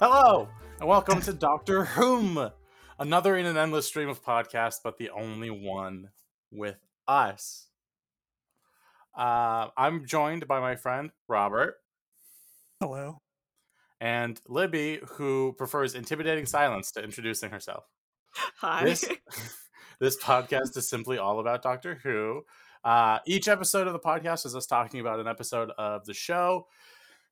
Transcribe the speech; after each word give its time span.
Hello, 0.00 0.48
and 0.78 0.88
welcome 0.88 1.20
to 1.20 1.32
Doctor 1.34 1.84
Whom, 1.84 2.50
another 2.98 3.36
in 3.36 3.44
an 3.44 3.58
endless 3.58 3.84
stream 3.84 4.08
of 4.08 4.24
podcasts, 4.24 4.78
but 4.82 4.96
the 4.96 5.10
only 5.10 5.50
one 5.50 6.08
with 6.50 6.78
us. 7.06 7.66
Uh, 9.14 9.66
I'm 9.76 10.06
joined 10.06 10.48
by 10.48 10.58
my 10.58 10.76
friend 10.76 11.10
Robert 11.28 11.74
Hello. 12.80 13.20
and 14.00 14.40
Libby, 14.48 15.00
who 15.06 15.54
prefers 15.58 15.94
intimidating 15.94 16.46
silence 16.46 16.92
to 16.92 17.04
introducing 17.04 17.50
herself. 17.50 17.84
Hi. 18.60 18.84
This, 18.84 19.04
this 20.00 20.16
podcast 20.16 20.78
is 20.78 20.88
simply 20.88 21.18
all 21.18 21.40
about 21.40 21.60
Doctor 21.60 22.00
Who. 22.02 22.46
Uh, 22.82 23.18
each 23.26 23.48
episode 23.48 23.86
of 23.86 23.92
the 23.92 23.98
podcast 23.98 24.46
is 24.46 24.56
us 24.56 24.64
talking 24.64 25.00
about 25.00 25.20
an 25.20 25.28
episode 25.28 25.70
of 25.76 26.06
the 26.06 26.14
show, 26.14 26.68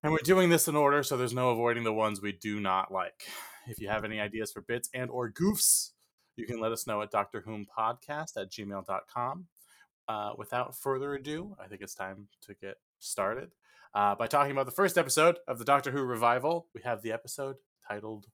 and 0.02 0.12
we're 0.12 0.18
doing 0.18 0.48
this 0.48 0.68
in 0.68 0.76
order, 0.76 1.02
so 1.02 1.16
there's 1.16 1.34
no 1.34 1.50
avoiding 1.50 1.84
the 1.84 1.92
ones 1.92 2.20
we 2.20 2.32
do 2.32 2.60
not 2.60 2.92
like. 2.92 3.24
If 3.66 3.80
you 3.80 3.88
have 3.88 4.04
any 4.04 4.20
ideas 4.20 4.52
for 4.52 4.60
bits 4.60 4.88
and 4.94 5.10
or 5.10 5.30
goofs, 5.30 5.90
you 6.36 6.46
can 6.46 6.60
let 6.60 6.72
us 6.72 6.86
know 6.86 7.02
at 7.02 7.10
Doctor 7.10 7.40
Whom 7.40 7.66
Podcast 7.66 8.36
at 8.36 8.50
gmail.com. 8.50 9.46
Uh, 10.08 10.32
without 10.38 10.74
further 10.74 11.14
ado, 11.14 11.54
I 11.62 11.66
think 11.66 11.82
it's 11.82 11.94
time 11.94 12.28
to 12.42 12.54
get 12.54 12.76
started. 12.98 13.50
Uh, 13.92 14.14
by 14.14 14.26
talking 14.26 14.52
about 14.52 14.66
the 14.66 14.72
first 14.72 14.96
episode 14.96 15.38
of 15.48 15.58
the 15.58 15.64
Doctor 15.64 15.90
Who 15.90 16.02
revival, 16.02 16.68
we 16.74 16.80
have 16.82 17.02
the 17.02 17.12
episode 17.12 17.56
titled 17.86 18.26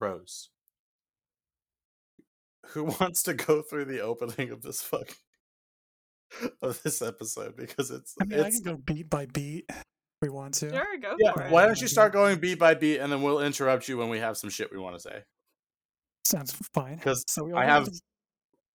Rose. 0.00 0.50
Who 2.68 2.84
wants 3.00 3.22
to 3.24 3.34
go 3.34 3.62
through 3.62 3.86
the 3.86 4.00
opening 4.00 4.50
of 4.50 4.62
this 4.62 4.80
fuck 4.80 5.16
of 6.62 6.80
this 6.84 7.02
episode 7.02 7.56
because 7.56 7.90
it's 7.90 8.14
I 8.20 8.24
mean, 8.24 8.40
I 8.40 8.46
it's 8.46 8.60
can 8.60 8.76
go 8.76 8.80
beat 8.82 9.10
by 9.10 9.26
beat 9.26 9.68
we 10.22 10.28
want 10.28 10.54
to. 10.54 10.70
Sure, 10.70 10.84
go 11.00 11.16
yeah. 11.18 11.32
for 11.32 11.42
it. 11.42 11.50
Why 11.50 11.66
don't 11.66 11.80
you 11.80 11.88
start 11.88 12.12
going 12.12 12.38
beat 12.38 12.58
by 12.58 12.74
beat 12.74 12.98
and 12.98 13.10
then 13.10 13.22
we'll 13.22 13.40
interrupt 13.40 13.88
you 13.88 13.96
when 13.96 14.08
we 14.08 14.18
have 14.18 14.36
some 14.36 14.50
shit 14.50 14.70
we 14.72 14.78
want 14.78 14.94
to 14.96 15.00
say 15.00 15.22
Sounds 16.26 16.52
fine. 16.74 16.98
'Cause 16.98 17.24
so 17.26 17.44
we 17.44 17.52
I 17.54 17.64
have 17.64 17.86
to- 17.86 18.00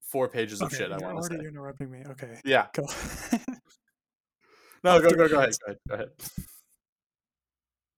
four 0.01 0.27
pages 0.27 0.61
of 0.61 0.67
okay, 0.67 0.77
shit 0.77 0.91
I 0.91 0.97
you're 0.97 1.13
want 1.13 1.23
to 1.23 1.29
already 1.33 1.43
say. 1.43 1.47
interrupting 1.49 1.91
me. 1.91 2.03
Okay, 2.11 2.39
Yeah, 2.45 2.67
go. 2.73 2.83
no, 4.83 4.99
go 4.99 5.07
Okay, 5.07 5.16
go 5.16 5.27
go 5.29 5.39
ahead, 5.39 5.53
go 5.66 5.67
ahead, 5.67 5.77
go 5.88 5.93
ahead. 5.95 6.09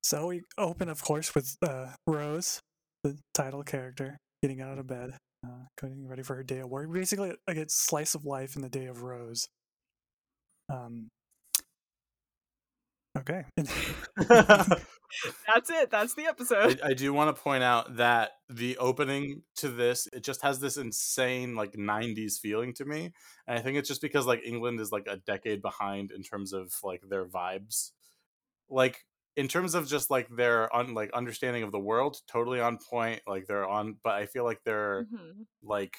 so 0.03 0.27
we 0.27 0.41
open, 0.57 0.89
of 0.89 1.01
course, 1.03 1.33
with 1.35 1.55
uh, 1.61 1.87
Rose, 2.05 2.61
the 3.03 3.17
title 3.33 3.63
character, 3.63 4.17
getting 4.41 4.61
out 4.61 4.77
of 4.77 4.87
bed, 4.87 5.11
uh, 5.45 5.65
getting 5.79 6.07
ready 6.07 6.23
for 6.23 6.35
her 6.35 6.43
day 6.43 6.59
of 6.59 6.69
work. 6.69 6.91
Basically, 6.91 7.33
like 7.47 7.57
a 7.57 7.65
slice 7.69 8.15
of 8.15 8.25
life 8.25 8.55
in 8.55 8.61
the 8.61 8.69
day 8.69 8.85
of 8.87 9.03
Rose. 9.03 9.47
Um. 10.69 11.09
Okay. 13.17 13.43
That's 15.47 15.69
it. 15.69 15.89
That's 15.89 16.13
the 16.15 16.25
episode. 16.25 16.79
I, 16.83 16.89
I 16.89 16.93
do 16.93 17.13
want 17.13 17.33
to 17.35 17.41
point 17.41 17.63
out 17.63 17.95
that 17.97 18.31
the 18.49 18.77
opening 18.77 19.41
to 19.57 19.69
this 19.69 20.07
it 20.13 20.23
just 20.23 20.41
has 20.41 20.59
this 20.59 20.77
insane 20.77 21.55
like 21.55 21.73
90s 21.75 22.37
feeling 22.39 22.73
to 22.75 22.85
me 22.85 23.11
and 23.47 23.57
i 23.57 23.61
think 23.61 23.77
it's 23.77 23.87
just 23.89 24.01
because 24.01 24.25
like 24.25 24.41
england 24.45 24.79
is 24.79 24.91
like 24.91 25.05
a 25.09 25.17
decade 25.17 25.61
behind 25.61 26.11
in 26.11 26.23
terms 26.23 26.53
of 26.53 26.73
like 26.83 27.01
their 27.09 27.25
vibes 27.25 27.91
like 28.69 29.03
in 29.35 29.47
terms 29.47 29.75
of 29.75 29.87
just 29.87 30.09
like 30.09 30.27
their 30.29 30.73
un, 30.75 30.93
like 30.93 31.11
understanding 31.13 31.63
of 31.63 31.71
the 31.71 31.79
world 31.79 32.17
totally 32.27 32.59
on 32.61 32.77
point 32.77 33.21
like 33.27 33.47
they're 33.47 33.67
on 33.67 33.97
but 34.03 34.13
i 34.15 34.25
feel 34.25 34.43
like 34.45 34.61
they're 34.63 35.05
Mhm. 35.13 35.45
like 35.63 35.95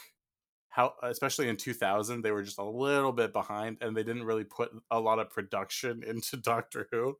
how 0.69 0.93
especially 1.03 1.49
in 1.49 1.57
2000 1.57 2.23
they 2.23 2.31
were 2.31 2.43
just 2.43 2.59
a 2.59 2.65
little 2.65 3.13
bit 3.13 3.33
behind 3.33 3.79
and 3.81 3.97
they 3.97 4.03
didn't 4.03 4.25
really 4.25 4.45
put 4.45 4.71
a 4.91 5.01
lot 5.01 5.19
of 5.19 5.31
production 5.31 6.03
into 6.07 6.37
doctor 6.37 6.89
who 6.93 7.17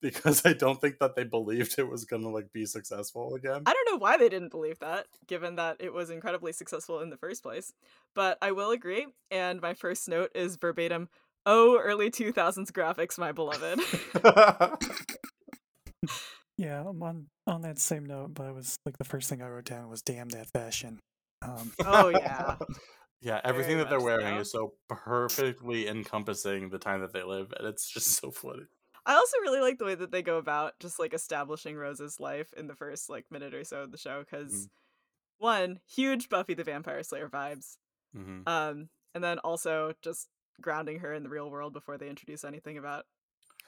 because 0.00 0.44
i 0.44 0.52
don't 0.52 0.80
think 0.80 0.98
that 0.98 1.14
they 1.14 1.24
believed 1.24 1.78
it 1.78 1.88
was 1.88 2.04
gonna 2.04 2.28
like 2.28 2.52
be 2.52 2.66
successful 2.66 3.34
again 3.34 3.62
I 3.66 3.72
don't 3.72 3.92
know 3.92 3.98
why 3.98 4.16
they 4.16 4.28
didn't 4.28 4.50
believe 4.50 4.78
that, 4.78 5.06
given 5.26 5.56
that 5.56 5.76
it 5.80 5.92
was 5.92 6.10
incredibly 6.10 6.52
successful 6.52 7.00
in 7.00 7.10
the 7.10 7.16
first 7.16 7.42
place. 7.42 7.72
But 8.14 8.38
I 8.40 8.52
will 8.52 8.70
agree, 8.70 9.06
and 9.30 9.60
my 9.60 9.74
first 9.74 10.08
note 10.08 10.30
is 10.34 10.56
verbatim 10.56 11.08
Oh, 11.46 11.78
early 11.82 12.10
2000s 12.10 12.70
graphics, 12.70 13.18
my 13.18 13.32
beloved. 13.32 13.80
yeah, 16.58 16.84
I'm 16.86 17.02
on 17.02 17.26
on 17.46 17.62
that 17.62 17.78
same 17.78 18.04
note, 18.04 18.34
but 18.34 18.46
i 18.46 18.50
was 18.50 18.76
like 18.84 18.98
the 18.98 19.04
first 19.04 19.30
thing 19.30 19.40
I 19.40 19.48
wrote 19.48 19.64
down 19.64 19.88
was 19.88 20.02
"damn 20.02 20.28
that 20.30 20.50
fashion." 20.50 20.98
Um, 21.42 21.72
oh, 21.86 22.08
yeah. 22.14 22.56
yeah 23.20 23.40
everything 23.44 23.76
Very 23.76 23.84
that 23.84 23.90
they're 23.90 24.00
wearing 24.00 24.36
so. 24.36 24.40
is 24.40 24.52
so 24.52 24.72
perfectly 24.88 25.88
encompassing 25.88 26.68
the 26.70 26.78
time 26.78 27.00
that 27.00 27.12
they 27.12 27.22
live 27.22 27.52
and 27.58 27.66
it's 27.66 27.88
just 27.90 28.08
so 28.20 28.30
funny 28.30 28.64
I 29.06 29.14
also 29.14 29.38
really 29.42 29.60
like 29.60 29.78
the 29.78 29.86
way 29.86 29.94
that 29.94 30.12
they 30.12 30.22
go 30.22 30.36
about 30.36 30.74
just 30.78 30.98
like 30.98 31.14
establishing 31.14 31.76
Rose's 31.76 32.20
life 32.20 32.52
in 32.56 32.66
the 32.66 32.74
first 32.76 33.08
like 33.08 33.24
minute 33.30 33.54
or 33.54 33.64
so 33.64 33.82
of 33.82 33.92
the 33.92 33.98
show 33.98 34.20
because 34.22 34.52
Mm. 34.52 34.68
one, 35.38 35.80
huge 35.86 36.28
Buffy 36.28 36.52
the 36.54 36.64
Vampire 36.64 37.02
Slayer 37.02 37.28
vibes. 37.28 37.76
hmm 38.14 38.42
Um, 38.46 38.90
and 39.14 39.24
then 39.24 39.38
also 39.38 39.94
just 40.02 40.28
grounding 40.60 40.98
her 41.00 41.14
in 41.14 41.22
the 41.22 41.30
real 41.30 41.50
world 41.50 41.72
before 41.72 41.96
they 41.96 42.08
introduce 42.10 42.44
anything 42.44 42.76
about 42.76 43.06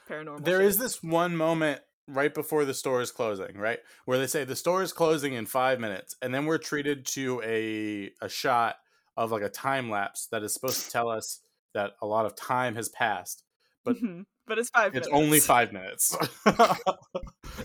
paranormal. 0.08 0.44
There 0.44 0.60
shit. 0.60 0.66
is 0.68 0.78
this 0.78 1.02
one 1.02 1.36
moment 1.36 1.80
right 2.08 2.32
before 2.34 2.64
the 2.64 2.74
store 2.74 3.00
is 3.00 3.10
closing, 3.10 3.56
right? 3.56 3.78
Where 4.04 4.18
they 4.18 4.26
say 4.26 4.44
the 4.44 4.56
store 4.56 4.82
is 4.82 4.92
closing 4.92 5.32
in 5.34 5.46
five 5.46 5.80
minutes, 5.80 6.16
and 6.22 6.34
then 6.34 6.46
we're 6.46 6.58
treated 6.58 7.06
to 7.06 7.40
a 7.44 8.10
a 8.24 8.28
shot 8.28 8.76
of 9.16 9.30
like 9.30 9.42
a 9.42 9.48
time 9.48 9.90
lapse 9.90 10.26
that 10.32 10.42
is 10.42 10.52
supposed 10.54 10.84
to 10.84 10.90
tell 10.90 11.08
us 11.08 11.40
that 11.74 11.92
a 12.02 12.06
lot 12.06 12.26
of 12.26 12.34
time 12.34 12.74
has 12.74 12.88
passed. 12.88 13.44
but- 13.84 13.96
Mhm. 13.96 14.24
but 14.46 14.58
it's 14.58 14.70
five. 14.70 14.94
It's 14.94 15.08
minutes. 15.08 15.24
only 15.26 15.40
five 15.40 15.72
minutes. 15.72 16.16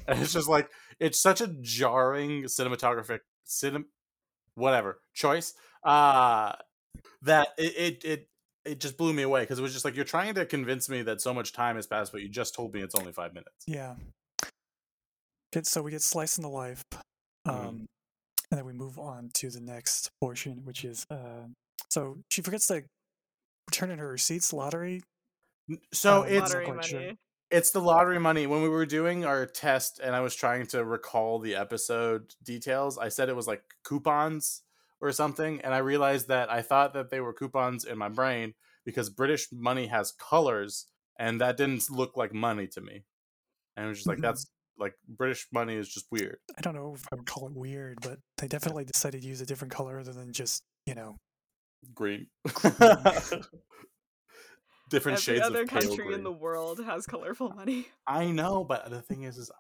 and 0.08 0.20
it's 0.22 0.34
just 0.34 0.48
like 0.48 0.70
it's 1.00 1.20
such 1.20 1.42
a 1.42 1.48
jarring 1.62 2.44
cinematographic 2.44 3.20
cinem 3.48 3.86
whatever 4.56 5.00
choice. 5.14 5.54
Uh 5.84 6.54
that 7.22 7.50
it 7.58 7.74
it 7.78 8.04
it, 8.06 8.30
it 8.66 8.80
just 8.80 8.98
blew 8.98 9.14
me 9.14 9.24
away 9.24 9.42
because 9.42 9.60
it 9.60 9.62
was 9.62 9.74
just 9.74 9.86
like 9.86 9.96
you're 9.96 10.06
trying 10.06 10.34
to 10.36 10.46
convince 10.46 10.90
me 10.90 11.02
that 11.04 11.22
so 11.22 11.34
much 11.34 11.54
time 11.54 11.76
has 11.76 11.88
passed, 11.88 12.12
but 12.12 12.22
you 12.22 12.30
just 12.30 12.54
told 12.56 12.74
me 12.74 12.82
it's 12.82 12.96
only 12.96 13.12
five 13.12 13.34
minutes. 13.34 13.64
Yeah. 13.68 13.96
Get 15.58 15.66
so 15.66 15.82
we 15.82 15.90
get 15.90 16.04
sliced 16.04 16.38
in 16.38 16.44
the 16.44 16.50
life, 16.50 16.84
um, 17.46 17.56
Mhm. 17.56 17.88
and 18.52 18.60
then 18.60 18.66
we 18.66 18.74
move 18.74 19.00
on 19.00 19.32
to 19.34 19.50
the 19.50 19.60
next 19.60 20.12
portion, 20.22 20.64
which 20.66 20.86
is 20.86 21.04
uh, 21.10 21.48
so 21.90 22.20
she 22.30 22.44
forgets 22.44 22.68
to 22.68 22.84
turn 23.72 23.90
in 23.90 23.98
her 23.98 24.08
receipts 24.08 24.54
lottery. 24.54 25.02
So 25.92 26.22
Uh, 26.22 26.26
it's 26.26 26.54
lottery 26.54 26.84
sure. 26.84 27.14
it's 27.50 27.72
the 27.72 27.82
lottery 27.82 28.20
money. 28.20 28.46
When 28.46 28.62
we 28.62 28.70
were 28.70 28.86
doing 28.86 29.26
our 29.26 29.48
test 29.48 30.00
and 30.00 30.16
I 30.16 30.20
was 30.20 30.36
trying 30.36 30.68
to 30.68 30.86
recall 30.86 31.40
the 31.40 31.56
episode 31.56 32.36
details, 32.44 33.00
I 33.00 33.10
said 33.10 33.28
it 33.28 33.36
was 33.36 33.48
like 33.48 33.64
coupons 33.84 34.62
or 35.02 35.12
something. 35.12 35.62
And 35.62 35.74
I 35.74 35.80
realized 35.80 36.28
that 36.28 36.52
I 36.52 36.62
thought 36.62 36.94
that 36.94 37.10
they 37.10 37.20
were 37.20 37.34
coupons 37.34 37.84
in 37.84 37.98
my 37.98 38.10
brain 38.10 38.54
because 38.86 39.10
British 39.10 39.52
money 39.52 39.88
has 39.88 40.12
colors 40.12 40.86
and 41.18 41.42
that 41.42 41.58
didn't 41.58 41.90
look 41.90 42.16
like 42.16 42.32
money 42.32 42.68
to 42.68 42.80
me. 42.80 43.06
And 43.76 43.88
it 43.88 43.90
was 43.90 43.98
just 43.98 44.08
like, 44.08 44.20
Mhm. 44.20 44.22
that's 44.22 44.46
like 44.80 44.94
British 45.08 45.48
money 45.52 45.76
is 45.76 45.90
just 45.90 46.06
weird. 46.12 46.38
I 46.58 46.62
don't 46.62 46.76
know 46.76 46.94
if 46.96 47.04
I 47.12 47.16
would 47.16 47.26
call 47.26 47.48
it 47.48 47.54
weird, 47.56 47.98
but 48.02 48.20
they 48.38 48.48
definitely 48.48 48.86
decided 48.86 49.22
to 49.22 49.28
use 49.28 49.42
a 49.42 49.46
different 49.46 49.74
color 49.74 50.00
other 50.00 50.14
than 50.14 50.32
just 50.34 50.64
you 50.86 50.96
know. 50.96 51.16
Green. 51.94 52.28
Different 54.90 55.18
Every 55.18 55.34
shades 55.36 55.46
other 55.46 55.64
of 55.64 55.68
pale 55.68 55.82
country 55.82 56.06
green. 56.06 56.14
in 56.20 56.24
the 56.24 56.32
world 56.32 56.80
has 56.86 57.06
colorful 57.06 57.50
money. 57.50 57.88
I 58.08 58.32
know, 58.32 58.64
but 58.64 58.90
the 58.90 59.02
thing 59.02 59.24
is, 59.24 59.38
is 59.38 59.52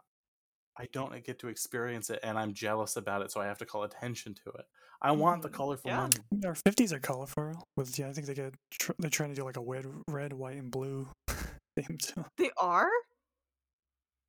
I 0.79 0.87
don't 0.93 1.21
get 1.25 1.39
to 1.39 1.49
experience 1.49 2.09
it, 2.09 2.19
and 2.23 2.37
I'm 2.39 2.53
jealous 2.53 2.95
about 2.95 3.21
it, 3.23 3.31
so 3.31 3.41
I 3.41 3.45
have 3.47 3.57
to 3.57 3.65
call 3.65 3.83
attention 3.83 4.35
to 4.45 4.51
it. 4.51 4.65
I 5.01 5.11
want 5.11 5.41
the 5.41 5.49
Mhm. 5.49 5.53
colorful 5.53 5.89
Yeah. 5.91 5.97
money. 6.31 6.45
Our 6.45 6.55
fifties 6.55 6.93
are 6.93 6.99
colorful. 6.99 7.67
With 7.75 7.99
yeah, 7.99 8.07
I 8.07 8.13
think 8.13 8.27
they 8.27 8.35
get 8.35 8.53
tr- 8.71 8.93
they're 8.99 9.09
trying 9.09 9.29
to 9.29 9.35
do 9.35 9.43
like 9.43 9.57
a 9.57 9.61
red, 9.61 9.85
red, 10.07 10.31
white, 10.33 10.57
and 10.57 10.71
blue 10.71 11.09
theme 11.75 11.97
too. 12.01 12.23
They 12.37 12.51
are. 12.57 12.89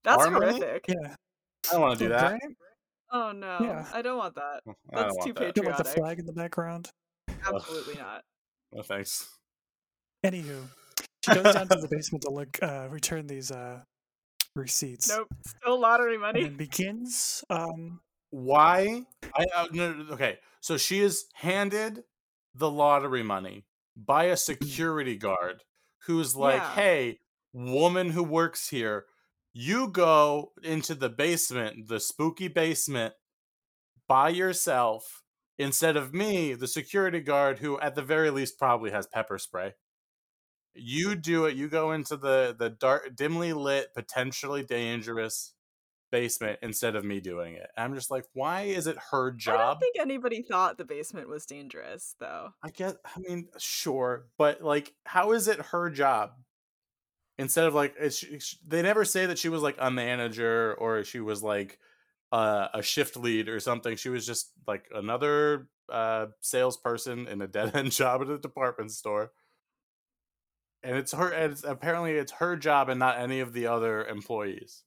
That's 0.09 0.25
Are 0.25 0.31
money? 0.31 0.47
horrific. 0.59 0.85
Yeah, 0.89 1.15
I 1.69 1.73
don't 1.73 1.81
want 1.83 1.99
to 1.99 2.05
do 2.05 2.09
that. 2.09 2.33
right? 2.33 2.41
Oh 3.11 3.33
no, 3.33 3.59
Yeah. 3.61 3.87
I 3.93 4.01
don't 4.03 4.17
want 4.19 4.35
that. 4.37 4.61
That's 4.91 5.15
want 5.15 5.27
too 5.27 5.33
that. 5.35 5.55
Feel 5.55 5.65
like 5.65 5.77
the 5.77 5.85
flag 5.85 6.19
in 6.19 6.25
the 6.27 6.33
background. 6.33 6.91
Absolutely 7.47 7.95
not. 7.97 8.23
No 8.73 8.83
thanks. 8.83 9.29
Anywho, 10.25 10.63
she 11.25 11.35
goes 11.35 11.55
down 11.55 11.69
to 11.69 11.77
the 11.77 11.89
basement 11.91 12.23
to 12.23 12.31
look, 12.31 12.59
uh, 12.63 12.89
return 12.91 13.27
these 13.27 13.51
uh, 13.51 13.81
receipts. 14.57 15.09
Nope. 15.09 15.29
Still 15.47 15.79
lottery 15.81 16.19
money. 16.19 16.43
then 16.45 16.57
begins. 16.57 17.45
Um, 17.51 18.01
Why? 18.31 19.03
I 19.35 19.45
uh, 19.55 19.67
no, 19.73 19.93
no, 19.93 20.03
no, 20.05 20.13
okay. 20.15 20.39
So 20.61 20.77
she 20.77 21.01
is 21.01 21.27
handed 21.35 22.03
the 22.55 22.71
lottery 22.71 23.23
money 23.23 23.65
by 23.97 24.25
a 24.25 24.37
security 24.37 25.17
guard 25.17 25.63
who's 26.07 26.35
like, 26.35 26.61
Yeah. 26.61 26.75
"Hey, 26.75 27.19
woman 27.53 28.11
who 28.11 28.23
works 28.25 28.69
here, 28.69 29.07
you 29.61 29.89
go 29.89 30.53
into 30.63 30.95
the 30.95 31.09
basement, 31.09 31.89
the 31.89 32.01
spooky 32.01 32.49
basement, 32.49 33.15
by 34.07 34.29
yourself." 34.29 35.23
Instead 35.61 35.97
of 35.97 36.15
me, 36.15 36.55
the 36.55 36.69
security 36.69 37.21
guard, 37.21 37.59
who 37.59 37.81
at 37.81 37.97
the 37.97 38.03
very 38.03 38.31
least 38.31 38.59
probably 38.59 38.93
has 38.93 39.09
pepper 39.09 39.39
spray, 39.39 39.75
you 40.75 41.17
do 41.17 41.47
it. 41.47 41.57
You 41.57 41.69
go 41.69 41.91
into 41.93 42.17
the 42.17 42.55
the 42.57 42.71
dark, 42.71 43.17
dimly 43.17 43.53
lit, 43.53 43.93
potentially 43.95 44.63
dangerous 44.63 45.55
basement 46.11 46.59
instead 46.63 46.97
of 46.97 47.05
me 47.05 47.21
doing 47.21 47.55
it. 47.55 47.69
And 47.77 47.85
I'm 47.85 47.95
just 47.95 48.11
like, 48.11 48.25
why 48.33 48.63
is 48.63 48.87
it 48.87 48.97
her 49.11 49.31
job? 49.31 49.61
I 49.61 49.65
don't 49.65 49.81
think 49.81 49.97
anybody 50.01 50.43
thought 50.43 50.79
the 50.79 50.85
basement 50.85 51.29
was 51.29 51.45
dangerous, 51.47 52.15
though. 52.19 52.51
I 52.63 52.71
get. 52.71 52.97
I 53.05 53.19
mean, 53.21 53.49
sure, 53.59 54.27
but 54.39 54.63
like, 54.63 54.95
how 55.05 55.33
is 55.33 55.49
it 55.49 55.61
her 55.73 55.91
job? 55.91 56.31
Instead 57.39 57.67
of 57.67 57.75
like, 57.75 57.95
they 58.67 58.83
never 58.83 59.05
say 59.05 59.27
that 59.27 59.39
she 59.39 59.49
was 59.49 59.63
like 59.63 59.77
a 59.79 59.91
manager 59.91 60.75
or 60.75 61.05
she 61.05 61.21
was 61.21 61.43
like 61.43 61.79
uh, 62.33 62.69
a 62.75 62.83
shift 62.83 63.17
lead 63.17 63.49
or 63.49 63.61
something. 63.61 63.97
She 63.97 64.09
was 64.09 64.27
just 64.27 64.51
like 64.67 64.87
another 64.93 65.69
uh, 65.89 66.27
salesperson 66.41 67.29
in 67.29 67.41
a 67.41 67.47
dead 67.47 67.75
end 67.75 67.93
job 67.93 68.23
at 68.23 68.29
a 68.29 68.39
department 68.39 68.91
store. 68.91 69.31
And 70.83 70.97
it's 70.97 71.13
her. 71.13 71.31
And 71.31 71.53
it's, 71.53 71.65
apparently, 71.65 72.13
it's 72.13 72.33
her 72.33 72.57
job 72.57 72.89
and 72.89 72.99
not 72.99 73.19
any 73.19 73.41
of 73.41 73.53
the 73.53 73.67
other 73.67 74.05
employees 74.05 74.85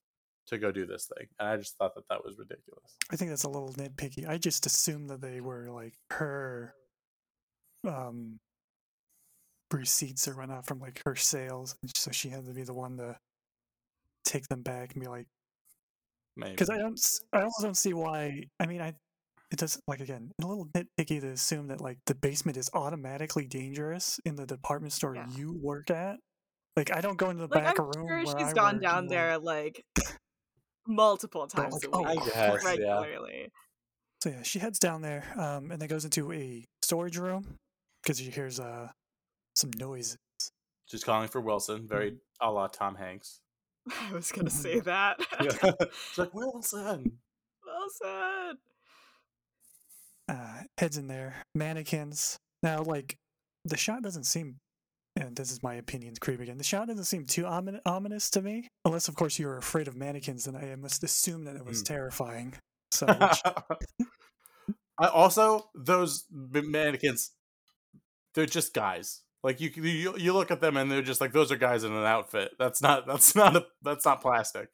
to 0.47 0.57
go 0.57 0.71
do 0.71 0.85
this 0.85 1.09
thing. 1.17 1.27
And 1.39 1.49
I 1.49 1.57
just 1.57 1.77
thought 1.77 1.95
that 1.95 2.07
that 2.09 2.23
was 2.23 2.37
ridiculous. 2.37 2.95
I 3.11 3.15
think 3.15 3.29
that's 3.31 3.43
a 3.43 3.49
little 3.49 3.73
nitpicky. 3.73 4.27
I 4.27 4.37
just 4.37 4.65
assumed 4.65 5.09
that 5.09 5.21
they 5.21 5.41
were 5.41 5.69
like 5.71 5.93
her 6.11 6.75
um 7.87 8.39
receipts 9.73 10.27
or 10.27 10.33
whatnot 10.35 10.65
from 10.67 10.79
like 10.79 11.01
her 11.05 11.15
sales, 11.15 11.75
and 11.81 11.91
so 11.95 12.11
she 12.11 12.29
had 12.29 12.45
to 12.45 12.53
be 12.53 12.63
the 12.63 12.73
one 12.73 12.97
to 12.97 13.17
take 14.25 14.47
them 14.47 14.61
back 14.61 14.93
and 14.93 15.03
be 15.03 15.09
like, 15.09 15.27
Maybe 16.37 16.51
because 16.51 16.69
I 16.69 16.77
don't, 16.77 16.99
I 17.33 17.41
also 17.41 17.63
don't 17.63 17.77
see 17.77 17.93
why. 17.93 18.43
I 18.59 18.65
mean, 18.65 18.81
I 18.81 18.93
it 19.51 19.59
does 19.59 19.79
like 19.87 19.99
again 19.99 20.31
a 20.41 20.47
little 20.47 20.65
nitpicky 20.67 21.19
to 21.21 21.27
assume 21.27 21.67
that 21.67 21.81
like 21.81 21.97
the 22.05 22.15
basement 22.15 22.57
is 22.57 22.69
automatically 22.73 23.45
dangerous 23.47 24.19
in 24.25 24.35
the 24.35 24.45
department 24.45 24.93
store 24.93 25.15
Yeah. 25.15 25.25
you 25.35 25.59
work 25.61 25.91
at. 25.91 26.17
Like 26.77 26.91
I 26.95 27.01
don't 27.01 27.17
go 27.17 27.29
into 27.29 27.47
the 27.47 27.53
Like, 27.53 27.63
back 27.63 27.79
I'm 27.79 27.85
room 27.85 28.05
sure 28.07 28.25
where 28.25 28.25
she's 28.39 28.47
I 28.47 28.53
gone 28.53 28.75
work 28.75 28.83
down 28.83 28.97
and, 28.99 29.07
like, 29.09 29.17
there 29.17 29.37
like 29.39 29.83
multiple 30.87 31.47
times 31.47 31.73
like, 31.73 31.83
a 31.83 31.89
"Oh, 31.95 31.99
week, 31.99 32.07
I 32.07 32.15
guess, 32.15 32.35
yeah. 32.35 32.53
regularly. 32.65 33.49
So 34.23 34.29
yeah, 34.29 34.43
she 34.43 34.59
heads 34.59 34.79
down 34.79 35.01
there, 35.01 35.25
um, 35.35 35.71
and 35.71 35.81
then 35.81 35.89
goes 35.89 36.05
into 36.05 36.31
a 36.31 36.63
storage 36.83 37.17
room 37.17 37.57
because 38.03 38.19
she 38.19 38.29
hears 38.29 38.59
uh 38.59 38.89
some 39.55 39.71
noise. 39.77 40.17
she's 40.85 41.03
calling 41.03 41.27
for 41.27 41.41
Wilson, 41.41 41.87
very 41.87 42.17
a 42.41 42.51
la 42.51 42.67
Tom 42.67 42.95
Hanks. 42.95 43.39
I 44.09 44.13
was 44.13 44.31
gonna 44.31 44.49
say 44.49 44.79
that. 44.81 45.19
Yeah. 45.41 45.71
She's 46.09 46.17
like 46.17 46.33
Wilson. 46.33 47.19
well 47.65 47.87
said. 48.01 48.55
Uh, 50.29 50.61
heads 50.77 50.97
in 50.97 51.07
there, 51.07 51.35
mannequins. 51.55 52.37
Now, 52.63 52.83
like 52.83 53.17
the 53.65 53.75
shot 53.77 54.01
doesn't 54.03 54.23
seem, 54.25 54.57
and 55.15 55.35
this 55.35 55.51
is 55.51 55.61
my 55.63 55.73
opinion, 55.75 56.13
creep 56.21 56.39
again. 56.39 56.57
The 56.57 56.63
shot 56.63 56.87
doesn't 56.87 57.03
seem 57.05 57.25
too 57.25 57.43
omin- 57.43 57.81
ominous 57.85 58.29
to 58.31 58.41
me, 58.41 58.67
unless 58.85 59.07
of 59.07 59.15
course 59.15 59.37
you're 59.39 59.57
afraid 59.57 59.87
of 59.87 59.95
mannequins, 59.95 60.47
and 60.47 60.55
I 60.55 60.75
must 60.75 61.03
assume 61.03 61.43
that 61.45 61.55
it 61.55 61.65
was 61.65 61.81
Mm. 61.83 61.87
terrifying. 61.87 62.53
So 62.91 63.07
which- 63.07 64.07
I 64.99 65.07
also 65.07 65.69
those 65.75 66.25
mannequins, 66.31 67.31
they're 68.35 68.45
just 68.45 68.73
guys. 68.73 69.23
Like 69.43 69.59
you, 69.59 69.69
you, 69.69 70.17
you 70.17 70.33
look 70.33 70.51
at 70.51 70.61
them 70.61 70.77
and 70.77 70.91
they're 70.91 71.01
just 71.01 71.21
like 71.21 71.33
those 71.33 71.51
are 71.51 71.57
guys 71.57 71.83
in 71.83 71.91
an 71.91 72.05
outfit. 72.05 72.51
That's 72.59 72.81
not. 72.81 73.07
That's 73.07 73.35
not 73.35 73.55
a. 73.55 73.65
That's 73.81 74.05
not 74.05 74.21
plastic. 74.21 74.69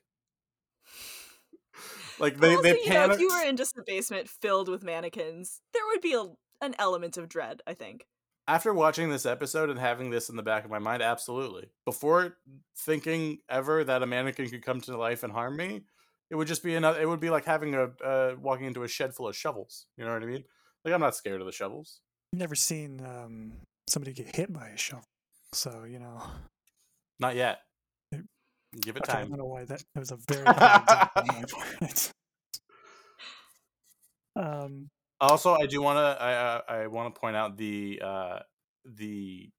Like 2.20 2.38
they, 2.38 2.56
also, 2.56 2.64
they 2.64 2.80
you 2.84 2.90
know, 2.90 3.12
if 3.12 3.20
you 3.20 3.30
were 3.30 3.48
in 3.48 3.58
just 3.58 3.78
a 3.78 3.84
basement 3.86 4.28
filled 4.28 4.70
with 4.70 4.84
mannequins, 4.84 5.62
there 5.74 5.84
would 5.88 6.02
be 6.02 6.14
a, 6.14 6.26
an 6.66 6.76
element 6.80 7.18
of 7.18 7.30
dread. 7.30 7.62
I 7.68 7.74
think. 7.74 8.06
After 8.50 8.74
watching 8.74 9.10
this 9.10 9.26
episode 9.26 9.70
and 9.70 9.78
having 9.80 10.10
this 10.10 10.30
in 10.30 10.38
the 10.38 10.44
back 10.44 10.64
of 10.64 10.72
my 10.72 10.80
mind, 10.80 11.02
absolutely. 11.02 11.70
Before 11.86 12.38
thinking 12.78 13.40
ever 13.50 13.84
that 13.84 14.04
a 14.04 14.06
mannequin 14.06 14.50
could 14.50 14.64
come 14.64 14.80
to 14.82 14.98
life 14.98 15.24
and 15.24 15.34
harm 15.34 15.58
me, 15.58 15.82
it 16.30 16.36
would 16.36 16.48
just 16.48 16.64
be 16.64 16.76
another. 16.76 17.00
It 17.00 17.08
would 17.08 17.20
be 17.20 17.30
like 17.30 17.46
having 17.46 17.76
a 17.76 17.90
uh, 18.04 18.36
walking 18.42 18.66
into 18.66 18.84
a 18.84 18.88
shed 18.88 19.14
full 19.14 19.28
of 19.28 19.36
shovels. 19.36 19.86
You 19.98 20.06
know 20.06 20.14
what 20.14 20.24
I 20.24 20.26
mean? 20.26 20.44
Like 20.84 20.94
I'm 20.94 21.02
not 21.02 21.16
scared 21.16 21.40
of 21.40 21.46
the 21.46 21.54
shovels. 21.54 22.02
I've 22.34 22.40
never 22.40 22.56
seen 22.56 23.02
um, 23.06 23.54
somebody 23.88 24.14
get 24.14 24.36
hit 24.36 24.52
by 24.52 24.70
a 24.70 24.78
shovel, 24.78 25.04
so 25.54 25.84
you 25.90 26.00
know. 26.00 26.22
Not 27.20 27.36
yet. 27.36 27.60
Yep. 28.12 28.22
Give 28.82 28.96
it 28.98 29.04
Okay, 29.10 29.20
I 29.20 29.22
don't 29.26 29.38
know 29.38 29.46
why 29.46 29.66
that, 29.66 29.84
that 29.96 30.00
was 30.00 30.12
a 30.12 30.18
very 30.28 30.44
bad 30.44 31.10
example 31.18 31.60
on 31.60 31.90
my 34.36 34.64
um, 34.64 34.90
Also, 35.20 35.54
I 35.56 35.66
do 35.66 35.82
want 35.82 35.98
to. 35.98 36.24
I 36.24 36.34
uh, 36.34 36.62
I 36.68 36.88
want 36.88 37.14
to 37.14 37.20
point 37.20 37.36
out 37.36 37.58
the 37.58 38.02
uh, 38.04 38.40
the 38.86 39.50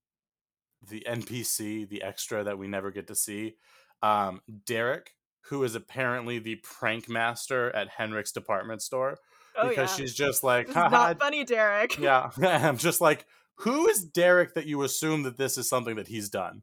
the 0.88 1.04
NPC, 1.08 1.88
the 1.88 2.02
extra 2.02 2.44
that 2.44 2.58
we 2.58 2.68
never 2.68 2.90
get 2.90 3.08
to 3.08 3.14
see. 3.14 3.56
Um, 4.02 4.40
Derek, 4.66 5.14
who 5.46 5.64
is 5.64 5.74
apparently 5.74 6.38
the 6.38 6.56
prank 6.62 7.08
master 7.08 7.74
at 7.74 7.88
Henrik's 7.88 8.30
department 8.30 8.82
store, 8.82 9.18
Oh 9.56 9.68
because 9.68 9.90
yeah. 9.90 9.96
she's 9.96 10.14
just 10.14 10.44
like, 10.44 10.68
This 10.68 10.76
is 10.76 10.92
not 10.92 11.18
funny, 11.18 11.44
Derek. 11.44 11.98
yeah. 11.98 12.30
I'm 12.42 12.78
just 12.78 13.00
like, 13.00 13.26
who 13.58 13.88
is 13.88 14.04
Derek 14.04 14.54
that 14.54 14.66
you 14.66 14.82
assume 14.82 15.22
that 15.24 15.36
this 15.36 15.58
is 15.58 15.68
something 15.68 15.96
that 15.96 16.08
he's 16.08 16.28
done? 16.28 16.62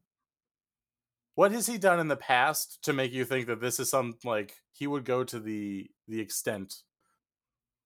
What 1.36 1.52
has 1.52 1.68
he 1.68 1.78
done 1.78 2.00
in 2.00 2.08
the 2.08 2.16
past 2.16 2.80
to 2.84 2.94
make 2.94 3.12
you 3.12 3.26
think 3.26 3.48
that 3.48 3.60
this 3.60 3.80
is 3.80 3.90
some 3.90 4.14
like 4.24 4.56
he 4.72 4.88
would 4.88 5.04
go 5.06 5.24
to 5.26 5.40
the 5.40 5.90
the 6.08 6.22
extent 6.22 6.76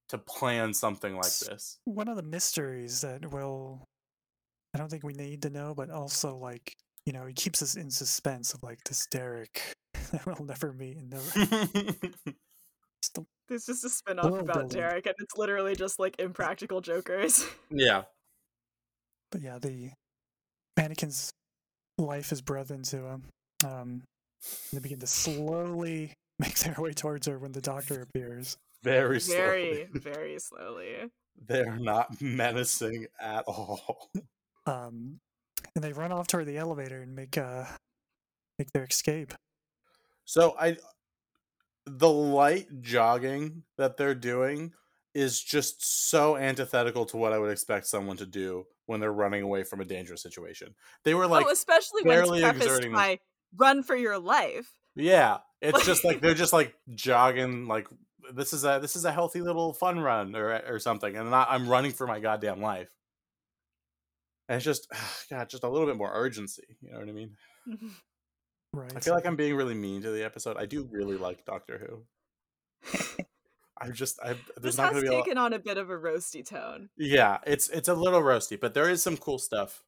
to 0.09 0.17
plan 0.17 0.73
something 0.73 1.15
like 1.15 1.37
this? 1.39 1.79
one 1.85 2.07
of 2.07 2.15
the 2.15 2.23
mysteries 2.23 3.01
that 3.01 3.31
will 3.31 3.87
I 4.75 4.77
don't 4.77 4.89
think 4.89 5.03
we 5.03 5.13
need 5.13 5.41
to 5.43 5.49
know, 5.49 5.73
but 5.75 5.89
also 5.89 6.37
like 6.37 6.75
you 7.05 7.13
know, 7.13 7.23
it 7.23 7.35
keeps 7.35 7.63
us 7.63 7.75
in 7.75 7.89
suspense 7.89 8.53
of 8.53 8.61
like 8.61 8.77
this 8.83 9.07
Derek 9.09 9.73
that 10.11 10.25
we'll 10.27 10.45
never 10.45 10.71
meet 10.73 10.97
and 10.97 11.09
never. 11.09 11.23
Just 13.01 13.15
the- 13.15 13.25
There's 13.47 13.65
just 13.65 13.83
a 13.85 13.89
spin-off 13.89 14.25
about 14.41 14.53
building. 14.53 14.77
Derek, 14.79 15.05
and 15.07 15.15
it's 15.19 15.37
literally 15.37 15.73
just 15.75 15.97
like 15.99 16.19
impractical 16.19 16.81
jokers. 16.81 17.45
yeah. 17.71 18.03
But 19.31 19.41
yeah, 19.41 19.59
the 19.59 19.91
mannequin's 20.77 21.31
life 21.97 22.31
is 22.31 22.41
breathed 22.41 22.71
into 22.71 23.05
him. 23.05 23.23
Um, 23.65 24.03
they 24.71 24.79
begin 24.79 24.99
to 24.99 25.07
slowly 25.07 26.13
make 26.39 26.57
their 26.59 26.75
way 26.77 26.93
towards 26.93 27.27
her 27.27 27.37
when 27.37 27.51
the 27.51 27.61
doctor 27.61 28.01
appears. 28.01 28.57
Very 28.83 29.19
slowly. 29.19 29.39
very, 29.41 29.87
very 29.93 30.39
slowly. 30.39 30.95
They're 31.47 31.77
not 31.77 32.21
menacing 32.21 33.07
at 33.19 33.43
all. 33.45 34.09
Um, 34.65 35.19
and 35.73 35.83
they 35.83 35.93
run 35.93 36.11
off 36.11 36.27
toward 36.27 36.45
the 36.45 36.57
elevator 36.57 37.01
and 37.01 37.15
make 37.15 37.39
uh 37.39 37.63
make 38.59 38.71
their 38.71 38.83
escape. 38.83 39.33
So 40.25 40.55
I 40.59 40.77
the 41.87 42.09
light 42.09 42.67
jogging 42.81 43.63
that 43.77 43.97
they're 43.97 44.13
doing 44.13 44.73
is 45.15 45.41
just 45.41 46.09
so 46.09 46.37
antithetical 46.37 47.05
to 47.05 47.17
what 47.17 47.33
I 47.33 47.39
would 47.39 47.49
expect 47.49 47.87
someone 47.87 48.17
to 48.17 48.27
do 48.27 48.67
when 48.89 48.99
they're 48.99 49.13
running 49.13 49.43
away 49.43 49.63
from 49.63 49.81
a 49.81 49.85
dangerous 49.85 50.23
situation. 50.23 50.73
They 51.03 51.13
were 51.13 51.25
oh, 51.25 51.29
like 51.29 51.45
oh, 51.45 51.51
especially 51.51 52.01
when 52.03 52.17
it's 52.17 52.27
barely 52.27 52.41
prefaced 52.41 52.65
exerting 52.65 52.91
them. 52.91 52.99
by 52.99 53.19
"run 53.55 53.83
for 53.83 53.95
your 53.95 54.17
life." 54.17 54.67
Yeah, 54.95 55.37
it's 55.61 55.85
just 55.85 56.03
like 56.03 56.21
they're 56.21 56.33
just 56.45 56.53
like 56.53 56.73
jogging 56.95 57.67
like 57.67 57.87
this 58.33 58.51
is 58.51 58.65
a 58.65 58.79
this 58.81 58.95
is 58.95 59.05
a 59.05 59.11
healthy 59.11 59.41
little 59.41 59.73
fun 59.73 59.99
run 59.99 60.35
or 60.35 60.59
or 60.67 60.79
something 60.79 61.15
and 61.15 61.29
not 61.29 61.47
I'm 61.51 61.69
running 61.69 61.91
for 61.91 62.07
my 62.07 62.19
goddamn 62.19 62.61
life. 62.61 62.89
And 64.47 64.55
it's 64.55 64.65
just 64.65 64.87
god, 65.29 65.49
just 65.49 65.63
a 65.63 65.69
little 65.69 65.87
bit 65.87 65.95
more 65.95 66.11
urgency, 66.11 66.77
you 66.81 66.91
know 66.91 66.99
what 66.99 67.09
I 67.09 67.11
mean? 67.11 67.35
Mm-hmm. 67.69 67.87
Right. 68.73 68.93
I 68.95 68.99
feel 68.99 69.13
like 69.13 69.25
I'm 69.25 69.35
being 69.35 69.55
really 69.55 69.75
mean 69.75 70.01
to 70.01 70.11
the 70.11 70.23
episode. 70.23 70.57
I 70.57 70.65
do 70.65 70.87
really 70.91 71.17
like 71.17 71.45
Doctor 71.45 71.77
Who. 71.77 73.23
I'm 73.81 73.93
just 73.93 74.19
I 74.21 74.35
there's 74.57 74.75
this 74.75 74.77
not 74.77 74.93
has 74.93 74.93
going 74.93 75.05
to 75.05 75.09
be 75.09 75.15
a 75.15 75.17
lot, 75.17 75.25
taken 75.25 75.37
on 75.37 75.53
a 75.53 75.59
bit 75.59 75.77
of 75.77 75.89
a 75.89 75.97
roasty 75.97 76.45
tone. 76.45 76.89
Yeah, 76.97 77.37
it's 77.45 77.69
it's 77.69 77.87
a 77.87 77.93
little 77.93 78.21
roasty, 78.21 78.59
but 78.59 78.73
there 78.73 78.89
is 78.89 79.01
some 79.01 79.17
cool 79.17 79.39
stuff. 79.39 79.83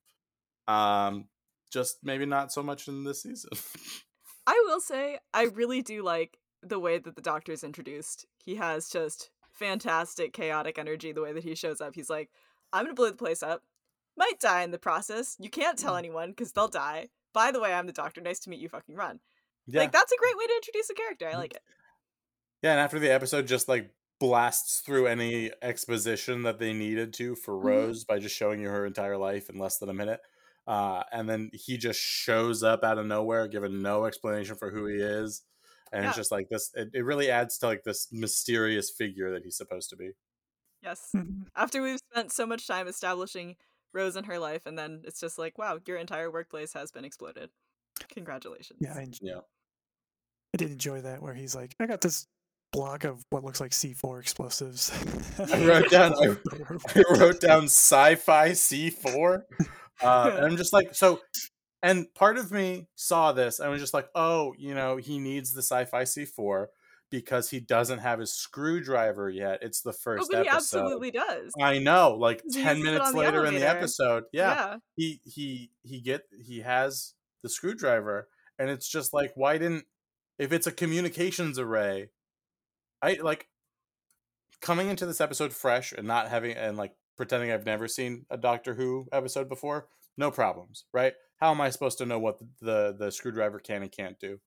Um 0.68 1.28
just 1.72 2.00
maybe 2.04 2.26
not 2.26 2.52
so 2.52 2.62
much 2.62 2.88
in 2.88 3.04
this 3.04 3.24
season. 3.24 3.50
I 4.48 4.62
will 4.68 4.82
say, 4.82 5.20
I 5.34 5.44
really 5.44 5.82
do 5.82 6.04
like 6.04 6.38
the 6.62 6.80
way 6.80 6.98
that 6.98 7.16
the 7.16 7.22
Doctor 7.22 7.52
is 7.52 7.64
introduced. 7.64 8.26
He 8.44 8.56
has 8.56 8.90
just 8.90 9.30
fantastic 9.52 10.34
chaotic 10.34 10.78
energy. 10.78 11.12
The 11.12 11.22
way 11.22 11.32
that 11.34 11.44
he 11.44 11.56
shows 11.56 11.80
up, 11.80 11.96
he's 11.96 12.10
like, 12.10 12.30
"I'm 12.74 12.86
gonna 12.86 12.96
blow 12.96 13.10
the 13.10 13.16
place 13.16 13.44
up. 13.44 13.64
Might 14.18 14.40
die 14.40 14.64
in 14.64 14.72
the 14.72 14.80
process. 14.80 15.38
You 15.40 15.50
can't 15.50 15.78
tell 15.78 15.96
anyone 15.96 16.32
because 16.32 16.52
they'll 16.52 16.68
die. 16.68 17.10
By 17.34 17.52
the 17.52 17.62
way, 17.62 17.74
I'm 17.74 17.88
the 17.88 17.94
Doctor. 17.94 18.20
Nice 18.20 18.40
to 18.40 18.50
meet 18.50 18.60
you. 18.60 18.70
Fucking 18.70 18.96
run." 18.96 19.20
yeah. 19.68 19.82
Like 19.82 19.92
that's 19.92 20.12
a 20.12 20.18
great 20.18 20.38
way 20.38 20.48
to 20.48 20.56
introduce 20.56 20.90
a 20.90 20.94
character. 20.94 21.30
I 21.32 21.38
like 21.38 21.54
it. 21.54 21.62
Yeah, 22.62 22.72
and 22.72 22.80
after 22.80 23.00
the 23.00 23.12
episode 23.12 23.48
just 23.48 23.68
like 23.68 23.92
blasts 24.20 24.82
through 24.82 25.08
any 25.08 25.52
exposition 25.64 26.44
that 26.44 26.60
they 26.60 26.74
needed 26.74 27.14
to 27.16 27.36
for 27.36 27.56
Mhm. 27.56 27.64
Rose 27.64 28.04
by 28.06 28.20
just 28.20 28.36
showing 28.36 28.60
you 28.62 28.70
her 28.70 28.86
entire 28.86 29.18
life 29.18 29.50
in 29.50 29.58
less 29.58 29.78
than 29.80 29.90
a 29.90 29.94
minute. 29.94 30.22
Uh, 30.68 31.04
and 31.12 31.28
then 31.28 31.50
he 31.54 31.76
just 31.78 32.00
shows 32.00 32.62
up 32.64 32.84
out 32.84 33.00
of 33.00 33.06
nowhere, 33.08 33.48
given 33.48 33.82
no 33.82 34.06
explanation 34.06 34.56
for 34.56 34.70
who 34.70 34.86
he 34.86 34.98
is. 34.98 35.42
And 35.92 36.06
it's 36.06 36.16
just 36.16 36.32
like 36.32 36.48
this, 36.50 36.72
it, 36.76 36.90
it 36.94 37.02
really 37.04 37.30
adds 37.32 37.58
to 37.60 37.66
like 37.66 37.84
this 37.84 38.12
mysterious 38.12 38.92
figure 38.92 39.32
that 39.32 39.44
he's 39.44 39.58
supposed 39.58 39.90
to 39.90 39.96
be. 39.98 40.12
Yes. 40.82 41.10
Mhm. 41.16 41.48
After 41.56 41.82
we've 41.82 42.00
spent 42.12 42.32
so 42.32 42.46
much 42.46 42.68
time 42.68 42.88
establishing 42.88 43.58
Rose 43.92 44.16
and 44.16 44.26
her 44.28 44.40
life, 44.40 44.66
and 44.68 44.78
then 44.78 45.02
it's 45.04 45.20
just 45.20 45.38
like, 45.38 45.58
wow, 45.58 45.80
your 45.86 45.98
entire 45.98 46.32
workplace 46.32 46.74
has 46.74 46.92
been 46.92 47.06
exploded. 47.06 47.50
Congratulations. 48.10 48.80
Yeah, 48.82 48.94
I, 48.96 49.02
en- 49.02 49.14
Yeah. 49.20 49.42
I 50.54 50.58
did 50.58 50.72
enjoy 50.72 51.02
that 51.02 51.22
where 51.22 51.34
he's 51.34 51.56
like, 51.56 51.76
I 51.80 51.88
got 51.88 52.02
this 52.02 52.28
block 52.72 53.04
of 53.04 53.24
what 53.30 53.44
looks 53.44 53.60
like 53.60 53.72
C4 53.72 54.20
explosives. 54.20 54.92
I 55.52 55.66
wrote 55.66 55.90
down 55.90 56.14
I, 56.14 56.38
I 56.96 57.04
wrote 57.20 57.42
down 57.42 57.64
sci-fi 57.66 58.52
C4. 58.52 59.42
Uh, 60.02 60.32
and 60.36 60.46
I'm 60.46 60.58
just 60.58 60.74
like, 60.74 60.96
so 60.96 61.20
and 61.84 62.12
part 62.16 62.38
of 62.38 62.52
me 62.52 62.88
saw 62.96 63.32
this 63.34 63.60
and 63.60 63.70
was 63.72 63.82
just 63.82 63.94
like, 63.94 64.08
oh, 64.16 64.54
you 64.58 64.74
know, 64.74 64.98
he 64.98 65.20
needs 65.20 65.54
the 65.54 65.62
sci-fi 65.62 66.04
C4 66.04 66.68
because 67.10 67.50
he 67.50 67.60
doesn't 67.60 68.00
have 68.00 68.20
his 68.20 68.32
screwdriver 68.34 69.30
yet. 69.30 69.60
It's 69.62 69.82
the 69.82 69.90
Oh, 69.90 69.94
first 69.94 70.32
but 70.32 70.44
he 70.44 70.50
episode. 70.50 70.80
absolutely 70.80 71.12
does. 71.12 71.52
I 71.62 71.80
know, 71.80 72.16
like 72.18 72.42
He 72.52 72.64
ten 72.64 72.82
minutes 72.82 73.08
on 73.08 73.14
the 73.14 73.20
later 73.20 73.46
in 73.46 73.54
the 73.54 73.68
episode, 73.68 74.24
yeah, 74.32 74.54
yeah. 74.54 74.76
he 74.96 75.20
he 75.26 75.72
he 75.84 76.00
get 76.00 76.22
he 76.42 76.62
has 76.62 77.14
the 77.44 77.50
screwdriver, 77.50 78.30
and 78.58 78.70
it's 78.70 78.88
just 78.88 79.14
like, 79.14 79.34
why 79.36 79.58
didn't 79.58 79.84
if 80.40 80.54
it's 80.54 80.68
a 80.68 80.72
communications 80.72 81.60
array, 81.60 82.10
I 83.02 83.18
like 83.22 83.48
coming 84.62 84.90
into 84.90 85.06
this 85.06 85.22
episode 85.22 85.54
fresh 85.54 85.92
and 85.92 86.08
not 86.08 86.30
having 86.30 86.56
and 86.56 86.78
like 86.78 86.94
pretending 87.18 87.52
I've 87.52 87.66
never 87.66 87.88
seen 87.88 88.26
a 88.30 88.38
Doctor 88.38 88.76
Who 88.76 89.08
episode 89.12 89.50
before, 89.50 89.88
no 90.18 90.32
problems, 90.32 90.86
right? 90.94 91.14
How 91.40 91.52
am 91.52 91.62
I 91.62 91.70
supposed 91.70 91.98
to 92.00 92.06
know 92.06 92.20
what 92.20 92.40
the 92.40 92.46
the, 92.62 92.96
the 93.06 93.12
screwdriver 93.12 93.60
can 93.60 93.82
and 93.82 93.92
can't 93.92 94.20
do? 94.20 94.40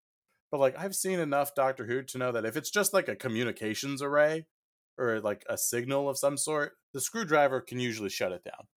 But 0.50 0.60
like 0.60 0.78
I've 0.78 0.94
seen 0.94 1.18
enough 1.18 1.54
Doctor 1.54 1.86
Who 1.86 2.02
to 2.02 2.18
know 2.18 2.32
that 2.32 2.44
if 2.44 2.56
it's 2.56 2.70
just 2.70 2.92
like 2.94 3.08
a 3.08 3.16
communications 3.16 4.00
array 4.02 4.46
or 4.96 5.20
like 5.20 5.44
a 5.48 5.58
signal 5.58 6.08
of 6.08 6.18
some 6.18 6.36
sort, 6.36 6.72
the 6.92 7.00
screwdriver 7.00 7.60
can 7.60 7.80
usually 7.80 8.10
shut 8.10 8.32
it 8.32 8.44
down. 8.44 8.68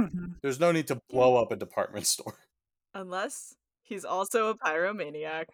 Mhm. 0.00 0.36
There's 0.42 0.58
no 0.58 0.72
need 0.72 0.88
to 0.88 1.00
blow 1.10 1.36
up 1.36 1.52
a 1.52 1.56
department 1.56 2.06
store. 2.14 2.38
Unless 2.94 3.54
he's 3.82 4.04
also 4.04 4.48
a 4.48 4.56
pyromaniac. 4.56 5.46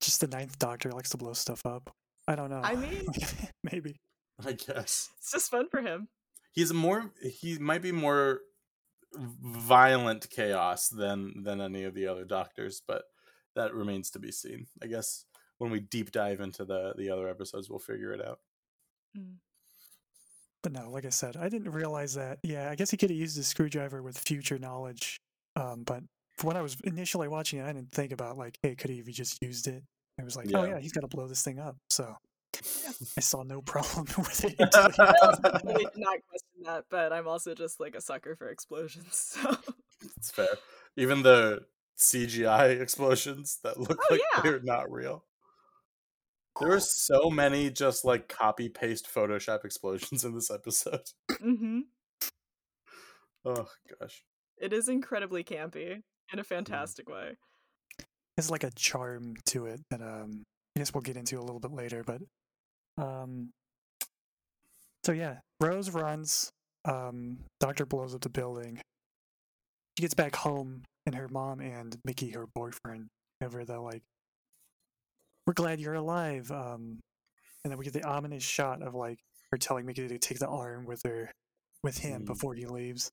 Just 0.00 0.20
the 0.20 0.28
ninth 0.28 0.58
doctor 0.58 0.90
likes 0.90 1.10
to 1.10 1.16
blow 1.16 1.32
stuff 1.32 1.64
up. 1.64 1.94
I 2.28 2.34
don't 2.34 2.50
know. 2.50 2.60
I 2.62 2.74
mean- 2.76 3.06
maybe. 3.70 4.00
I 4.44 4.52
guess 4.52 5.10
It's 5.18 5.32
just 5.32 5.50
fun 5.50 5.68
for 5.70 5.80
him. 5.80 6.08
he's 6.52 6.72
more. 6.72 7.10
He 7.22 7.58
might 7.58 7.80
be 7.82 7.92
more 7.92 8.40
violent 9.14 10.28
chaos 10.30 10.88
than 10.88 11.42
than 11.42 11.60
any 11.60 11.84
of 11.84 11.94
the 11.94 12.06
other 12.06 12.24
doctors, 12.24 12.82
but 12.86 13.04
that 13.54 13.72
remains 13.74 14.10
to 14.10 14.18
be 14.18 14.30
seen. 14.32 14.66
I 14.82 14.86
guess 14.88 15.24
when 15.58 15.70
we 15.70 15.80
deep 15.80 16.10
dive 16.12 16.40
into 16.40 16.64
the 16.64 16.92
the 16.98 17.08
other 17.10 17.28
episodes, 17.28 17.70
we'll 17.70 17.78
figure 17.78 18.12
it 18.12 18.24
out. 18.24 18.40
Mm. 19.16 19.36
But 20.62 20.72
no, 20.72 20.90
like 20.90 21.04
I 21.06 21.10
said, 21.10 21.36
I 21.36 21.48
didn't 21.48 21.70
realize 21.70 22.14
that. 22.14 22.38
Yeah, 22.42 22.68
I 22.70 22.74
guess 22.74 22.90
he 22.90 22.96
could 22.96 23.10
have 23.10 23.18
used 23.18 23.36
his 23.36 23.46
screwdriver 23.48 24.02
with 24.02 24.18
future 24.18 24.58
knowledge. 24.58 25.20
Um, 25.54 25.84
but 25.84 26.02
when 26.42 26.56
I 26.56 26.60
was 26.60 26.76
initially 26.84 27.28
watching 27.28 27.60
it, 27.60 27.64
I 27.64 27.72
didn't 27.72 27.92
think 27.92 28.12
about 28.12 28.36
like, 28.36 28.58
hey, 28.62 28.74
could 28.74 28.90
he 28.90 28.98
have 28.98 29.06
just 29.06 29.40
used 29.40 29.68
it? 29.68 29.84
It 30.18 30.24
was 30.24 30.36
like, 30.36 30.48
oh 30.54 30.64
Yeah. 30.64 30.74
yeah, 30.74 30.78
he's 30.80 30.92
got 30.92 31.02
to 31.02 31.08
blow 31.08 31.26
this 31.26 31.42
thing 31.42 31.58
up. 31.58 31.76
So 31.90 32.14
I 33.16 33.20
saw 33.20 33.42
no 33.42 33.60
problem 33.66 34.06
with 34.18 34.44
it. 34.44 34.56
I 34.58 35.60
really 35.64 35.84
did 35.84 35.92
not 35.96 36.18
question 36.28 36.62
that, 36.64 36.84
but 36.90 37.12
I'm 37.12 37.28
also 37.28 37.54
just 37.54 37.80
like 37.80 37.94
a 37.94 38.00
sucker 38.00 38.34
for 38.36 38.48
explosions. 38.48 39.36
So 39.40 39.56
It's 40.16 40.30
fair. 40.30 40.48
Even 40.96 41.22
the 41.22 41.60
CGI 41.98 42.80
explosions 42.80 43.58
that 43.62 43.78
look 43.78 43.98
Oh, 43.98 44.06
like 44.14 44.20
yeah. 44.34 44.42
they're 44.42 44.60
not 44.62 44.90
real. 44.90 45.24
There 46.60 46.70
were 46.70 46.80
so 46.80 47.28
many 47.28 47.68
just 47.70 48.04
like 48.04 48.28
copy 48.28 48.70
paste 48.70 49.06
Photoshop 49.14 49.64
explosions 49.66 50.24
in 50.24 50.34
this 50.34 50.50
episode. 50.50 51.02
hmm 51.40 51.80
Oh 53.44 53.66
gosh. 54.00 54.22
it 54.58 54.72
is 54.72 54.88
incredibly 54.88 55.44
campy 55.44 56.02
in 56.32 56.38
a 56.38 56.44
fantastic 56.44 57.08
way. 57.08 57.36
There's 58.36 58.50
like 58.50 58.64
a 58.64 58.70
charm 58.72 59.34
to 59.46 59.66
it 59.66 59.80
that 59.90 60.02
um, 60.02 60.42
I 60.76 60.80
guess 60.80 60.92
we'll 60.92 61.00
get 61.02 61.16
into 61.16 61.38
a 61.38 61.42
little 61.42 61.60
bit 61.60 61.72
later. 61.72 62.04
But 62.04 62.20
um, 63.02 63.50
so 65.04 65.12
yeah, 65.12 65.36
Rose 65.60 65.90
runs. 65.90 66.50
Um, 66.84 67.38
Doctor 67.60 67.86
blows 67.86 68.14
up 68.14 68.20
the 68.20 68.28
building. 68.28 68.80
She 69.96 70.02
gets 70.02 70.14
back 70.14 70.36
home, 70.36 70.82
and 71.06 71.14
her 71.14 71.28
mom 71.28 71.60
and 71.60 71.96
Mickey, 72.04 72.30
her 72.30 72.46
boyfriend, 72.54 73.08
have 73.40 73.54
her. 73.54 73.64
They're 73.64 73.78
like, 73.78 74.02
"We're 75.46 75.54
glad 75.54 75.80
you're 75.80 75.94
alive." 75.94 76.50
Um, 76.50 77.00
and 77.64 77.70
then 77.70 77.78
we 77.78 77.84
get 77.84 77.94
the 77.94 78.04
ominous 78.04 78.42
shot 78.44 78.82
of 78.82 78.94
like 78.94 79.18
her 79.50 79.56
telling 79.58 79.86
Mickey 79.86 80.06
to 80.06 80.18
take 80.18 80.38
the 80.38 80.46
arm 80.48 80.84
with 80.84 81.00
her, 81.04 81.32
with 81.82 81.98
him 81.98 82.22
Mm. 82.22 82.26
before 82.26 82.54
he 82.54 82.66
leaves. 82.66 83.10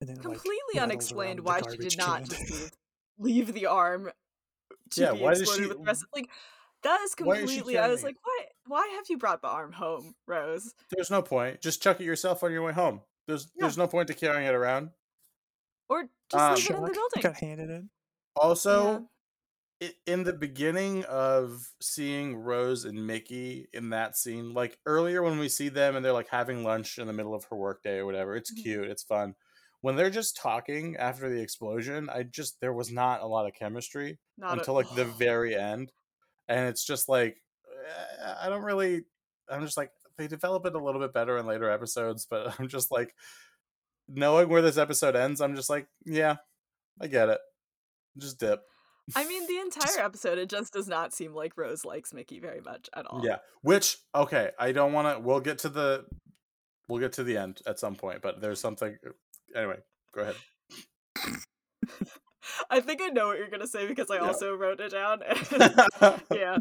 And 0.00 0.08
then 0.10 0.16
it, 0.16 0.24
like, 0.24 0.38
Completely 0.38 0.80
unexplained 0.80 1.40
why 1.40 1.60
she 1.70 1.76
did 1.76 1.96
not 1.96 2.24
just 2.24 2.50
leave, 2.50 2.70
leave 3.18 3.52
the 3.54 3.66
arm 3.66 4.10
to 4.90 5.00
Yeah, 5.00 5.12
be 5.12 5.20
why 5.20 5.30
does 5.30 5.40
exploded 5.42 5.64
she- 5.64 5.68
with 5.68 5.78
the 5.78 5.84
rest. 5.84 6.04
Like 6.14 6.30
that 6.82 7.00
is 7.02 7.14
completely. 7.14 7.78
I 7.78 7.88
was 7.88 8.00
carrying 8.02 8.04
like, 8.04 8.16
why? 8.22 8.44
Why 8.66 8.92
have 8.96 9.04
you 9.08 9.18
brought 9.18 9.42
the 9.42 9.48
arm 9.48 9.72
home, 9.72 10.14
Rose? 10.26 10.72
There's 10.90 11.10
no 11.10 11.22
point. 11.22 11.60
Just 11.60 11.82
chuck 11.82 12.00
it 12.00 12.04
yourself 12.04 12.42
on 12.42 12.52
your 12.52 12.62
way 12.62 12.72
home. 12.72 13.00
There's 13.26 13.44
Yeah. 13.54 13.62
there's 13.62 13.78
no 13.78 13.86
point 13.86 14.08
to 14.08 14.14
carrying 14.14 14.46
it 14.46 14.54
around. 14.54 14.90
Or 15.88 16.08
just 16.30 16.34
Um, 16.42 16.54
leave 16.54 16.70
it 16.70 16.74
in 16.76 16.82
the 16.84 16.90
building? 16.92 17.22
got 17.22 17.36
handed 17.40 17.70
it. 17.70 17.84
Also, 18.36 19.08
i 19.82 19.92
in 20.06 20.22
the 20.24 20.32
beginning 20.32 21.04
of 21.04 21.72
seeing 21.80 22.36
Rose 22.36 22.84
and 22.84 23.06
Mickey 23.06 23.68
in 23.72 23.90
that 23.90 24.16
scene, 24.16 24.54
like 24.54 24.78
earlier 24.86 25.22
when 25.22 25.38
we 25.38 25.48
see 25.48 25.68
them 25.68 25.94
and 25.96 26.04
they're 26.04 26.12
like 26.12 26.28
having 26.28 26.62
lunch 26.64 26.98
in 26.98 27.06
the 27.06 27.12
middle 27.12 27.34
of 27.34 27.44
her 27.46 27.56
workday 27.56 27.98
or 27.98 28.06
whatever, 28.06 28.34
it's 28.36 28.52
Mhm. 28.52 28.62
cute, 28.62 28.88
it's 28.88 29.02
fun. 29.02 29.34
When 29.84 29.96
they're 29.96 30.08
just 30.08 30.38
talking 30.38 30.96
after 30.96 31.28
the 31.28 31.42
explosion, 31.42 32.08
I 32.08 32.22
just 32.22 32.58
there 32.62 32.72
was 32.72 32.90
not 32.90 33.20
a 33.20 33.26
lot 33.26 33.44
of 33.46 33.52
chemistry 33.52 34.18
Not 34.38 34.56
until 34.56 34.72
like 34.72 34.88
the 34.94 35.04
very 35.18 35.54
end, 35.54 35.92
and 36.48 36.70
it's 36.70 36.86
just 36.86 37.06
like 37.06 37.36
eh, 37.68 38.32
I 38.40 38.48
don't 38.48 38.62
really. 38.62 39.02
I'm 39.46 39.60
just 39.60 39.76
like 39.76 39.90
they 40.16 40.26
develop 40.26 40.64
it 40.64 40.74
a 40.74 40.82
little 40.82 41.02
bit 41.02 41.12
better 41.12 41.36
in 41.36 41.44
later 41.44 41.68
episodes, 41.68 42.26
but 42.30 42.54
I'm 42.58 42.68
just 42.68 42.90
like 42.90 43.14
knowing 44.08 44.48
where 44.48 44.62
this 44.62 44.78
episode 44.78 45.16
ends. 45.16 45.42
I'm 45.42 45.54
just 45.54 45.68
like, 45.68 45.86
yeah, 46.06 46.36
I 46.98 47.06
get 47.06 47.28
it. 47.28 47.40
Just 48.16 48.40
dip. 48.40 48.62
I 49.14 49.28
mean, 49.28 49.46
the 49.46 49.60
entire 49.60 50.02
episode, 50.02 50.38
it 50.38 50.48
just 50.48 50.72
does 50.72 50.88
not 50.88 51.12
seem 51.12 51.34
like 51.34 51.58
Rose 51.58 51.84
likes 51.84 52.14
Mickey 52.14 52.40
very 52.40 52.62
much 52.62 52.88
at 52.96 53.04
all. 53.04 53.20
Yeah. 53.22 53.36
Which 53.60 53.98
okay, 54.14 54.52
I 54.58 54.72
don't 54.72 54.94
want 54.94 55.14
to. 55.14 55.22
We'll 55.22 55.40
get 55.40 55.58
to 55.58 55.68
the. 55.68 56.06
We'll 56.88 57.00
get 57.00 57.12
to 57.14 57.22
the 57.22 57.36
end 57.36 57.60
at 57.66 57.78
some 57.78 57.96
point, 57.96 58.22
but 58.22 58.40
there's 58.40 58.60
something. 58.60 58.96
Anyway, 59.54 59.78
go 60.14 60.22
ahead. 60.22 60.36
I 62.70 62.80
think 62.80 63.00
I 63.02 63.08
know 63.08 63.28
what 63.28 63.38
you're 63.38 63.48
gonna 63.50 63.66
say 63.66 63.86
because 63.86 64.10
I 64.10 64.16
Yeah. 64.16 64.26
also 64.26 64.54
wrote 64.54 64.80
it 64.80 64.90
down. 64.92 65.20
yeah. 66.34 66.58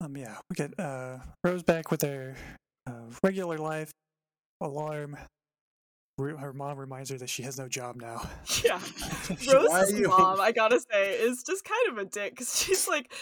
Um, 0.00 0.16
yeah, 0.16 0.36
we 0.50 0.54
get 0.54 0.78
uh, 0.80 1.18
Rose 1.44 1.62
back 1.62 1.90
with 1.90 2.02
her 2.02 2.34
uh, 2.86 3.04
regular 3.22 3.58
life. 3.58 3.92
Alarm. 4.60 5.16
Re- 6.18 6.36
her 6.36 6.52
mom 6.52 6.76
reminds 6.78 7.10
her 7.10 7.18
that 7.18 7.30
she 7.30 7.42
has 7.44 7.58
no 7.58 7.68
job 7.68 7.96
now. 7.96 8.28
Yeah. 8.64 8.80
Rose's 9.52 10.06
mom, 10.06 10.40
I 10.40 10.52
gotta 10.52 10.80
say, 10.92 11.14
is 11.14 11.42
just 11.42 11.64
kind 11.64 11.90
of 11.90 11.98
a 11.98 12.04
dick 12.04 12.32
because 12.32 12.58
she's 12.58 12.86
like, 12.88 13.12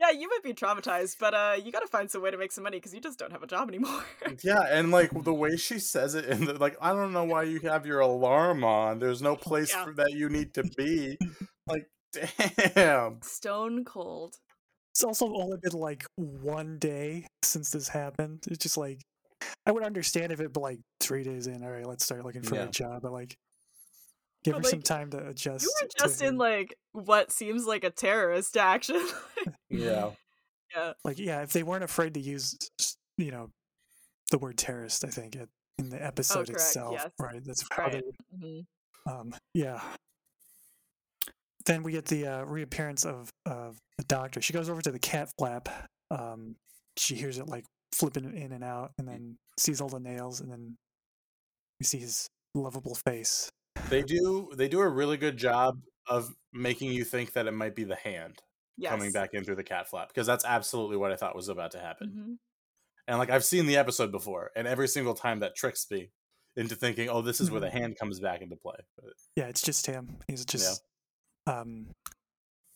yeah, 0.00 0.10
you 0.10 0.28
might 0.28 0.42
be 0.42 0.54
traumatized, 0.54 1.16
but 1.20 1.34
uh, 1.34 1.56
you 1.62 1.70
gotta 1.70 1.86
find 1.86 2.10
some 2.10 2.22
way 2.22 2.30
to 2.30 2.38
make 2.38 2.52
some 2.52 2.64
money 2.64 2.78
because 2.78 2.94
you 2.94 3.00
just 3.00 3.18
don't 3.18 3.32
have 3.32 3.42
a 3.42 3.46
job 3.46 3.68
anymore. 3.68 4.02
Yeah, 4.42 4.62
and 4.70 4.90
like 4.90 5.10
the 5.24 5.34
way 5.34 5.56
she 5.56 5.78
says 5.78 6.14
it, 6.14 6.24
and 6.26 6.58
like 6.58 6.76
I 6.80 6.92
don't 6.92 7.12
know 7.12 7.24
why 7.24 7.42
you 7.42 7.60
have 7.60 7.84
your 7.86 8.00
alarm 8.00 8.64
on. 8.64 8.98
There's 8.98 9.20
no 9.20 9.36
place 9.36 9.72
Yeah. 9.72 9.84
for 9.84 9.92
that 9.94 10.12
you 10.12 10.28
need 10.28 10.54
to 10.54 10.62
be. 10.62 11.18
Like, 11.68 11.86
damn. 12.74 13.20
Stone 13.22 13.84
cold. 13.84 14.34
It's 14.92 15.04
also 15.04 15.26
only 15.32 15.56
been 15.62 15.78
like 15.78 16.04
one 16.16 16.78
day 16.80 17.26
since 17.44 17.70
this 17.70 17.86
happened. 17.86 18.44
It's 18.50 18.58
just 18.62 18.76
like 18.76 19.02
I 19.66 19.70
would 19.70 19.84
understand 19.84 20.32
if 20.32 20.40
it 20.40 20.52
been 20.52 20.62
like 20.62 20.80
three 20.98 21.22
days 21.22 21.46
in. 21.46 21.62
All 21.62 21.70
right, 21.70 21.86
let's 21.86 22.02
start 22.04 22.24
looking 22.24 22.42
for 22.42 22.56
Yeah. 22.56 22.64
a 22.64 22.70
job, 22.70 23.02
but 23.02 23.12
like 23.12 23.36
give 24.42 24.54
But, 24.54 24.64
her 24.64 24.70
some 24.70 24.82
time 24.82 25.10
to 25.10 25.28
adjust. 25.28 25.64
You 25.64 25.72
were 25.80 25.88
just 25.96 26.22
in 26.22 26.32
her- 26.34 26.38
like 26.38 26.74
what 26.92 27.30
seems 27.30 27.66
like 27.66 27.84
a 27.84 27.90
terrorist 27.90 28.56
action. 28.56 29.00
Yeah. 29.70 30.10
yeah. 30.76 30.92
like 31.04 31.18
yeah, 31.18 31.42
if 31.42 31.52
they 31.52 31.62
weren't 31.62 31.84
afraid 31.84 32.14
to 32.14 32.20
use 32.20 32.56
you 33.16 33.30
know 33.30 33.50
the 34.30 34.38
word 34.38 34.56
terrorist, 34.56 35.04
I 35.04 35.08
think 35.08 35.36
it, 35.36 35.48
in 35.78 35.90
the 35.90 36.02
episode 36.04 36.46
correct, 36.46 36.50
itself, 36.50 36.92
yes. 36.94 37.10
right? 37.18 37.42
That's 37.44 37.64
how 37.70 37.84
Right. 37.84 37.92
they 37.92 38.36
Mhm. 38.36 38.66
Um, 39.06 39.34
yeah. 39.54 39.80
Then 41.66 41.82
we 41.82 41.92
get 41.92 42.06
the 42.06 42.26
uh, 42.26 42.44
reappearance 42.44 43.04
of 43.04 43.30
of 43.46 43.78
the 43.98 44.04
doctor. 44.04 44.40
She 44.40 44.52
goes 44.52 44.68
over 44.68 44.82
to 44.82 44.90
the 44.90 44.98
cat 44.98 45.28
flap. 45.38 45.68
Um, 46.10 46.56
she 46.96 47.14
hears 47.14 47.38
it 47.38 47.46
like 47.48 47.64
flipping 47.92 48.36
in 48.36 48.52
and 48.52 48.64
out, 48.64 48.92
and 48.98 49.06
then 49.08 49.36
sees 49.58 49.80
all 49.80 49.88
the 49.88 50.00
nails, 50.00 50.40
and 50.40 50.50
then 50.50 50.76
we 51.78 51.84
see 51.84 51.98
his 51.98 52.28
lovable 52.54 52.94
face. 52.94 53.50
They 53.88 54.02
do 54.02 54.50
they 54.56 54.68
do 54.68 54.80
a 54.80 54.88
really 54.88 55.16
good 55.16 55.36
job 55.36 55.80
of 56.08 56.34
making 56.52 56.92
you 56.92 57.04
think 57.04 57.32
that 57.34 57.46
it 57.46 57.52
might 57.52 57.74
be 57.76 57.84
the 57.84 57.96
hand 57.96 58.40
Yes. 58.80 58.90
coming 58.90 59.12
back 59.12 59.34
in 59.34 59.44
through 59.44 59.56
the 59.56 59.62
cat 59.64 59.88
flap 59.88 60.08
because 60.08 60.26
that's 60.26 60.44
absolutely 60.44 60.96
what 60.96 61.12
I 61.12 61.16
thought 61.16 61.36
was 61.36 61.48
about 61.48 61.72
to 61.72 61.78
happen. 61.78 62.08
Mhm. 62.08 62.38
And 63.08 63.18
like 63.18 63.30
I've 63.30 63.44
seen 63.44 63.66
the 63.66 63.76
episode 63.76 64.10
before, 64.12 64.50
and 64.56 64.66
every 64.68 64.88
single 64.88 65.14
time 65.14 65.40
that 65.40 65.54
tricks 65.56 65.86
me 65.90 66.10
into 66.56 66.74
thinking, 66.74 67.08
"Oh, 67.08 67.22
this 67.22 67.40
is 67.40 67.50
where 67.50 67.60
the 67.60 67.70
hand 67.70 67.98
comes 67.98 68.20
back 68.20 68.40
into 68.40 68.56
play." 68.56 68.76
But, 68.96 69.12
Yeah, 69.36 69.46
it's 69.46 69.62
just 69.62 69.86
him. 69.86 70.18
He's 70.28 70.44
just 70.44 70.82
um, 71.46 71.88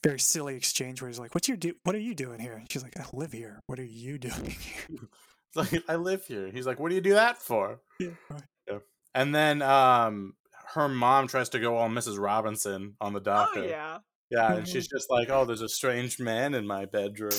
very 0.02 0.18
silly 0.18 0.56
exchange 0.56 1.00
where 1.00 1.08
he's 1.08 1.18
like, 1.18 1.34
"What's 1.34 1.48
your 1.48 1.56
do? 1.56 1.74
What 1.84 1.94
are 1.94 2.00
you 2.00 2.14
doing 2.14 2.40
here?" 2.40 2.54
And 2.54 2.70
she's 2.70 2.82
like, 2.82 2.98
"I 2.98 3.04
live 3.12 3.32
here. 3.32 3.60
What 3.66 3.78
are 3.78 3.84
you 3.84 4.18
doing 4.28 4.50
here?" 4.50 4.98
Like 5.56 5.84
I 5.88 5.94
live 5.94 6.26
here. 6.26 6.50
He's 6.50 6.66
like, 6.66 6.80
what 6.80 6.88
do 6.88 6.96
you 6.96 7.00
do 7.00 7.14
that 7.14 7.38
for? 7.40 7.80
Yeah, 8.00 8.08
right. 8.28 8.80
And 9.14 9.32
then 9.32 9.62
um 9.62 10.34
her 10.74 10.88
mom 10.88 11.28
tries 11.28 11.50
to 11.50 11.60
go 11.60 11.76
all 11.76 11.88
Mrs. 11.88 12.18
Robinson 12.18 12.96
on 13.00 13.12
the 13.12 13.20
doctor. 13.20 13.60
Oh 13.60 13.64
yeah. 13.68 13.98
Yeah, 14.34 14.56
and 14.56 14.66
she's 14.68 14.88
just 14.88 15.10
like, 15.10 15.28
"Oh, 15.30 15.44
there's 15.44 15.60
a 15.60 15.68
strange 15.68 16.18
man 16.18 16.54
in 16.54 16.66
my 16.66 16.86
bedroom," 16.86 17.32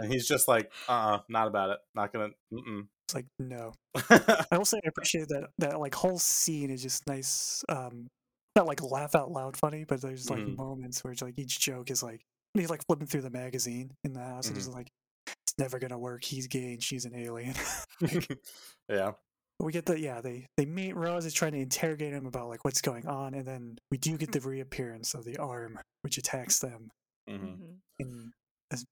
and 0.00 0.12
he's 0.12 0.26
just 0.26 0.48
like, 0.48 0.70
"Uh, 0.88 0.92
uh 0.92 1.18
not 1.28 1.46
about 1.46 1.70
it. 1.70 1.78
Not 1.94 2.12
gonna." 2.12 2.30
Mm-mm. 2.52 2.88
It's 3.08 3.14
like 3.14 3.26
no. 3.38 3.72
I 4.10 4.58
will 4.58 4.64
say 4.64 4.80
I 4.84 4.88
appreciate 4.88 5.28
that 5.28 5.48
that 5.58 5.78
like 5.78 5.94
whole 5.94 6.18
scene 6.18 6.70
is 6.70 6.82
just 6.82 7.06
nice. 7.06 7.62
Um, 7.68 8.08
not 8.56 8.66
like 8.66 8.82
laugh 8.82 9.14
out 9.14 9.30
loud 9.30 9.56
funny, 9.56 9.84
but 9.84 10.00
there's 10.00 10.30
like 10.30 10.40
Mhm. 10.40 10.56
moments 10.56 11.04
where 11.04 11.12
it's 11.12 11.22
like 11.22 11.38
each 11.38 11.60
joke 11.60 11.90
is 11.90 12.02
like 12.02 12.22
he's 12.54 12.70
like 12.70 12.84
flipping 12.86 13.06
through 13.06 13.22
the 13.22 13.30
magazine 13.30 13.90
in 14.04 14.12
the 14.12 14.20
house 14.20 14.46
and 14.46 14.56
he's 14.56 14.68
like, 14.68 14.88
"It's 15.26 15.54
never 15.58 15.78
gonna 15.78 15.98
work. 15.98 16.24
He's 16.24 16.46
gay 16.46 16.72
and 16.72 16.82
she's 16.82 17.04
an 17.04 17.14
alien." 17.14 17.54
yeah. 18.88 19.12
We 19.60 19.72
get 19.72 19.86
the 19.86 19.98
yeah 19.98 20.20
they 20.20 20.46
they 20.56 20.64
meet 20.66 20.94
Rose 20.96 21.24
is 21.24 21.32
trying 21.34 21.52
to 21.52 21.58
interrogate 21.60 22.12
him 22.12 22.26
about 22.26 22.48
like 22.48 22.64
what's 22.64 22.80
going 22.80 23.06
on, 23.06 23.34
and 23.34 23.46
then 23.46 23.78
we 23.90 23.98
do 23.98 24.16
get 24.16 24.32
the 24.32 24.40
reappearance 24.40 25.14
of 25.14 25.24
the 25.24 25.36
arm 25.38 25.78
which 26.02 26.18
attacks 26.18 26.58
them 26.58 26.90
hmm 27.28 27.34
Mhm. 27.36 27.78
in 27.98 28.32
as 28.72 28.84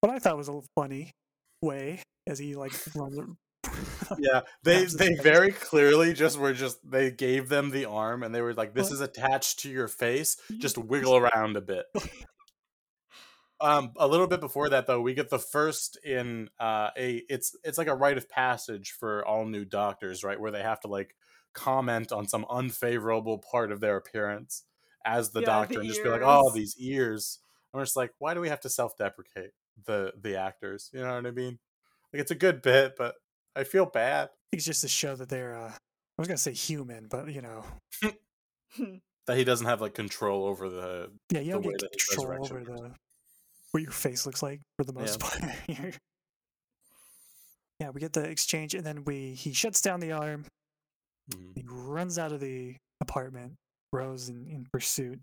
what 0.00 0.10
I 0.12 0.18
thought 0.18 0.36
was 0.36 0.48
a 0.48 0.60
funny 0.74 1.10
way 1.62 2.02
as 2.26 2.38
he 2.38 2.54
like 2.54 2.72
runs. 2.94 3.18
Yeah, 4.18 4.42
they 4.62 4.84
they 4.84 5.14
very 5.16 5.50
clearly 5.50 6.12
just 6.12 6.38
were 6.38 6.52
just 6.52 6.78
they 6.88 7.10
gave 7.10 7.48
them 7.48 7.70
the 7.70 7.86
arm 7.86 8.22
and 8.22 8.32
they 8.34 8.40
were 8.40 8.54
like, 8.54 8.72
"This 8.74 8.84
Well- 8.90 8.94
is 8.94 9.00
attached 9.00 9.58
to 9.60 9.70
your 9.70 9.88
face. 9.88 10.36
Just 10.58 10.78
wiggle 10.92 11.16
around 11.16 11.56
a 11.56 11.60
bit." 11.60 11.86
Um, 13.60 13.92
a 13.96 14.06
little 14.06 14.26
bit 14.26 14.40
before 14.40 14.68
that 14.70 14.86
though, 14.86 15.00
we 15.00 15.14
get 15.14 15.30
the 15.30 15.38
first 15.38 15.96
in 16.04 16.50
uh 16.58 16.90
a 16.96 17.22
it's 17.28 17.56
it's 17.64 17.78
like 17.78 17.86
a 17.88 17.94
rite 17.94 18.18
of 18.18 18.28
passage 18.28 18.92
for 18.92 19.24
all 19.24 19.46
new 19.46 19.64
doctors, 19.64 20.22
right? 20.22 20.38
Where 20.38 20.50
they 20.50 20.62
have 20.62 20.80
to 20.80 20.88
like 20.88 21.14
comment 21.54 22.12
on 22.12 22.28
some 22.28 22.44
unfavorable 22.50 23.38
part 23.38 23.72
of 23.72 23.80
their 23.80 23.96
appearance 23.96 24.64
as 25.04 25.30
the 25.30 25.40
Yeah, 25.40 25.46
doctor 25.46 25.78
the 25.78 25.80
and 25.80 25.88
just 25.88 26.02
be 26.02 26.10
like, 26.10 26.22
"Oh, 26.24 26.52
these 26.54 26.76
ears." 26.78 27.38
I'm 27.72 27.80
just 27.82 27.96
like, 27.96 28.12
why 28.18 28.34
do 28.34 28.40
we 28.40 28.48
have 28.48 28.60
to 28.60 28.68
self-deprecate 28.70 29.52
the 29.84 30.12
the 30.20 30.36
actors? 30.36 30.90
You 30.92 31.00
know 31.00 31.14
what 31.14 31.26
I 31.26 31.30
mean? 31.30 31.58
Like 32.12 32.22
it's 32.22 32.30
a 32.30 32.34
good 32.36 32.62
bit, 32.62 32.94
but 32.96 33.16
I 33.54 33.64
feel 33.64 33.86
bad 33.86 34.30
It's 34.52 34.64
just 34.64 34.80
to 34.82 34.88
show 34.88 35.16
that 35.16 35.28
they're 35.28 35.56
uh, 35.56 35.70
I 35.72 35.78
was 36.22 36.28
gonna 36.28 36.38
say 36.38 36.52
human, 36.52 37.08
but 37.08 37.28
you 37.32 37.42
know, 37.42 37.64
that 39.26 39.36
he 39.36 39.44
doesn't 39.44 39.66
have 39.66 39.80
like 39.80 39.94
control 39.94 40.46
over 40.46 40.68
the 40.68 41.12
yeah, 41.30 41.40
you 41.40 41.52
The 41.52 41.58
don't 41.58 41.62
get 41.62 41.78
control 42.06 42.44
over 42.44 42.64
the 42.64 42.94
what 43.76 43.82
your 43.82 43.92
face 43.92 44.24
looks 44.24 44.42
like 44.42 44.62
for 44.78 44.84
the 44.84 44.94
most 44.94 45.20
part. 45.20 45.42
Yeah, 47.78 47.90
we 47.90 48.00
get 48.00 48.14
the 48.14 48.22
exchange, 48.24 48.72
and 48.74 48.82
then 48.86 49.04
we 49.04 49.34
he 49.34 49.52
shuts 49.52 49.82
down 49.82 50.00
the 50.00 50.12
arm. 50.12 50.46
Mhm. 51.30 51.54
He 51.54 51.64
runs 51.68 52.18
out 52.18 52.32
of 52.32 52.40
the 52.40 52.74
apartment. 53.02 53.52
Rose 53.92 54.30
in, 54.30 54.46
in 54.46 54.66
pursuit. 54.72 55.20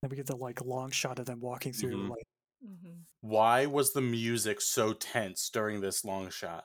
Then 0.00 0.08
we 0.10 0.16
get 0.16 0.24
the 0.26 0.36
like 0.36 0.64
long 0.64 0.90
shot 0.90 1.18
of 1.18 1.26
them 1.26 1.40
walking 1.40 1.74
through 1.74 1.94
Mhm. 2.06 2.08
like 2.08 2.24
Mhm. 2.64 3.02
why 3.20 3.66
was 3.66 3.92
the 3.92 4.00
music 4.00 4.62
so 4.62 4.94
tense 4.94 5.50
during 5.50 5.80
this 5.82 6.04
long 6.06 6.30
shot 6.30 6.64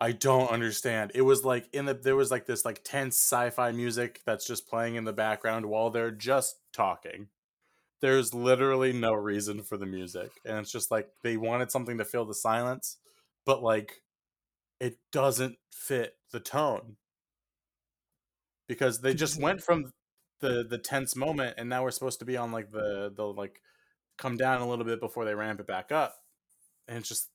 i 0.00 0.10
don't 0.10 0.48
understand 0.50 1.12
it 1.14 1.20
was 1.20 1.44
like 1.44 1.68
in 1.74 1.84
the 1.84 1.92
there 1.94 2.16
was 2.16 2.30
like 2.30 2.46
this 2.46 2.64
like 2.64 2.82
tense 2.82 3.16
sci-fi 3.18 3.70
music 3.72 4.22
that's 4.24 4.46
just 4.46 4.66
playing 4.66 4.94
in 4.96 5.04
the 5.04 5.12
background 5.12 5.66
while 5.66 5.90
they're 5.90 6.10
just 6.10 6.56
talking 6.72 7.28
there's 8.02 8.34
literally 8.34 8.92
no 8.92 9.14
reason 9.14 9.62
for 9.62 9.78
the 9.78 9.86
music 9.86 10.30
and 10.44 10.58
it's 10.58 10.72
just 10.72 10.90
like 10.90 11.08
they 11.22 11.36
wanted 11.36 11.70
something 11.70 11.96
to 11.96 12.04
fill 12.04 12.26
the 12.26 12.34
silence 12.34 12.98
but 13.46 13.62
like 13.62 14.02
it 14.80 14.98
doesn't 15.12 15.56
fit 15.70 16.16
the 16.32 16.40
tone 16.40 16.96
because 18.68 19.00
they 19.00 19.14
just 19.14 19.40
went 19.40 19.62
from 19.62 19.90
the 20.40 20.66
the 20.68 20.78
tense 20.78 21.16
moment 21.16 21.54
and 21.56 21.68
now 21.68 21.82
we're 21.82 21.90
supposed 21.90 22.18
to 22.18 22.24
be 22.24 22.36
on 22.36 22.52
like 22.52 22.70
the 22.70 23.12
the 23.16 23.24
like 23.24 23.62
come 24.18 24.36
down 24.36 24.60
a 24.60 24.68
little 24.68 24.84
bit 24.84 25.00
before 25.00 25.24
they 25.24 25.34
ramp 25.34 25.60
it 25.60 25.66
back 25.66 25.92
up 25.92 26.16
and 26.88 26.98
it's 26.98 27.08
just 27.08 27.30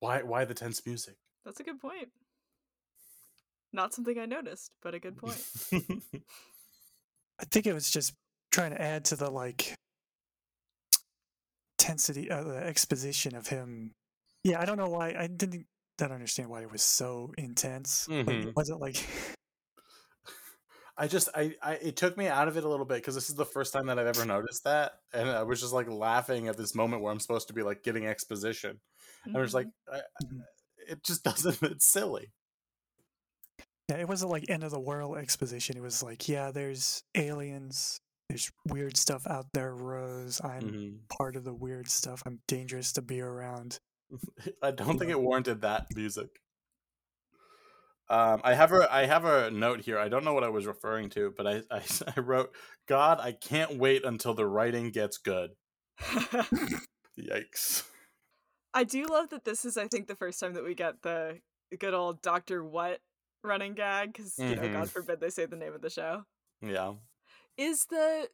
why 0.00 0.22
why 0.22 0.44
the 0.44 0.54
tense 0.54 0.84
music 0.86 1.16
That's 1.44 1.60
a 1.60 1.62
good 1.62 1.80
point. 1.80 2.08
Not 3.72 3.92
something 3.92 4.18
I 4.18 4.26
noticed, 4.26 4.70
but 4.82 4.94
a 4.94 5.00
good 5.00 5.16
point. 5.16 5.42
I 7.40 7.44
think 7.50 7.66
it 7.66 7.72
was 7.72 7.90
just 7.90 8.14
trying 8.54 8.70
to 8.70 8.80
add 8.80 9.04
to 9.06 9.16
the 9.16 9.28
like 9.28 9.74
intensity, 11.78 12.30
uh, 12.30 12.44
the 12.44 12.56
exposition 12.56 13.34
of 13.34 13.48
him. 13.48 13.90
Yeah, 14.44 14.60
I 14.60 14.64
don't 14.64 14.78
know 14.78 14.88
why. 14.88 15.14
I 15.18 15.26
didn't 15.26 15.66
don't 15.98 16.12
understand 16.12 16.48
why 16.48 16.62
it 16.62 16.70
was 16.70 16.82
so 16.82 17.32
intense. 17.36 18.08
Like, 18.08 18.26
Mhm. 18.26 18.46
it 18.48 18.56
wasn't 18.56 18.80
like 18.80 18.96
i 20.96 21.08
just 21.08 21.28
I, 21.34 21.56
I 21.60 21.72
it 21.74 21.96
took 21.96 22.16
me 22.16 22.28
out 22.28 22.46
of 22.46 22.56
it 22.56 22.62
a 22.62 22.68
little 22.68 22.86
bit 22.86 22.98
because 22.98 23.16
this 23.16 23.28
is 23.28 23.34
the 23.34 23.44
first 23.44 23.72
time 23.72 23.86
that 23.86 23.98
i've 23.98 24.06
ever 24.06 24.24
noticed 24.24 24.62
that 24.62 24.92
and 25.12 25.28
i 25.28 25.42
was 25.42 25.60
just 25.60 25.72
like 25.72 25.88
laughing 25.88 26.46
at 26.46 26.56
this 26.56 26.72
moment 26.72 27.02
where 27.02 27.10
i'm 27.12 27.18
supposed 27.18 27.48
to 27.48 27.52
be 27.54 27.64
like 27.64 27.82
getting 27.82 28.06
exposition 28.06 28.78
i 29.34 29.40
was 29.40 29.54
like 29.54 29.66
I, 29.92 30.02
Mhm. 30.22 30.44
it 30.86 31.02
just 31.02 31.24
doesn't 31.28 31.60
it's 31.64 31.84
silly 31.86 32.30
yeah, 33.88 33.96
it 33.96 34.08
wasn't 34.08 34.30
like 34.30 34.48
end 34.48 34.64
of 34.64 34.70
the 34.70 34.80
world 34.80 35.18
exposition. 35.18 35.76
It 35.76 35.82
was 35.82 36.02
like, 36.02 36.26
yeah, 36.26 36.50
there's 36.50 37.02
aliens. 37.14 38.00
There's 38.28 38.50
weird 38.66 38.96
stuff 38.96 39.26
out 39.26 39.46
there, 39.52 39.74
Rose. 39.74 40.40
I'm 40.42 40.62
Mhm. 40.62 41.08
part 41.08 41.36
of 41.36 41.44
the 41.44 41.52
weird 41.54 41.88
stuff. 41.88 42.22
I'm 42.26 42.40
dangerous 42.46 42.92
to 42.94 43.02
be 43.02 43.20
around. 43.20 43.78
I 44.62 44.70
don't 44.70 44.98
think 44.98 45.10
it 45.10 45.20
warranted 45.20 45.60
that 45.60 45.86
music. 45.94 46.40
Um, 48.08 48.42
I 48.44 48.54
have 48.54 48.70
a 48.72 48.92
I 48.92 49.06
have 49.06 49.24
a 49.24 49.50
note 49.50 49.80
here. 49.80 49.98
I 49.98 50.08
don't 50.08 50.24
know 50.24 50.34
what 50.34 50.44
I 50.44 50.50
was 50.50 50.66
referring 50.66 51.08
to, 51.10 51.32
but 51.36 51.46
I, 51.46 51.62
I 51.70 51.82
I 52.16 52.20
wrote, 52.20 52.54
"God, 52.86 53.18
I 53.20 53.32
can't 53.32 53.78
wait 53.78 54.04
until 54.04 54.34
the 54.34 54.46
writing 54.46 54.90
gets 54.90 55.16
good." 55.16 55.56
Yikes! 57.18 57.84
I 58.74 58.84
do 58.84 59.06
love 59.06 59.30
that 59.30 59.44
this 59.44 59.64
is, 59.64 59.76
I 59.76 59.86
think, 59.88 60.08
the 60.08 60.16
first 60.16 60.40
time 60.40 60.52
that 60.54 60.64
we 60.64 60.74
get 60.74 61.00
the 61.02 61.40
good 61.78 61.94
old 61.94 62.20
Doctor 62.20 62.62
What 62.64 63.00
running 63.42 63.74
gag, 63.74 64.12
because 64.12 64.38
you 64.38 64.56
know. 64.56 64.72
God 64.72 64.90
forbid 64.90 65.20
they 65.20 65.30
say 65.30 65.46
the 65.46 65.56
name 65.56 65.72
of 65.74 65.80
the 65.80 65.90
show. 65.90 66.24
Yeah, 66.60 66.94
Is 67.56 67.86
the 67.86 68.28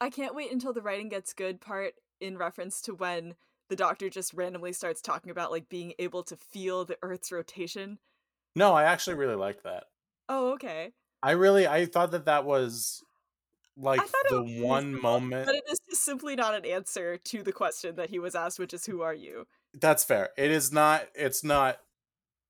I 0.00 0.10
can't 0.10 0.34
wait 0.34 0.52
until 0.52 0.72
the 0.72 0.82
writing 0.82 1.08
gets 1.08 1.32
good 1.32 1.60
part 1.60 1.94
in 2.20 2.38
reference 2.38 2.80
to 2.82 2.94
when 2.94 3.34
the 3.68 3.76
Doctor 3.76 4.10
just 4.10 4.34
randomly 4.34 4.72
starts 4.72 5.00
talking 5.00 5.30
about 5.30 5.50
like 5.50 5.68
being 5.68 5.92
able 5.98 6.22
to 6.24 6.36
feel 6.36 6.84
the 6.84 6.98
Earth's 7.02 7.32
rotation? 7.32 7.98
no, 8.56 8.74
I 8.74 8.84
actually 8.84 9.14
really 9.14 9.36
liked 9.36 9.62
that. 9.64 9.84
Oh, 10.28 10.52
okay. 10.54 10.92
I 11.22 11.32
really 11.32 11.66
I 11.66 11.86
thought 11.86 12.12
that 12.12 12.26
that 12.26 12.44
was 12.44 13.02
like 13.76 14.00
the 14.28 14.42
was 14.42 14.62
one 14.62 15.00
moment. 15.00 15.46
But 15.46 15.54
it 15.56 15.64
is 15.70 15.80
just 15.88 16.02
simply 16.02 16.36
not 16.36 16.54
an 16.54 16.64
answer 16.64 17.16
to 17.16 17.42
the 17.42 17.52
question 17.52 17.96
that 17.96 18.10
he 18.10 18.18
was 18.18 18.34
asked, 18.34 18.58
which 18.58 18.74
is 18.74 18.86
who 18.86 19.02
are 19.02 19.14
you? 19.14 19.46
That's 19.78 20.04
fair. 20.04 20.30
It 20.36 20.50
is 20.50 20.72
not. 20.72 21.06
It's 21.14 21.44
not. 21.44 21.78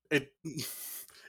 It. 0.09 0.31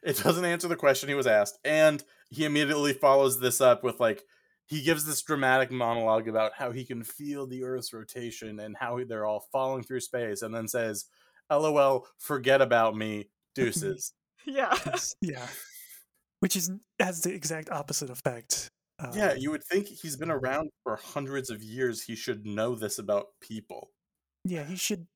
It 0.02 0.20
doesn't 0.20 0.44
answer 0.44 0.66
the 0.66 0.74
question 0.74 1.08
he 1.08 1.14
was 1.14 1.28
asked, 1.28 1.60
and 1.64 2.02
he 2.28 2.44
immediately 2.44 2.92
follows 2.92 3.38
this 3.38 3.60
up 3.60 3.84
with 3.84 4.00
like 4.00 4.24
he 4.72 4.80
gives 4.80 5.04
this 5.04 5.20
dramatic 5.20 5.70
monologue 5.70 6.28
about 6.28 6.52
how 6.56 6.72
he 6.72 6.86
can 6.86 7.04
feel 7.04 7.46
the 7.46 7.62
Earth's 7.62 7.92
rotation 7.92 8.58
and 8.58 8.74
how 8.74 8.98
they're 9.04 9.26
all 9.26 9.44
falling 9.52 9.82
through 9.82 10.00
space, 10.00 10.40
and 10.40 10.54
then 10.54 10.66
says, 10.66 11.04
"LOL, 11.50 12.06
forget 12.16 12.62
about 12.62 12.96
me, 12.96 13.28
deuces." 13.54 14.14
Yeah. 14.46 14.74
Yeah, 15.20 15.46
which 16.40 16.56
is 16.56 16.72
has 16.98 17.20
the 17.20 17.34
exact 17.34 17.70
opposite 17.70 18.08
effect. 18.08 18.70
yeah, 19.12 19.32
um, 19.32 19.36
you 19.36 19.50
would 19.50 19.62
think 19.62 19.88
he's 19.88 20.16
been 20.16 20.30
around 20.30 20.70
for 20.82 20.96
hundreds 20.96 21.50
of 21.50 21.62
years. 21.62 22.02
He 22.02 22.16
should 22.16 22.46
know 22.46 22.74
this 22.74 22.98
about 22.98 23.26
people. 23.42 23.90
Yeah, 24.44 24.64
he 24.64 24.76
should. 24.76 25.06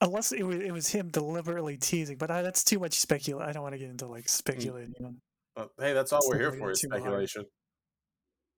Unless 0.00 0.32
it 0.32 0.42
was, 0.42 0.56
it 0.56 0.72
was 0.72 0.88
him 0.88 1.10
deliberately 1.10 1.78
teasing, 1.78 2.18
but 2.18 2.30
I, 2.30 2.42
that's 2.42 2.64
too 2.64 2.80
much 2.80 2.94
speculate. 2.94 3.48
I 3.48 3.52
don't 3.52 3.62
want 3.62 3.74
to 3.74 3.78
get 3.78 3.88
into 3.88 4.06
like 4.06 4.28
speculating 4.28 4.94
on 5.02 5.20
But 5.54 5.70
hey, 5.78 5.92
that's 5.92 6.12
all 6.12 6.20
we're 6.28 6.38
here 6.38 6.52
for 6.52 6.72
is 6.72 6.80
too 6.80 6.90
hard. 6.90 7.28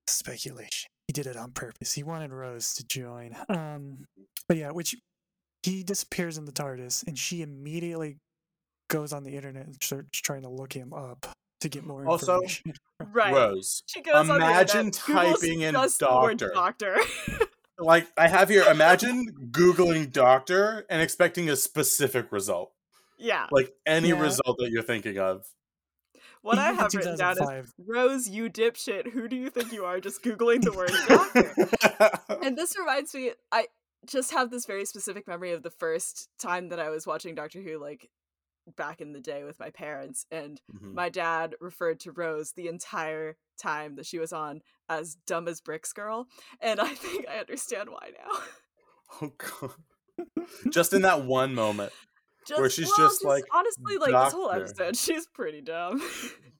Speculation. 0.08 0.52
speculation. 0.68 0.88
He 1.06 1.12
did 1.12 1.26
it 1.26 1.36
on 1.36 1.52
purpose. 1.52 1.92
He 1.94 2.02
wanted 2.02 2.32
Rose 2.32 2.74
to 2.74 2.86
join. 2.86 3.34
Um, 3.48 4.04
but 4.46 4.56
yeah, 4.56 4.70
which 4.70 4.94
he 5.62 5.82
disappears 5.82 6.36
in 6.38 6.44
the 6.44 6.52
TARDIS, 6.52 7.06
and 7.06 7.18
she 7.18 7.42
immediately 7.42 8.18
goes 8.90 9.12
on 9.12 9.24
the 9.24 9.34
internet 9.36 9.66
and 9.66 9.74
starts 9.82 10.20
trying 10.20 10.42
to 10.42 10.48
look 10.48 10.72
him 10.72 10.92
up 10.92 11.26
to 11.60 11.68
get 11.68 11.84
more 11.84 12.06
Also, 12.06 12.34
information. 12.42 12.72
Right. 13.12 13.32
Rose, 13.32 13.82
She 13.86 14.02
goes 14.02 14.14
on 14.16 14.26
the 14.26 14.34
imagine 14.36 14.90
typing 14.90 15.60
in 15.60 15.72
just 15.72 16.00
the 16.00 16.06
word 16.08 16.38
doctor. 16.38 16.96
doctor. 16.96 17.46
like 17.78 18.08
I 18.16 18.26
have 18.28 18.48
here, 18.48 18.64
imagine 18.64 19.26
Googling 19.52 20.12
doctor 20.12 20.84
and 20.90 21.00
expecting 21.00 21.48
a 21.48 21.54
specific 21.56 22.32
result. 22.32 22.72
yeah. 23.18 23.46
Like 23.52 23.72
any 23.86 24.08
Yeah. 24.08 24.20
result 24.20 24.56
that 24.58 24.70
you're 24.70 24.82
thinking 24.82 25.18
of. 25.18 25.44
What 26.42 26.58
I 26.58 26.72
have 26.72 26.92
written 26.94 27.16
down 27.16 27.36
is 27.42 27.72
Rose, 27.78 28.28
you 28.28 28.48
dipshit. 28.50 29.10
Who 29.12 29.28
do 29.28 29.36
you 29.36 29.50
think 29.50 29.72
you 29.72 29.84
are? 29.84 30.00
Just 30.00 30.22
googling 30.22 30.62
the 30.62 30.72
word 30.72 30.92
doctor. 31.08 32.38
and 32.42 32.56
this 32.58 32.76
reminds 32.78 33.14
me, 33.14 33.32
I 33.52 33.66
just 34.06 34.32
have 34.32 34.50
this 34.50 34.64
very 34.66 34.84
specific 34.84 35.26
memory 35.26 35.52
of 35.52 35.62
the 35.62 35.70
first 35.70 36.28
time 36.38 36.68
that 36.68 36.78
I 36.80 36.88
was 36.90 37.06
watching 37.06 37.34
Doctor 37.34 37.60
Who, 37.60 37.78
like 37.78 38.08
back 38.76 39.00
in 39.00 39.12
the 39.12 39.20
day 39.20 39.44
with 39.44 39.58
my 39.58 39.70
parents, 39.70 40.26
and 40.30 40.60
Mhm. 40.74 40.92
my 40.94 41.08
dad 41.08 41.54
referred 41.60 42.00
to 42.00 42.12
Rose 42.12 42.52
the 42.52 42.68
entire 42.68 43.36
time 43.58 43.96
that 43.96 44.06
she 44.06 44.18
was 44.18 44.32
on 44.32 44.60
as 44.90 45.16
dumb 45.26 45.48
as 45.48 45.60
bricks 45.60 45.92
girl, 45.92 46.26
and 46.60 46.78
I 46.80 46.94
think 46.94 47.26
I 47.28 47.38
understand 47.38 47.88
why 47.90 48.10
now. 48.16 48.38
Oh 49.22 49.32
god. 49.38 49.72
Just 50.70 50.92
in 50.92 51.02
that 51.02 51.24
one 51.24 51.54
moment. 51.54 51.92
Just, 52.48 52.60
Where 52.60 52.70
she's 52.70 52.90
well, 52.96 53.08
just 53.08 53.24
like, 53.24 53.44
honestly 53.54 53.98
like 53.98 54.10
this 54.24 54.32
whole 54.32 54.50
episode, 54.50 54.96
she's 55.04 55.26
pretty 55.26 55.60
dumb. 55.60 56.00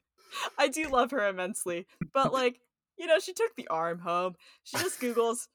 I 0.58 0.68
do 0.68 0.88
love 0.88 1.10
her 1.12 1.26
immensely, 1.26 1.86
but 2.12 2.32
like 2.32 2.60
you 2.98 3.06
know, 3.06 3.18
she 3.20 3.32
took 3.32 3.54
the 3.56 3.68
arm 3.68 4.00
home. 4.00 4.34
She 4.64 4.76
just 4.78 5.00
googles 5.00 5.46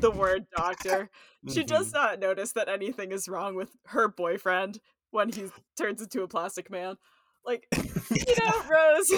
the 0.00 0.10
word 0.10 0.44
doctor. 0.56 1.08
She 1.48 1.62
Mhm. 1.62 1.66
does 1.66 1.92
not 1.94 2.20
notice 2.20 2.52
that 2.52 2.68
anything 2.68 3.10
is 3.10 3.26
wrong 3.28 3.54
with 3.54 3.70
her 3.86 4.06
boyfriend 4.06 4.80
when 5.10 5.32
he 5.32 5.46
turns 5.78 6.02
into 6.02 6.22
a 6.22 6.28
plastic 6.28 6.70
man. 6.70 6.96
Like, 7.44 7.66
you 7.74 8.34
know, 8.38 8.62
Rose. 8.70 9.10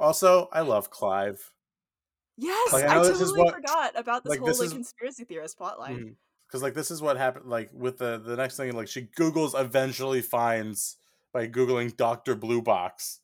Also, 0.00 0.48
I 0.52 0.60
love 0.62 0.90
Clive. 0.90 1.52
yes, 2.36 2.72
Like, 2.72 2.84
I 2.84 2.98
I, 2.98 3.02
totally 3.04 3.38
what- 3.38 3.54
forgot 3.54 3.92
about 3.96 4.24
this 4.24 4.30
like, 4.30 4.38
whole 4.40 4.48
this 4.48 4.58
like 4.58 4.66
is- 4.66 4.72
conspiracy 4.72 5.24
theorist 5.24 5.58
plotline. 5.58 6.16
Because 6.48 6.62
like 6.62 6.74
this 6.74 6.90
is 6.90 7.02
what 7.02 7.16
happened. 7.18 7.46
Like 7.46 7.70
with 7.72 7.98
the 7.98 8.18
the 8.18 8.36
next 8.36 8.56
thing, 8.56 8.72
like 8.74 8.88
she 8.88 9.02
Google's 9.16 9.54
eventually 9.54 10.22
finds 10.22 10.96
by 11.32 11.46
googling 11.46 11.96
Doctor 11.96 12.34
Blue 12.34 12.62
Box 12.62 13.20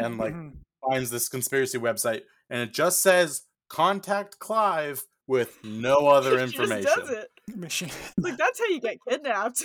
and 0.00 0.18
like 0.18 0.34
Mhm. 0.34 0.56
finds 0.88 1.10
this 1.10 1.28
conspiracy 1.28 1.78
website, 1.78 2.22
and 2.50 2.60
it 2.60 2.72
just 2.74 3.00
says 3.02 3.42
contact 3.68 4.38
Clive 4.40 5.04
with 5.28 5.56
no 5.64 6.08
other 6.08 6.36
She 6.38 6.42
information. 6.44 6.82
does 6.96 7.10
it. 7.10 7.28
Mission. 7.56 7.88
Like 8.18 8.36
that's 8.36 8.58
how 8.58 8.66
you 8.66 8.80
get 8.80 8.98
kidnapped. 9.08 9.62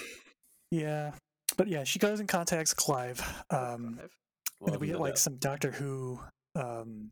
yeah, 0.69 1.13
but 1.57 1.67
yeah, 1.67 1.83
she 1.83 1.97
goes 1.97 2.19
and 2.19 2.29
contacts 2.29 2.73
Clive. 2.73 3.19
Um, 3.49 3.99
and 3.99 4.09
Love 4.59 4.71
then 4.73 4.79
we 4.79 4.87
get 4.87 4.99
like 4.99 5.13
death. 5.13 5.19
some 5.19 5.37
Doctor 5.37 5.71
Who. 5.71 6.19
Um, 6.55 7.09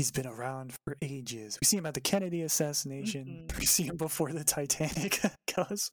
he's 0.00 0.10
been 0.10 0.26
around 0.26 0.72
for 0.82 0.96
ages. 1.02 1.58
We 1.60 1.66
see 1.66 1.76
him 1.76 1.84
at 1.84 1.92
the 1.92 2.00
Kennedy 2.00 2.40
assassination. 2.40 3.46
Mhm. 3.50 3.58
We 3.58 3.66
see 3.66 3.82
him 3.82 3.98
before 3.98 4.32
the 4.32 4.44
Titanic 4.44 5.20
goes, 5.54 5.90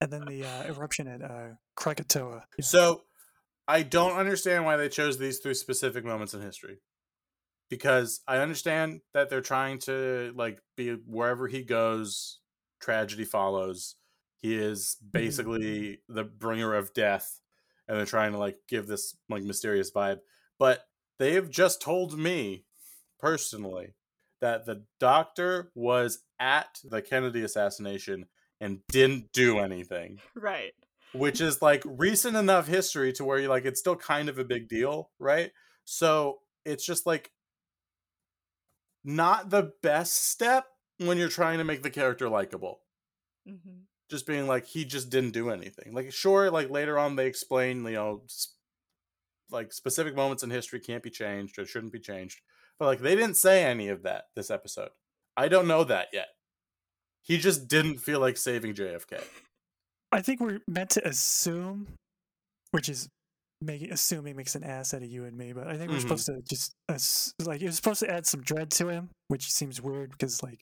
and 0.00 0.12
then 0.12 0.24
the 0.24 0.44
uh, 0.44 0.64
eruption 0.64 1.06
at 1.06 1.22
uh, 1.22 1.50
Krakatoa. 1.76 2.44
Yeah. 2.58 2.64
So 2.64 3.02
I 3.68 3.82
don't 3.84 4.16
understand 4.16 4.64
why 4.64 4.76
they 4.76 4.88
chose 4.88 5.16
these 5.16 5.38
three 5.38 5.54
specific 5.54 6.04
moments 6.04 6.34
in 6.34 6.40
history. 6.40 6.78
Because 7.68 8.20
I 8.26 8.38
understand 8.38 9.00
that 9.14 9.30
they're 9.30 9.40
trying 9.40 9.78
to 9.80 10.32
like 10.34 10.58
be 10.76 10.90
wherever 11.06 11.46
he 11.46 11.62
goes, 11.62 12.40
tragedy 12.80 13.24
follows. 13.24 13.94
He 14.38 14.56
is 14.56 14.96
basically 15.12 16.00
the 16.08 16.24
bringer 16.24 16.74
of 16.74 16.92
death, 16.94 17.38
and 17.86 17.96
they're 17.96 18.06
trying 18.06 18.32
to 18.32 18.38
like 18.38 18.56
give 18.68 18.88
this 18.88 19.16
like 19.28 19.44
mysterious 19.44 19.92
vibe. 19.92 20.18
But 20.58 20.82
they've 21.20 21.48
just 21.48 21.80
told 21.80 22.18
me 22.18 22.64
personally 23.20 23.94
that 24.40 24.66
the 24.66 24.84
doctor 24.98 25.70
was 25.74 26.20
at 26.38 26.80
the 26.84 27.02
Kennedy 27.02 27.42
assassination 27.42 28.26
and 28.60 28.80
didn't 28.90 29.32
do 29.32 29.58
anything 29.58 30.22
Right. 30.34 30.74
which 31.12 31.40
is 31.40 31.60
like 31.62 31.82
recent 31.84 32.36
enough 32.36 32.66
history 32.68 33.12
to 33.14 33.24
where 33.24 33.38
you 33.38 33.48
like 33.48 33.64
it's 33.64 33.80
still 33.80 33.96
kind 33.96 34.28
of 34.28 34.38
a 34.38 34.44
big 34.44 34.68
deal, 34.68 35.10
right? 35.18 35.52
So 35.84 36.40
it's 36.64 36.86
just 36.86 37.06
like 37.06 37.32
not 39.04 39.50
the 39.50 39.72
best 39.82 40.14
step 40.14 40.66
when 40.98 41.18
you're 41.18 41.28
trying 41.28 41.58
to 41.58 41.64
make 41.64 41.82
the 41.82 41.90
character 41.90 42.28
likable. 42.28 42.82
hmm 43.46 43.88
Just 44.10 44.26
being 44.26 44.48
like 44.48 44.66
he 44.66 44.84
just 44.84 45.08
didn't 45.08 45.30
do 45.30 45.50
anything. 45.50 45.94
Like 45.94 46.12
sure, 46.12 46.50
like 46.50 46.68
later 46.68 46.98
on 46.98 47.14
they 47.14 47.26
explain, 47.28 47.84
you 47.84 47.92
know, 47.92 48.22
s- 48.24 48.56
like 49.50 49.72
specific 49.72 50.16
moments 50.16 50.42
in 50.42 50.50
history 50.50 50.80
can't 50.80 51.02
be 51.02 51.10
changed 51.10 51.58
or 51.58 51.66
shouldn't 51.66 51.92
be 51.92 52.00
changed. 52.00 52.40
But 52.80 52.86
like 52.86 53.00
they 53.00 53.14
didn't 53.14 53.36
say 53.36 53.62
any 53.64 53.88
of 53.88 54.02
that 54.02 54.24
this 54.34 54.50
episode. 54.50 54.88
I 55.36 55.46
don't 55.48 55.68
know 55.68 55.84
that 55.84 56.08
yet. 56.12 56.28
He 57.22 57.36
just 57.38 57.68
didn't 57.68 57.98
feel 57.98 58.18
like 58.18 58.36
saving 58.38 58.74
JFK. 58.74 59.22
I 60.10 60.22
think 60.22 60.40
we're 60.40 60.60
meant 60.66 60.90
to 60.90 61.06
assume, 61.06 61.86
which 62.72 62.88
is 62.88 63.08
making 63.60 63.92
assuming 63.92 64.34
makes 64.36 64.54
an 64.54 64.64
ass 64.64 64.94
out 64.94 65.02
of 65.02 65.08
you 65.10 65.26
and 65.26 65.36
me, 65.36 65.52
but 65.52 65.68
I 65.68 65.76
think 65.76 65.90
we're 65.90 65.98
Mhm. 65.98 66.00
supposed 66.00 66.26
to 66.26 66.40
just 66.48 66.72
ass- 66.88 67.34
like 67.38 67.60
was 67.60 67.76
supposed 67.76 68.00
to 68.00 68.10
add 68.10 68.26
some 68.26 68.40
dread 68.42 68.70
to 68.72 68.88
him, 68.88 69.10
which 69.28 69.52
seems 69.52 69.80
weird 69.82 70.10
because 70.12 70.42
like 70.42 70.60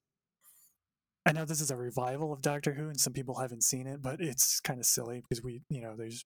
I 1.24 1.33
know 1.33 1.44
this 1.44 1.61
is 1.61 1.70
a 1.70 1.76
revival 1.76 2.33
of 2.33 2.40
Doctor 2.42 2.72
Who 2.74 2.88
and 2.88 2.98
some 3.00 3.12
people 3.12 3.37
haven't 3.38 3.62
seen 3.62 3.87
it, 3.87 4.02
but 4.02 4.20
it's 4.20 4.61
kind 4.61 4.81
of 4.81 4.87
silly 4.87 5.20
because 5.20 5.42
we 5.42 5.62
you 5.70 5.81
know 5.81 5.94
there's 5.96 6.24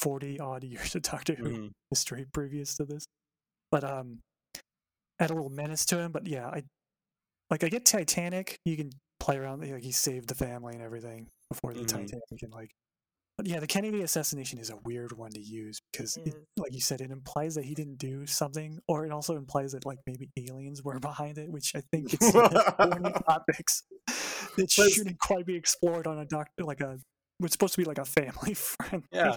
forty 0.00 0.40
odd 0.40 0.64
years 0.92 0.96
of 0.96 1.02
Doctor 1.02 1.36
Who 1.36 1.44
Mhm. 1.50 1.70
history 1.90 2.26
previous 2.32 2.74
to 2.76 2.84
this, 2.84 3.06
but 3.70 3.84
um, 3.84 4.20
add 5.20 5.30
a 5.30 5.34
little 5.34 5.50
menace 5.50 5.84
to 5.86 5.98
him. 5.98 6.12
But 6.12 6.26
yeah, 6.26 6.46
I 6.48 6.62
like 7.50 7.64
I 7.64 7.68
get 7.68 7.84
Titanic. 7.84 8.58
You 8.64 8.76
can 8.76 8.90
play 9.20 9.36
around 9.36 9.60
like 9.68 9.82
he 9.82 9.92
saved 9.92 10.28
the 10.28 10.34
family 10.34 10.74
and 10.74 10.82
everything 10.82 11.28
before 11.50 11.72
the 11.74 11.80
Mhm. 11.80 11.88
Titanic 11.88 12.42
and 12.42 12.52
like. 12.52 12.70
But 13.36 13.46
yeah, 13.46 13.60
the 13.60 13.68
Kennedy 13.68 14.02
assassination 14.02 14.58
is 14.58 14.68
a 14.70 14.76
weird 14.84 15.12
one 15.12 15.30
to 15.30 15.40
use 15.40 15.80
because, 15.92 16.16
It 16.16 16.26
is. 16.26 16.34
like 16.56 16.72
you 16.74 16.80
said, 16.80 17.00
it 17.00 17.12
implies 17.12 17.54
that 17.54 17.64
he 17.64 17.72
didn't 17.72 17.98
do 17.98 18.26
something, 18.26 18.80
or 18.88 19.06
it 19.06 19.12
also 19.12 19.36
implies 19.36 19.70
that 19.72 19.86
like 19.86 19.98
maybe 20.08 20.28
aliens 20.36 20.82
were 20.82 20.98
behind 20.98 21.38
it, 21.38 21.48
which 21.48 21.72
I 21.76 21.82
think 21.92 22.12
it's 22.14 22.32
thorny 22.32 23.12
topics 23.28 23.84
that 24.56 24.68
shouldn't 24.70 25.20
quite 25.20 25.46
be 25.46 25.54
explored 25.54 26.08
on 26.08 26.18
a 26.18 26.24
doctor 26.24 26.64
like 26.64 26.80
a. 26.80 26.98
It's 27.40 27.52
supposed 27.52 27.74
to 27.74 27.80
be 27.80 27.84
like 27.84 27.98
a 27.98 28.04
family 28.04 28.54
friend. 28.54 29.04
Yeah. 29.12 29.36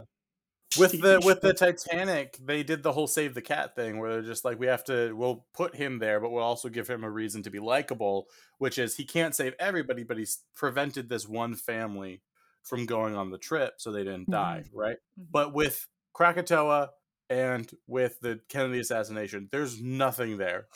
With 0.78 0.92
the 1.02 1.22
with 1.24 1.42
the 1.42 1.54
Titanic, 1.54 2.38
they 2.44 2.64
did 2.64 2.84
the 2.84 2.92
whole 2.92 3.08
save 3.08 3.34
the 3.34 3.42
cat 3.42 3.76
thing 3.76 3.98
where 4.00 4.12
they're 4.14 4.22
just 4.22 4.46
like, 4.46 4.60
we 4.60 4.68
have 4.68 4.84
to, 4.86 5.14
we'll 5.16 5.46
put 5.54 5.76
him 5.76 6.00
there, 6.00 6.20
but 6.20 6.32
we'll 6.32 6.44
also 6.44 6.70
give 6.70 6.88
him 6.90 7.04
a 7.04 7.10
reason 7.10 7.44
to 7.44 7.50
be 7.50 7.60
likable, 7.60 8.28
which 8.58 8.78
is 8.78 8.96
he 8.96 9.04
can't 9.06 9.36
save 9.36 9.54
everybody, 9.60 10.04
but 10.04 10.18
he's 10.18 10.40
prevented 10.56 11.10
this 11.10 11.28
one 11.28 11.56
family 11.56 12.22
from 12.64 12.86
going 12.86 13.16
on 13.16 13.32
the 13.32 13.38
trip 13.38 13.76
so 13.78 13.92
they 13.92 14.04
didn't 14.04 14.30
die, 14.30 14.64
right? 14.74 14.98
Mhm. 15.20 15.26
But 15.32 15.54
with 15.54 15.88
Krakatoa 16.14 16.92
and 17.30 17.70
with 17.88 18.20
the 18.22 18.40
Kennedy 18.50 18.80
assassination, 18.80 19.50
there's 19.52 19.82
nothing 19.82 20.38
there. 20.38 20.68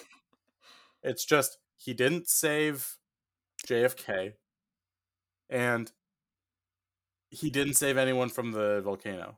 It's 1.04 1.26
just 1.26 1.58
he 1.78 1.94
didn't 1.94 2.28
save 2.28 2.98
JFK, 3.68 4.34
and 5.50 5.92
he 7.30 7.50
didn't 7.50 7.76
save 7.76 7.98
anyone 7.98 8.30
from 8.30 8.52
the 8.52 8.82
volcano. 8.82 9.38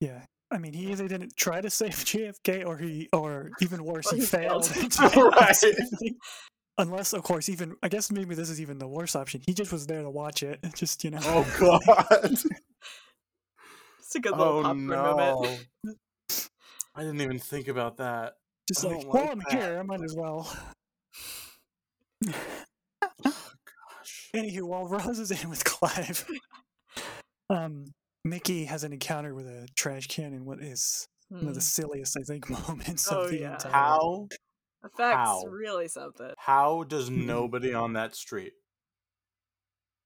Yeah. 0.00 0.22
I 0.50 0.58
mean, 0.58 0.72
he 0.72 0.92
either 0.92 1.08
didn't 1.08 1.36
try 1.36 1.60
to 1.60 1.70
save 1.70 1.90
JFK, 1.94 2.64
or 2.66 2.76
he, 2.78 3.08
or 3.12 3.50
even 3.60 3.84
worse, 3.84 4.10
he, 4.10 4.18
he 4.18 4.22
failed. 4.22 4.66
failed. 4.66 5.14
Right. 5.32 6.14
Unless, 6.78 7.14
of 7.14 7.22
course, 7.22 7.48
even 7.48 7.74
I 7.82 7.88
guess 7.88 8.12
maybe 8.12 8.34
this 8.34 8.50
is 8.50 8.60
even 8.60 8.78
the 8.78 8.86
worst 8.86 9.16
option. 9.16 9.40
He 9.46 9.54
just 9.54 9.72
was 9.72 9.86
there 9.86 10.02
to 10.02 10.10
watch 10.10 10.42
it. 10.42 10.60
Just 10.74 11.02
you 11.04 11.10
know. 11.10 11.20
Oh 11.22 11.46
God! 11.58 12.34
It's 13.98 14.14
a 14.14 14.20
good 14.20 14.36
little 14.36 14.58
oh 14.58 14.62
popcorn 14.62 14.86
no! 14.86 15.16
moment. 15.16 15.66
I 16.94 17.00
didn't 17.00 17.22
even 17.22 17.38
think 17.38 17.68
about 17.68 17.96
that. 17.96 18.34
just 18.68 18.84
I 18.84 18.88
like, 18.88 19.06
well, 19.06 19.22
like 19.22 19.32
I'm 19.32 19.38
that. 19.38 19.52
here. 19.52 19.78
I 19.78 19.82
might 19.82 20.02
as 20.02 20.14
well. 20.14 20.54
Oh, 22.26 22.32
gosh. 23.24 24.30
Anywho, 24.34 24.62
while 24.64 24.86
Rose 24.86 25.18
is 25.18 25.30
in 25.30 25.48
with 25.48 25.64
Clive, 25.64 26.26
um, 27.48 27.86
Mickey 28.26 28.64
has 28.66 28.84
an 28.84 28.92
encounter 28.92 29.34
with 29.34 29.46
a 29.46 29.68
trash 29.76 30.06
can 30.08 30.32
in 30.34 30.44
what 30.44 30.60
is 30.62 31.08
one 31.38 31.48
of 31.48 31.54
the 31.54 31.60
Mm. 31.60 31.62
silliest, 31.62 32.16
I 32.18 32.22
think, 32.22 32.48
moments 32.68 33.10
Oh, 33.10 33.22
of 33.22 33.28
the 33.28 33.42
yeah. 33.42 33.52
entire. 33.52 33.72
How 33.72 34.28
Effects 34.84 35.44
How? 35.44 35.46
really 35.46 35.88
something. 35.88 36.34
how 36.36 36.84
does 36.84 37.10
nobody 37.10 37.74
on 37.74 37.94
that 37.94 38.14
street? 38.14 38.54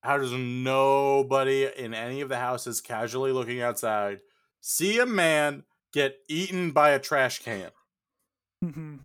How 0.03 0.19
does 0.19 0.33
nobody 0.33 1.65
in 1.65 1.95
any 1.95 2.21
of 2.21 2.29
the 2.29 2.39
houses 2.39 2.81
casually 2.81 3.33
looking 3.33 3.61
outside 3.63 4.21
see 4.61 4.99
a 4.99 5.07
man 5.07 5.65
get 5.93 6.19
eaten 6.29 6.73
by 6.73 6.91
a 6.91 6.99
trash 6.99 7.39
can? 7.41 7.73
hmm 8.63 9.01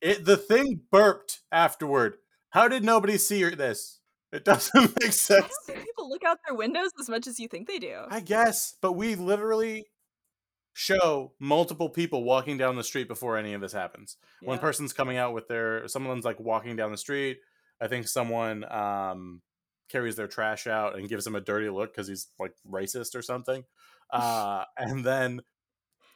It 0.00 0.24
the 0.24 0.36
thing 0.36 0.86
burped 0.90 1.42
afterward. 1.52 2.18
How 2.50 2.66
did 2.68 2.84
nobody 2.84 3.16
see 3.18 3.44
this? 3.44 3.97
It 4.32 4.44
doesn't 4.44 4.94
make 5.00 5.12
sense. 5.12 5.52
don't 5.66 5.84
people 5.84 6.08
look 6.08 6.24
out 6.24 6.38
their 6.46 6.54
windows 6.56 6.90
as 7.00 7.08
much 7.08 7.26
as 7.26 7.40
you 7.40 7.48
think 7.48 7.66
they 7.66 7.78
do. 7.78 8.00
I 8.10 8.20
guess, 8.20 8.74
but 8.80 8.92
we 8.92 9.14
literally 9.14 9.86
show 10.74 11.32
multiple 11.40 11.88
people 11.88 12.22
walking 12.22 12.56
down 12.56 12.76
the 12.76 12.84
street 12.84 13.08
before 13.08 13.36
any 13.36 13.52
of 13.54 13.60
this 13.60 13.72
happens. 13.72 14.16
One 14.42 14.58
person's 14.58 14.92
coming 14.92 15.16
out 15.16 15.34
with 15.34 15.48
their 15.48 15.88
someone's 15.88 16.24
like 16.24 16.38
walking 16.38 16.76
down 16.76 16.92
the 16.92 16.96
street. 16.98 17.38
I 17.80 17.88
think 17.88 18.06
someone 18.06 18.70
um 18.70 19.42
carries 19.88 20.16
their 20.16 20.28
trash 20.28 20.66
out 20.66 20.96
and 20.96 21.08
gives 21.08 21.26
him 21.26 21.34
a 21.34 21.40
dirty 21.40 21.68
look 21.70 21.92
because 21.92 22.06
he's 22.06 22.28
like 22.38 22.52
racist 22.70 23.14
or 23.14 23.22
something. 23.22 23.64
Uh 24.10 24.64
and 24.78 25.04
then 25.04 25.42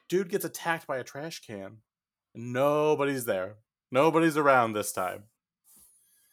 dude 0.09 0.31
gets 0.31 0.46
attacked 0.46 0.87
by 0.87 0.96
a 0.96 1.05
trash 1.05 1.40
can. 1.40 1.79
Nobody's 2.35 3.27
there. 3.27 3.57
Nobody's 3.90 4.38
around 4.38 4.72
this 4.72 4.92
time. 4.92 5.25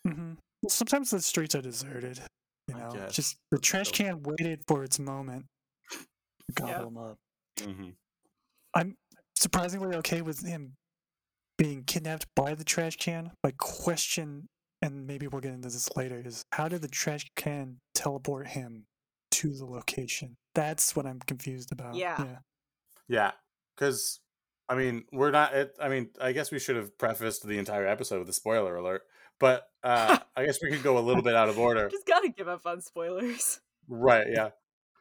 hmm 0.07 0.33
Well, 0.61 0.69
sometimes 0.69 1.09
the 1.11 1.21
streets 1.21 1.55
are 1.55 1.61
deserted. 1.61 2.19
You 2.67 2.75
know, 2.75 3.07
just 3.09 3.37
the 3.51 3.57
trash 3.57 3.91
can 3.91 4.21
waited 4.21 4.61
for 4.67 4.83
its 4.83 4.99
moment 4.99 5.45
to 5.91 5.97
gobble 6.53 6.71
Yeah. 6.71 6.79
them 6.83 6.97
up. 6.97 7.17
hmm 7.61 7.89
I'm 8.75 8.95
surprisingly 9.35 9.95
okay 9.97 10.21
with 10.21 10.45
him 10.45 10.75
being 11.57 11.83
kidnapped 11.83 12.27
by 12.35 12.53
the 12.53 12.63
trash 12.63 12.97
can. 12.97 13.31
My 13.43 13.51
question, 13.57 14.47
and 14.83 15.07
maybe 15.07 15.27
we'll 15.27 15.41
get 15.41 15.53
into 15.53 15.69
this 15.69 15.89
later, 15.95 16.21
is 16.23 16.43
how 16.51 16.67
did 16.67 16.81
the 16.83 16.87
trash 16.87 17.25
can 17.35 17.79
teleport 17.95 18.47
him 18.49 18.85
to 19.31 19.49
the 19.55 19.65
location? 19.65 20.37
That's 20.53 20.95
what 20.95 21.07
I'm 21.07 21.19
confused 21.19 21.71
about. 21.71 21.95
Yeah. 21.95 22.23
yeah. 22.23 22.37
Yeah, 23.07 23.31
because 23.75 24.19
I 24.69 24.75
mean, 24.75 25.05
we're 25.11 25.31
not. 25.31 25.53
It, 25.55 25.75
I 25.81 25.89
mean, 25.89 26.11
I 26.21 26.31
guess 26.31 26.51
we 26.51 26.59
should 26.59 26.75
have 26.75 26.95
prefaced 26.99 27.47
the 27.47 27.57
entire 27.57 27.87
episode 27.87 28.19
with 28.19 28.29
a 28.29 28.33
spoiler 28.33 28.75
alert. 28.75 29.01
But 29.39 29.65
uh, 29.83 30.17
I 30.35 30.45
guess 30.45 30.59
we 30.61 30.69
could 30.69 30.83
go 30.83 30.97
a 30.97 31.01
little 31.01 31.23
bit 31.23 31.35
out 31.35 31.49
of 31.49 31.57
order. 31.59 31.89
Just 31.89 32.05
gotta 32.07 32.29
give 32.29 32.47
up 32.47 32.65
on 32.65 32.81
spoilers. 32.81 33.59
Right? 33.87 34.27
Yeah. 34.31 34.49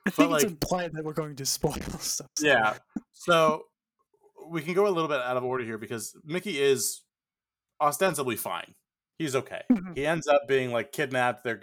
I 0.07 0.11
think 0.11 0.33
it's 0.33 0.43
like- 0.45 0.51
implied 0.53 0.93
that 0.95 1.05
we're 1.05 1.13
going 1.13 1.37
to 1.37 1.47
spoil 1.47 1.73
stuff. 1.99 2.29
so- 2.37 2.47
Yeah. 2.47 2.75
So 3.13 3.65
we 4.49 4.63
can 4.63 4.73
go 4.75 4.87
a 4.87 4.91
little 4.91 5.09
bit 5.09 5.21
out 5.21 5.37
of 5.37 5.45
order 5.45 5.65
here 5.65 5.77
because 5.79 6.17
Mickey 6.25 6.61
is 6.61 7.03
ostensibly 7.81 8.37
fine. 8.37 8.75
He's 9.19 9.35
okay. 9.37 9.63
Mhm. 9.71 9.97
He 9.97 10.07
ends 10.07 10.27
up 10.29 10.47
being 10.49 10.73
like 10.73 10.93
kidnapped. 10.93 11.45
Their 11.45 11.63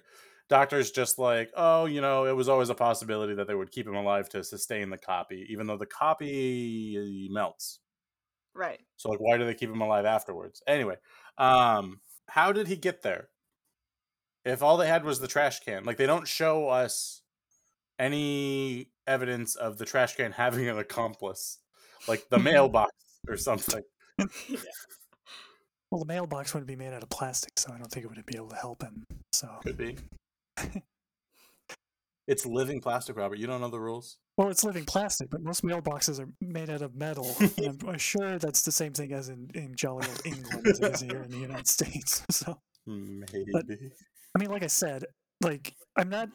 doctor's 0.49 0.91
just 0.91 1.17
like, 1.17 1.51
oh, 1.55 1.85
you 1.85 2.01
know, 2.01 2.25
it 2.25 2.35
was 2.35 2.47
always 2.49 2.69
a 2.69 2.75
possibility 2.75 3.33
that 3.35 3.47
they 3.47 3.55
would 3.55 3.71
keep 3.71 3.87
him 3.87 3.95
alive 3.95 4.29
to 4.29 4.43
sustain 4.43 4.89
the 4.89 4.97
copy, 4.97 5.47
even 5.49 5.65
though 5.65 5.77
the 5.77 5.85
copy 5.87 7.27
melts. 7.31 7.79
Right. 8.53 8.79
So 8.97 9.09
like, 9.09 9.19
why 9.19 9.37
do 9.37 9.45
they 9.45 9.53
keep 9.55 9.69
him 9.71 9.81
alive 9.81 10.05
afterwards? 10.05 10.61
Anyway, 10.67 10.97
um, 11.37 11.99
how 12.29 12.51
did 12.51 12.67
he 12.67 12.75
get 12.75 13.01
there? 13.01 13.29
If 14.43 14.61
all 14.61 14.77
they 14.77 14.87
had 14.87 15.03
was 15.03 15.19
the 15.19 15.27
trash 15.27 15.59
can, 15.61 15.83
like 15.85 15.97
they 15.97 16.05
don't 16.05 16.27
show 16.27 16.69
us 16.69 17.21
any 17.97 18.89
evidence 19.07 19.55
of 19.55 19.77
the 19.77 19.85
trash 19.85 20.15
can 20.15 20.31
having 20.33 20.67
an 20.67 20.77
accomplice, 20.77 21.59
like 22.07 22.29
the 22.29 22.39
mailbox 22.51 22.91
or 23.27 23.37
something. 23.37 23.83
yeah. 24.17 24.59
Well, 25.91 25.99
the 25.99 26.05
mailbox 26.05 26.53
wouldn't 26.53 26.67
be 26.67 26.75
made 26.75 26.93
out 26.93 27.03
of 27.03 27.09
plastic, 27.09 27.51
so 27.57 27.71
I 27.73 27.77
don't 27.77 27.89
think 27.91 28.05
it 28.05 28.09
would 28.09 28.25
be 28.25 28.35
able 28.35 28.49
to 28.49 28.55
help 28.55 28.81
him. 28.81 29.03
So, 29.31 29.49
Could 29.63 29.77
be. 29.77 29.97
it's 32.27 32.45
living 32.45 32.81
plastic, 32.81 33.15
Robert. 33.17 33.37
You 33.39 33.47
don't 33.47 33.61
know 33.61 33.69
the 33.69 33.79
rules. 33.79 34.17
well, 34.37 34.49
it's 34.49 34.63
living 34.63 34.85
plastic, 34.85 35.29
but 35.29 35.41
most 35.43 35.63
mailboxes 35.63 36.19
are 36.19 36.27
made 36.41 36.69
out 36.69 36.81
of 36.81 36.95
metal. 36.95 37.35
and 37.57 37.81
I'm 37.87 37.97
sure 37.97 38.37
that's 38.39 38.63
the 38.63 38.71
same 38.71 38.93
thing 38.93 39.13
as 39.13 39.29
in, 39.29 39.49
in 39.53 39.75
jolly 39.75 40.07
old 40.07 40.21
England 40.25 40.67
as 40.67 40.79
it 40.79 40.93
is 40.95 41.01
here 41.01 41.21
in 41.23 41.29
the 41.31 41.37
United 41.37 41.67
States. 41.67 42.23
So, 42.31 42.59
Maybe. 42.87 43.51
I 44.35 44.39
mean, 44.39 44.49
like 44.51 44.63
I 44.63 44.67
said, 44.67 45.05
like 45.41 45.73
I'm 45.95 46.09
not. 46.09 46.29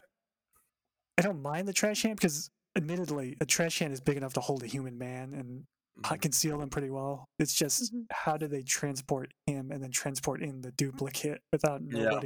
I 1.17 1.21
don't 1.21 1.41
mind 1.41 1.67
the 1.67 1.73
trash 1.73 2.01
can 2.01 2.15
because, 2.15 2.49
admittedly, 2.75 3.37
a 3.41 3.45
trash 3.45 3.79
can 3.79 3.91
is 3.91 3.99
big 4.01 4.17
enough 4.17 4.33
to 4.33 4.39
hold 4.39 4.63
a 4.63 4.67
human 4.67 4.97
man 4.97 5.33
and 5.33 5.63
Mm-hmm. 5.99 6.13
I 6.13 6.17
conceal 6.17 6.57
them 6.57 6.69
pretty 6.69 6.89
well. 6.89 7.27
It's 7.37 7.53
just 7.53 7.93
Mhm. 7.93 8.05
how 8.11 8.37
do 8.37 8.47
they 8.47 8.61
transport 8.63 9.33
him 9.45 9.71
and 9.71 9.83
then 9.83 9.91
transport 9.91 10.41
in 10.41 10.61
the 10.61 10.71
duplicate 10.71 11.41
without 11.51 11.81
Yeah. 11.85 12.17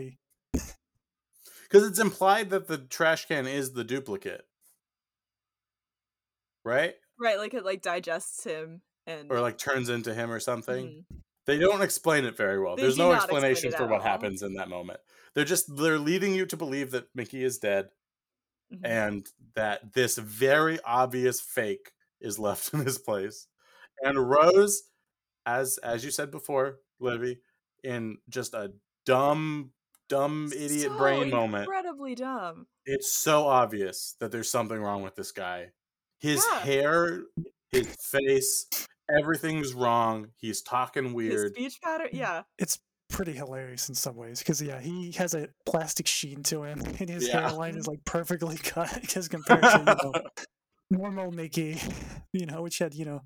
Because 1.76 1.90
it's 1.90 2.00
implied 2.00 2.52
that 2.52 2.68
the 2.68 2.78
trash 2.78 3.26
can 3.26 3.46
is 3.48 3.74
the 3.74 3.84
duplicate, 3.84 4.46
right? 6.64 6.96
Right, 7.20 7.38
like 7.38 7.54
it 7.54 7.66
like 7.66 7.82
digests 7.82 8.44
him 8.46 8.82
and 9.06 9.30
Or 9.32 9.42
like 9.42 9.58
turns 9.58 9.90
into 9.90 10.14
him 10.14 10.32
or 10.32 10.40
something. 10.40 11.06
Mhm. 11.12 11.22
They 11.46 11.60
don't 11.60 11.82
explain 11.82 12.24
it 12.26 12.38
very 12.38 12.60
well. 12.60 12.76
They 12.76 12.84
There's 12.84 12.98
no 12.98 13.12
explanation 13.12 13.72
for 13.72 13.88
what 13.88 14.02
all. 14.02 14.08
happens 14.08 14.42
in 14.42 14.54
that 14.54 14.70
moment. 14.70 15.02
They're 15.34 15.46
just 15.46 15.76
they're 15.76 16.00
leading 16.00 16.34
you 16.34 16.46
to 16.46 16.58
believe 16.58 16.92
that 16.92 17.14
Mickey 17.14 17.44
is 17.44 17.60
dead 17.60 17.90
Mhm. 18.74 18.82
and 18.86 19.28
that 19.56 19.94
this 19.94 20.18
very 20.18 20.80
obvious 20.82 21.42
fake 21.42 21.92
is 22.22 22.40
left 22.40 22.74
in 22.74 22.80
his 22.86 22.98
place. 22.98 23.48
And 24.02 24.30
Rose, 24.30 24.84
as 25.46 25.78
as 25.80 26.06
you 26.06 26.12
said 26.12 26.32
before, 26.32 26.80
Libby, 27.00 27.42
in 27.84 28.20
just 28.30 28.54
a 28.54 28.74
dumb, 29.06 29.74
dumb 30.10 30.52
idiot 30.54 30.92
So 30.92 30.98
brain 30.98 31.30
moment, 31.30 31.64
Incredibly 31.68 32.16
dumb. 32.16 32.68
it's 32.86 33.12
so 33.12 33.46
obvious 33.48 34.16
that 34.20 34.32
there's 34.32 34.50
something 34.50 34.80
wrong 34.82 35.02
with 35.04 35.16
this 35.16 35.32
guy. 35.32 35.72
His 36.20 36.46
Yeah. 36.52 36.60
hair, 36.60 37.24
his 37.72 37.96
face, 38.00 38.68
everything's 39.10 39.74
wrong. 39.74 40.32
He's 40.38 40.62
talking 40.62 41.06
His 41.06 41.14
weird. 41.14 41.52
speech 41.56 41.80
pattern, 41.82 42.10
yeah. 42.14 42.44
It's 42.58 42.80
pretty 43.10 43.34
hilarious 43.34 43.88
in 43.90 43.96
some 43.96 44.16
ways 44.16 44.40
because 44.40 44.62
yeah, 44.62 44.80
he 44.80 45.12
has 45.14 45.34
a 45.34 45.50
plastic 45.66 46.08
sheen 46.08 46.42
to 46.44 46.64
him, 46.64 46.80
and 47.00 47.10
his 47.10 47.28
Yeah. 47.28 47.42
hairline 47.50 47.76
is 47.78 47.88
like 47.88 48.04
perfectly 48.06 48.58
cut 48.64 49.16
as 49.18 49.28
compared 49.28 49.62
to 49.64 49.80
you 49.80 49.86
know, 49.86 50.14
normal 50.90 51.32
Mickey, 51.32 51.80
you 52.34 52.46
know, 52.46 52.62
which 52.62 52.80
had 52.80 52.94
you 52.94 53.06
know 53.06 53.22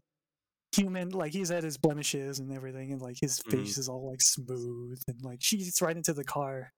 human 0.76 1.10
like 1.10 1.34
he's 1.34 1.50
had 1.50 1.64
his 1.64 1.78
blemishes 1.78 2.40
and 2.40 2.52
everything, 2.54 2.92
and 2.94 3.02
like 3.02 3.18
his 3.20 3.40
Mhm. 3.46 3.52
face 3.52 3.78
is 3.78 3.90
all 3.90 4.10
like 4.10 4.22
smooth 4.22 5.02
and 5.08 5.22
like 5.24 5.40
she 5.42 5.58
gets 5.58 5.82
right 5.82 5.98
into 5.98 6.14
the 6.14 6.24
car. 6.24 6.74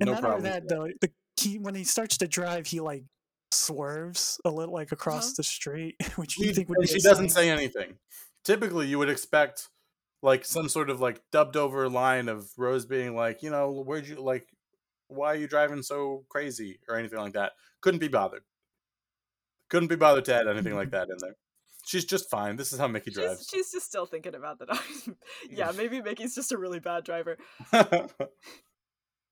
And 0.00 0.08
no 0.08 0.12
not 0.12 0.22
problem. 0.22 0.44
only 0.44 0.50
that 0.50 0.68
though, 0.68 0.88
the 1.00 1.12
he 1.40 1.58
when 1.58 1.74
he 1.74 1.84
starts 1.84 2.18
to 2.18 2.28
drive, 2.28 2.66
he 2.68 2.80
like 2.80 3.04
swerves 3.52 4.40
a 4.44 4.50
little 4.50 4.74
like 4.74 4.92
across 4.92 5.26
Uh-huh. 5.26 5.34
the 5.38 5.44
street, 5.44 5.96
which 6.16 6.38
She, 6.38 6.46
you 6.46 6.52
think 6.54 6.68
would 6.68 6.80
be 6.80 6.86
she 6.86 7.00
doesn't 7.00 7.30
say 7.30 7.50
anything. 7.50 7.98
Typically, 8.44 8.86
you 8.86 8.98
would 8.98 9.10
expect 9.10 9.68
like 10.22 10.44
some 10.44 10.68
sort 10.68 10.90
of 10.90 11.00
like 11.00 11.22
dubbed 11.30 11.56
over 11.56 11.88
line 11.88 12.28
of 12.28 12.50
Rose 12.56 12.86
being 12.86 13.14
like, 13.16 13.42
you 13.42 13.50
know, 13.50 13.70
where'd 13.72 14.06
you 14.06 14.16
like, 14.16 14.46
why 15.08 15.28
are 15.28 15.36
you 15.36 15.48
driving 15.48 15.82
so 15.82 16.24
crazy 16.28 16.80
or 16.88 16.96
anything 16.96 17.18
like 17.18 17.34
that. 17.34 17.52
Couldn't 17.80 18.00
be 18.00 18.08
bothered. 18.08 18.44
Couldn't 19.68 19.88
be 19.88 19.96
bothered 19.96 20.26
to 20.26 20.34
add 20.34 20.48
anything 20.48 20.74
like 20.74 20.90
that 20.90 21.08
in 21.08 21.16
there. 21.18 21.36
She's 21.90 22.04
just 22.04 22.30
fine. 22.30 22.54
This 22.54 22.72
is 22.72 22.78
how 22.78 22.86
Mickey 22.86 23.10
drives. 23.10 23.48
she's 23.52 23.72
just 23.72 23.84
still 23.86 24.06
thinking 24.06 24.36
about 24.36 24.60
the 24.60 24.66
dog. 24.66 24.78
yeah, 25.50 25.72
maybe 25.76 26.00
Mickey's 26.00 26.36
just 26.36 26.52
a 26.52 26.56
really 26.56 26.78
bad 26.78 27.02
driver. 27.04 27.36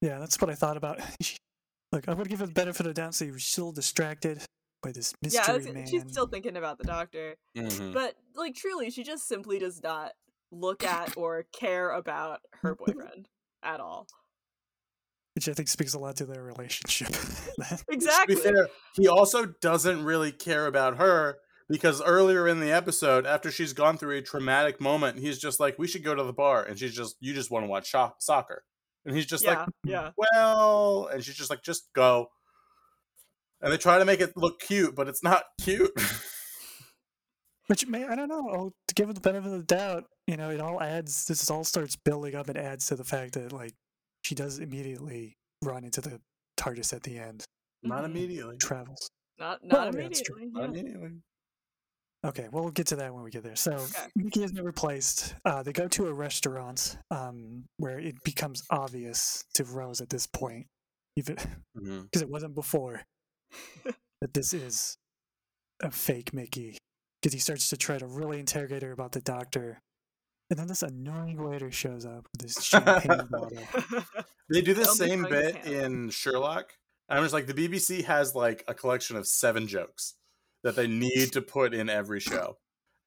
Yeah, 0.01 0.19
that's 0.19 0.39
what 0.39 0.49
I 0.49 0.55
thought 0.55 0.77
about. 0.77 0.99
Look, 1.91 2.07
I 2.07 2.13
would 2.13 2.29
give 2.29 2.41
it 2.41 2.45
the 2.47 2.51
benefit 2.53 2.81
of 2.85 2.93
the 2.95 3.01
doubt. 3.01 3.15
So 3.15 3.25
he 3.25 3.31
was 3.31 3.43
still 3.43 3.71
distracted 3.71 4.41
by 4.81 4.91
this 4.93 5.13
mystery 5.21 5.41
yeah, 5.45 5.55
it's- 5.55 5.73
man. 5.73 5.87
she's 5.87 6.03
still 6.09 6.27
thinking 6.27 6.55
about 6.55 6.77
the 6.77 6.85
doctor. 6.85 7.35
Mhm. 7.57 7.93
But 7.93 8.15
like 8.35 8.55
truly, 8.55 8.91
she 8.91 9.03
just 9.03 9.27
simply 9.27 9.59
does 9.59 9.81
not 9.83 10.13
look 10.51 10.83
at 10.85 11.17
or 11.17 11.45
care 11.53 11.91
about 11.91 12.39
her 12.61 12.75
boyfriend 12.75 13.27
at 13.63 13.79
all. 13.81 14.07
which 15.35 15.47
I 15.49 15.53
think 15.53 15.67
speaks 15.67 15.93
a 15.93 15.99
lot 15.99 16.15
to 16.17 16.25
their 16.25 16.43
relationship. 16.43 17.09
Exactly. 17.89 18.35
To 18.35 18.41
be 18.41 18.49
fair, 18.49 18.67
he 18.95 19.07
also 19.09 19.45
doesn't 19.61 20.03
really 20.03 20.31
care 20.31 20.65
about 20.65 20.97
her 20.97 21.37
because 21.69 22.01
earlier 22.01 22.47
in 22.47 22.59
the 22.59 22.71
episode, 22.71 23.25
after 23.25 23.51
she's 23.51 23.73
gone 23.73 23.97
through 23.97 24.17
a 24.17 24.21
traumatic 24.21 24.81
moment, 24.81 25.19
he's 25.19 25.37
just 25.39 25.59
like, 25.59 25.77
"We 25.79 25.87
should 25.87 26.03
go 26.03 26.15
to 26.15 26.23
the 26.23 26.33
bar," 26.33 26.63
and 26.63 26.77
she's 26.77 26.95
just, 26.95 27.15
"You 27.19 27.33
just 27.33 27.51
want 27.51 27.63
to 27.63 27.67
watch 27.69 27.87
sho- 27.87 28.15
soccer," 28.19 28.63
and 29.05 29.15
he's 29.15 29.25
just 29.25 29.43
yeah, 29.43 29.59
like, 29.59 29.69
yeah. 29.83 30.11
"Well," 30.17 31.07
and 31.07 31.23
she's 31.23 31.35
just 31.35 31.49
like, 31.49 31.61
"Just 31.63 31.89
go." 31.93 32.29
And 33.61 33.71
they 33.73 33.77
try 33.77 33.99
to 33.99 34.05
make 34.05 34.21
it 34.21 34.35
look 34.37 34.59
cute, 34.59 34.95
but 34.95 35.07
it's 35.07 35.21
not 35.23 35.43
cute. 35.61 35.91
which 37.67 37.85
may 37.87 38.05
I 38.05 38.15
don't 38.15 38.29
know. 38.29 38.49
I'll 38.49 38.73
to 38.87 38.95
give 38.95 39.09
it 39.09 39.13
the 39.13 39.21
benefit 39.21 39.51
of 39.51 39.57
the 39.57 39.63
doubt. 39.63 40.05
You 40.27 40.37
know, 40.37 40.49
it 40.49 40.59
all 40.59 40.81
adds. 40.81 41.25
This 41.27 41.49
all 41.49 41.63
starts 41.63 41.95
building 41.95 42.35
up 42.35 42.49
and 42.49 42.57
adds 42.57 42.87
to 42.87 42.95
the 42.95 43.03
fact 43.03 43.33
that 43.33 43.51
like 43.53 43.73
she 44.23 44.33
does 44.35 44.59
immediately 44.59 45.37
run 45.63 45.83
into 45.83 46.01
the 46.01 46.19
TARDIS 46.57 46.93
at 46.93 47.03
the 47.03 47.19
end. 47.19 47.43
not 47.81 48.01
Mhm. 48.01 48.05
immediately. 48.05 48.57
Travels. 48.57 49.09
Not 49.37 49.61
Well, 49.61 49.69
not 49.85 49.93
yeah, 49.93 49.99
immediately. 50.01 50.45
Not 50.47 50.61
yeah. 50.61 50.65
immediately. 50.81 51.11
Okay, 52.25 52.49
well, 52.51 52.63
we'll 52.63 52.73
get 52.73 52.87
to 52.87 52.97
that 52.97 53.13
when 53.13 53.23
we 53.23 53.31
get 53.31 53.43
there. 53.43 53.55
So 53.55 53.73
Okay. 53.73 54.07
Mickey 54.15 54.43
isn't 54.43 54.61
replaced. 54.61 55.35
Uh, 55.45 55.63
they 55.63 55.71
go 55.71 55.87
to 55.87 56.07
a 56.07 56.13
restaurant 56.13 56.97
um, 57.11 57.63
where 57.77 57.97
it 57.97 58.21
becomes 58.25 58.63
obvious 58.69 59.45
to 59.53 59.63
Rose 59.63 60.01
at 60.01 60.09
this 60.09 60.27
point, 60.27 60.67
even 61.15 61.37
because 61.75 62.21
it 62.21 62.29
wasn't 62.29 62.55
before, 62.55 63.03
that 63.85 64.33
this 64.33 64.53
is 64.53 64.97
a 65.81 65.91
fake 65.91 66.33
Mickey. 66.33 66.77
Because 67.21 67.33
he 67.33 67.39
starts 67.39 67.69
to 67.69 67.77
try 67.77 67.97
to 67.97 68.07
really 68.07 68.39
interrogate 68.39 68.81
her 68.81 68.93
about 68.93 69.11
the 69.11 69.21
doctor, 69.21 69.81
and 70.49 70.57
then 70.57 70.67
this 70.67 70.83
annoying 70.83 71.41
waiter 71.41 71.69
shows 71.69 72.05
up 72.05 72.25
with 72.31 72.41
this 72.41 72.63
champagne 72.63 73.27
bottle. 73.29 73.57
They 74.49 74.61
do 74.61 74.73
the 74.73 74.87
Only 74.87 74.95
same 74.95 75.23
bit 75.23 75.65
in 75.65 76.09
Sherlock. 76.11 76.73
I'm 77.09 77.21
just 77.23 77.33
like 77.33 77.47
the 77.47 77.53
BBC 77.53 78.05
has 78.05 78.35
like 78.35 78.63
a 78.69 78.73
collection 78.73 79.17
of 79.17 79.27
seven 79.27 79.67
jokes 79.67 80.15
that 80.63 80.75
they 80.75 80.87
need 80.87 81.31
to 81.33 81.41
put 81.41 81.73
in 81.73 81.89
every 81.89 82.19
show. 82.19 82.57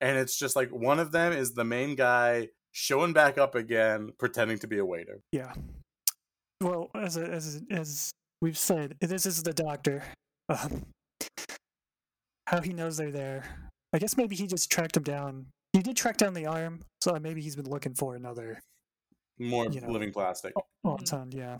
And 0.01 0.19
it's 0.19 0.37
just 0.37 0.57
like 0.57 0.71
one 0.71 0.99
of 0.99 1.13
them 1.13 1.33
is 1.33 1.53
the 1.55 1.65
main 1.65 1.95
guy 1.95 2.49
showing 2.73 3.13
back 3.13 3.39
up 3.39 3.55
again, 3.55 4.11
pretending 4.19 4.59
to 4.61 4.67
be 4.67 4.79
a 4.79 4.85
waiter. 4.85 5.21
Yeah. 5.31 5.53
Well, 6.61 6.91
as 6.95 7.17
as 7.17 7.63
as 7.71 8.11
we've 8.41 8.59
said, 8.59 8.97
this 9.01 9.27
is 9.27 9.43
the 9.43 9.53
doctor. 9.53 10.03
Um, 10.49 10.87
how 12.47 12.61
he 12.61 12.73
knows 12.73 12.97
they're 12.97 13.11
there. 13.11 13.45
I 13.93 13.99
guess 13.99 14.17
maybe 14.17 14.35
he 14.37 14.47
just 14.47 14.71
tracked 14.71 14.97
him 14.97 15.03
down. 15.03 15.47
He 15.73 15.81
did 15.83 15.97
track 15.97 16.17
down 16.17 16.35
the 16.35 16.47
arm, 16.47 16.81
so 17.01 17.19
maybe 17.19 17.41
he's 17.41 17.57
been 17.57 17.69
looking 17.69 17.95
for 17.95 18.15
another 18.15 18.61
More 19.39 19.67
You 19.67 19.81
know. 19.81 19.89
living 19.91 20.13
plastic. 20.13 20.53
ton 21.05 21.31
yeah. 21.33 21.59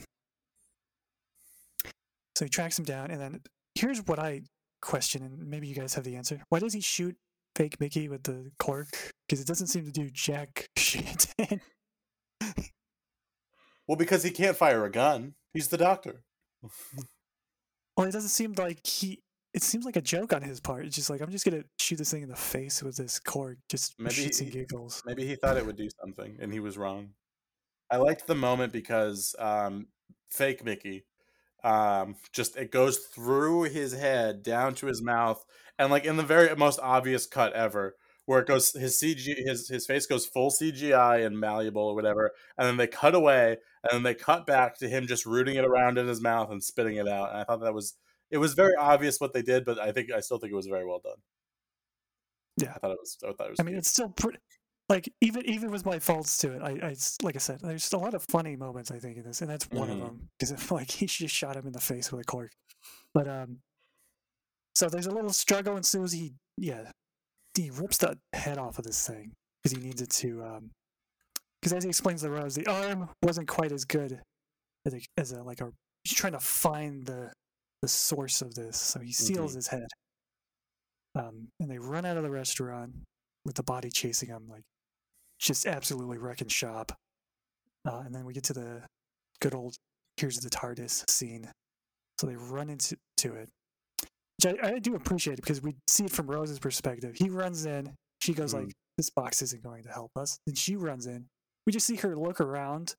So 2.37 2.45
he 2.45 2.49
tracks 2.49 2.79
him 2.79 2.85
down, 2.85 3.11
and 3.11 3.21
then 3.21 3.41
here's 3.75 4.01
what 4.07 4.19
I 4.19 4.43
question, 4.83 5.23
and 5.23 5.39
maybe 5.49 5.67
you 5.67 5.75
guys 5.75 5.95
have 5.95 6.05
the 6.05 6.17
answer. 6.17 6.43
Why 6.51 6.59
does 6.59 6.75
he 6.75 6.81
shoot 6.81 7.17
fake 7.57 7.81
Mickey 7.81 8.09
with 8.09 8.25
the 8.25 8.51
cork? 8.59 8.89
Because 9.27 9.41
it 9.41 9.47
doesn't 9.47 9.69
seem 9.69 9.85
to 9.87 9.91
do 9.93 10.11
jack 10.11 10.69
shit. 10.77 11.29
Well, 13.89 13.97
because 13.97 14.23
he 14.23 14.31
can't 14.31 14.57
fire 14.57 14.85
a 14.85 14.91
gun. 14.91 15.35
He's 15.53 15.69
the 15.69 15.77
doctor. 15.77 16.23
well, 17.97 18.07
it 18.07 18.13
doesn't 18.13 18.31
seem 18.31 18.55
like 18.57 18.87
he. 18.87 19.21
It 19.55 19.63
seems 19.63 19.85
like 19.85 19.97
a 19.97 20.01
joke 20.01 20.33
on 20.33 20.41
his 20.41 20.61
part. 20.61 20.87
It's 20.87 20.97
just 20.97 21.11
like 21.11 21.21
I'm 21.21 21.31
just 21.31 21.45
gonna 21.45 21.65
shoot 21.79 21.97
this 21.97 22.11
thing 22.11 22.23
in 22.23 22.29
the 22.31 22.37
face 22.37 22.83
with 22.83 22.97
this 22.97 23.19
cork, 23.19 23.59
just 23.69 23.95
Maybe 23.99 24.15
shits 24.15 24.41
and 24.41 24.49
he- 24.49 24.61
giggles. 24.61 25.03
Maybe 25.05 25.27
he 25.27 25.35
thought 25.35 25.57
it 25.59 25.67
would 25.67 25.77
do 25.77 25.89
something, 26.01 26.39
and 26.41 26.53
he 26.53 26.61
was 26.61 26.79
wrong. 26.79 27.11
I 27.91 27.97
liked 27.99 28.27
the 28.27 28.35
moment 28.35 28.73
because 28.73 29.35
um, 29.39 29.89
fake 30.31 30.65
Mickey, 30.65 31.05
um, 31.65 32.17
just 32.33 32.57
it 32.57 32.71
goes 32.71 32.99
through 32.99 33.65
his 33.65 33.93
head 33.93 34.43
down 34.43 34.75
to 34.77 34.87
his 34.87 35.03
mouth, 35.03 35.45
and 35.79 35.91
like 35.91 36.05
in 36.05 36.17
the 36.17 36.23
very 36.23 36.55
most 36.57 36.81
obvious 36.83 37.27
cut 37.27 37.53
ever, 37.53 37.97
where 38.27 38.41
it 38.41 38.47
goes 38.47 38.73
his 38.73 38.99
CG 38.99 39.35
his 39.47 39.69
his 39.69 39.87
face 39.87 40.07
goes 40.07 40.27
full 40.27 40.51
CGI 40.51 41.25
and 41.25 41.39
malleable 41.39 41.83
or 41.83 41.95
whatever, 41.95 42.33
and 42.59 42.67
then 42.67 42.77
they 42.77 42.87
cut 42.87 43.15
away, 43.15 43.59
and 43.83 43.93
then 43.93 44.03
they 44.03 44.15
cut 44.15 44.47
back 44.47 44.79
to 44.79 44.89
him 44.89 45.07
just 45.07 45.27
rooting 45.27 45.57
it 45.57 45.65
around 45.65 45.99
in 45.99 46.07
his 46.07 46.21
mouth 46.21 46.51
and 46.51 46.63
spitting 46.63 46.97
it 46.97 47.09
out. 47.09 47.31
And 47.31 47.41
I 47.41 47.45
thought 47.45 47.61
that 47.61 47.75
was 47.75 47.95
it 48.31 48.39
was 48.39 48.55
very 48.55 48.75
obvious 48.77 49.21
what 49.21 49.33
they 49.33 49.43
did, 49.43 49.65
but 49.65 49.79
I 49.79 49.93
think 49.93 50.11
I 50.11 50.21
still 50.21 50.39
think 50.39 50.53
it 50.53 50.57
was 50.57 50.67
very 50.67 50.87
well 50.87 51.01
done. 51.03 51.19
Yeah. 52.57 52.73
I 52.75 52.79
thought 52.79 52.93
it 52.93 52.99
was. 53.01 53.19
I 53.23 53.33
thought 53.33 53.47
it 53.47 53.51
was. 53.51 53.61
I 53.61 53.63
mean, 53.63 53.75
cute. 53.75 53.79
it's 53.79 53.91
still 53.91 54.09
pretty. 54.09 54.39
Like 54.93 55.11
even 55.23 55.49
even 55.49 55.71
with 55.71 55.87
my 55.87 55.99
faults 55.99 56.37
to 56.39 56.53
it, 56.53 56.61
I, 56.61 56.89
I 56.89 56.95
like 57.23 57.35
I 57.35 57.39
said, 57.39 57.61
there's 57.61 57.91
a 57.95 57.97
lot 57.97 58.13
of 58.13 58.23
funny 58.29 58.57
moments 58.57 58.91
I 58.91 58.99
think 58.99 59.17
in 59.17 59.25
this, 59.25 59.41
and 59.41 59.49
that's 59.49 59.67
one 59.71 59.89
Mhm. 59.89 59.93
of 59.93 59.99
them 60.01 60.29
because 60.39 60.51
like 60.71 60.91
he 60.91 61.07
just 61.07 61.35
shot 61.35 61.57
him 61.57 61.67
in 61.67 61.73
the 61.73 61.81
face 61.81 62.13
with 62.13 62.21
a 62.21 62.25
cork. 62.25 62.51
But 63.15 63.27
um, 63.27 63.61
so 64.75 64.91
there's 64.91 65.07
a 65.07 65.11
little 65.11 65.33
struggle 65.33 65.79
ensues. 65.79 66.13
He 66.13 66.35
yeah, 66.59 66.91
he 67.57 67.71
rips 67.71 67.97
the 67.97 68.19
head 68.35 68.59
off 68.59 68.79
of 68.79 68.85
this 68.85 69.07
thing 69.07 69.33
because 69.63 69.79
he 69.79 69.83
needs 69.83 70.03
it 70.03 70.11
to 70.11 70.43
um, 70.45 70.71
because 71.63 71.73
as 71.73 71.85
he 71.85 71.89
explains 71.89 72.21
to 72.21 72.31
Rose, 72.31 72.55
the 72.55 72.67
arm 72.67 73.09
wasn't 73.23 73.49
quite 73.49 73.73
as 73.73 73.87
good 73.87 74.21
as 74.85 74.93
a, 74.93 75.01
as 75.17 75.33
a 75.33 75.43
like 75.43 75.63
a 75.63 75.71
he's 76.05 76.13
trying 76.19 76.35
to 76.35 76.41
find 76.41 77.07
the 77.07 77.33
the 77.81 77.89
source 77.89 78.43
of 78.43 78.55
this, 78.55 78.77
so 78.79 79.01
he 79.01 79.13
seals 79.13 79.53
Mhm. 79.53 79.57
his 79.57 79.69
head. 79.69 79.87
Um, 81.15 81.49
and 81.61 81.71
they 81.71 81.79
run 81.79 82.05
out 82.05 82.19
of 82.19 82.25
the 82.25 82.31
restaurant 82.31 82.93
with 83.47 83.55
the 83.57 83.63
body 83.63 83.89
chasing 83.91 84.29
him, 84.29 84.49
like 84.51 84.65
just 85.43 85.67
absolutely 85.67 86.19
wrecking 86.19 86.49
shop. 86.49 86.93
Uh, 87.87 88.03
and 88.07 88.15
then 88.15 88.25
we 88.25 88.33
get 88.33 88.45
to 88.45 88.53
the 88.53 88.83
good 89.41 89.55
old 89.55 89.75
here's 90.17 90.37
the 90.39 90.49
TARDIS 90.51 91.09
scene. 91.11 91.51
So 92.21 92.27
they 92.29 92.37
run 92.37 92.71
into 92.71 92.97
to 93.19 93.35
it, 93.35 93.49
which 94.01 94.55
I, 94.63 94.69
I 94.75 94.79
do 94.79 94.95
appreciate 94.95 95.37
because 95.37 95.61
we 95.61 95.75
see 95.89 96.05
it 96.05 96.13
from 96.13 96.29
Rose's 96.29 96.61
perspective. 96.61 97.17
He 97.17 97.29
runs 97.29 97.65
in, 97.65 97.95
she 98.21 98.35
goes 98.35 98.55
like, 98.55 98.67
Mhm. 98.67 98.73
"This 98.97 99.11
box 99.11 99.43
isn't 99.43 99.63
going 99.63 99.83
to 99.83 99.89
help 99.91 100.13
us." 100.17 100.39
Then 100.47 100.55
she 100.55 100.77
runs 100.77 101.07
in. 101.07 101.29
We 101.67 101.73
just 101.73 101.87
see 101.87 101.97
her 101.97 102.17
look 102.17 102.41
around, 102.41 102.95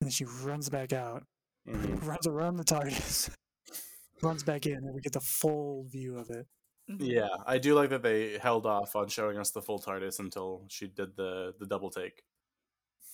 and 0.00 0.08
then 0.08 0.10
she 0.10 0.24
runs 0.24 0.68
back 0.68 0.92
out, 0.92 1.24
Mhm. 1.66 2.04
runs 2.04 2.26
around 2.26 2.56
the 2.56 2.64
TARDIS, 2.64 3.30
runs 4.22 4.42
back 4.42 4.66
in, 4.66 4.74
and 4.74 4.94
we 4.94 5.00
get 5.00 5.12
the 5.12 5.20
full 5.20 5.84
view 5.84 6.18
of 6.18 6.28
it. 6.30 6.46
Mhm. 6.88 7.14
Yeah, 7.14 7.28
I 7.46 7.58
do 7.58 7.74
like 7.74 7.90
that 7.90 8.02
they 8.02 8.38
held 8.38 8.66
off 8.66 8.96
on 8.96 9.08
showing 9.08 9.38
us 9.38 9.50
the 9.50 9.62
full 9.62 9.78
TARDIS 9.78 10.18
until 10.18 10.66
she 10.68 10.88
did 10.88 11.16
the 11.16 11.54
the 11.58 11.66
double 11.66 11.90
take. 11.90 12.24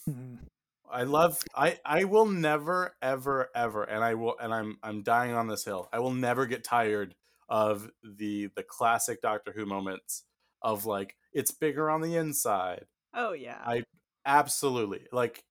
Mhm. 0.09 0.47
I 0.91 1.05
love 1.05 1.43
I 1.55 1.81
I 1.85 2.05
will 2.05 2.27
never 2.27 2.95
ever 3.03 3.51
ever 3.55 3.85
and 3.85 4.05
I 4.05 4.15
will 4.15 4.37
and 4.39 4.53
I'm 4.53 4.79
I'm 4.83 5.03
dying 5.03 5.33
on 5.35 5.49
this 5.49 5.65
hill. 5.65 5.89
I 5.93 5.99
will 5.99 6.13
never 6.13 6.47
get 6.47 6.63
tired 6.65 7.15
of 7.49 7.91
the 8.03 8.49
the 8.55 8.63
classic 8.63 9.23
Doctor 9.23 9.53
Who 9.53 9.67
moments 9.67 10.25
of 10.63 10.85
like 10.87 11.17
it's 11.33 11.51
bigger 11.51 11.91
on 11.91 12.01
the 12.03 12.17
inside. 12.17 12.87
Oh 13.15 13.33
yeah. 13.33 13.67
I 13.67 13.85
absolutely 14.27 15.09
like 15.13 15.45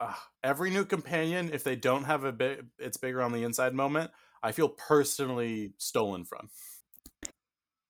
uh, 0.00 0.14
every 0.44 0.70
new 0.70 0.84
companion 0.86 1.50
if 1.52 1.64
they 1.64 1.76
don't 1.76 2.04
have 2.04 2.24
a 2.24 2.32
bit 2.32 2.66
it's 2.78 2.98
bigger 2.98 3.22
on 3.22 3.32
the 3.32 3.44
inside 3.44 3.74
moment, 3.74 4.10
I 4.42 4.52
feel 4.52 4.68
personally 4.70 5.74
stolen 5.78 6.24
from. 6.24 6.50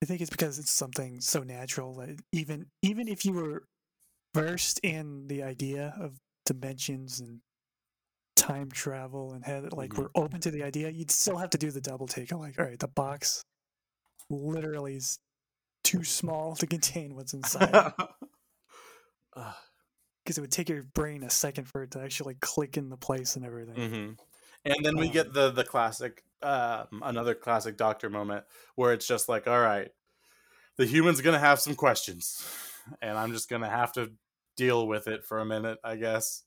I 0.02 0.04
think 0.06 0.20
it's 0.20 0.30
because 0.30 0.58
it's 0.58 0.70
something 0.70 1.20
so 1.20 1.42
natural 1.42 1.94
that 1.94 2.20
even 2.32 2.66
even 2.82 3.08
if 3.08 3.24
you 3.24 3.32
were 3.34 3.64
versed 4.34 4.80
in 4.82 5.28
the 5.28 5.42
idea 5.42 5.94
of 6.00 6.18
dimensions 6.46 7.20
and 7.20 7.40
time 8.36 8.70
travel 8.70 9.32
and 9.32 9.44
had 9.44 9.72
like 9.72 9.92
Mhm. 9.92 9.98
were 9.98 10.10
open 10.14 10.40
to 10.40 10.50
the 10.50 10.62
idea, 10.62 10.90
you'd 10.90 11.10
still 11.10 11.38
have 11.38 11.50
to 11.50 11.58
do 11.58 11.70
the 11.70 11.80
double 11.80 12.06
take. 12.06 12.32
of 12.32 12.40
like, 12.40 12.58
all 12.58 12.64
right, 12.66 12.78
the 12.78 12.88
box 12.88 13.44
literally 14.30 14.96
is 14.96 15.18
too 15.84 16.04
small 16.04 16.56
to 16.56 16.66
contain 16.66 17.14
what's 17.14 17.34
inside 17.34 17.72
because 19.34 20.38
it 20.38 20.40
would 20.40 20.52
take 20.52 20.68
your 20.68 20.82
brain 20.82 21.22
a 21.22 21.30
second 21.30 21.66
for 21.66 21.82
it 21.82 21.90
to 21.92 22.00
actually 22.00 22.34
click 22.36 22.76
in 22.76 22.88
the 22.88 22.96
place 22.96 23.36
and 23.36 23.44
everything. 23.44 23.76
hmm 23.90 24.12
And 24.64 24.84
then 24.84 24.96
we 24.96 25.08
get 25.08 25.26
Um, 25.26 25.32
the 25.32 25.50
the 25.50 25.64
classic, 25.64 26.24
um, 26.42 27.02
another 27.04 27.34
classic 27.34 27.76
Doctor 27.76 28.10
moment 28.10 28.44
where 28.74 28.92
it's 28.92 29.06
just 29.06 29.28
like, 29.28 29.46
all 29.46 29.60
right, 29.60 29.90
the 30.76 30.86
human's 30.86 31.20
gonna 31.20 31.38
have 31.38 31.60
some 31.60 31.74
questions, 31.74 32.46
and 33.00 33.16
I'm 33.18 33.32
just 33.32 33.48
gonna 33.48 33.68
have 33.70 33.92
to 33.94 34.12
deal 34.56 34.86
with 34.86 35.08
it 35.08 35.24
for 35.24 35.38
a 35.40 35.44
minute, 35.44 35.78
I 35.84 35.96
guess. 35.96 36.42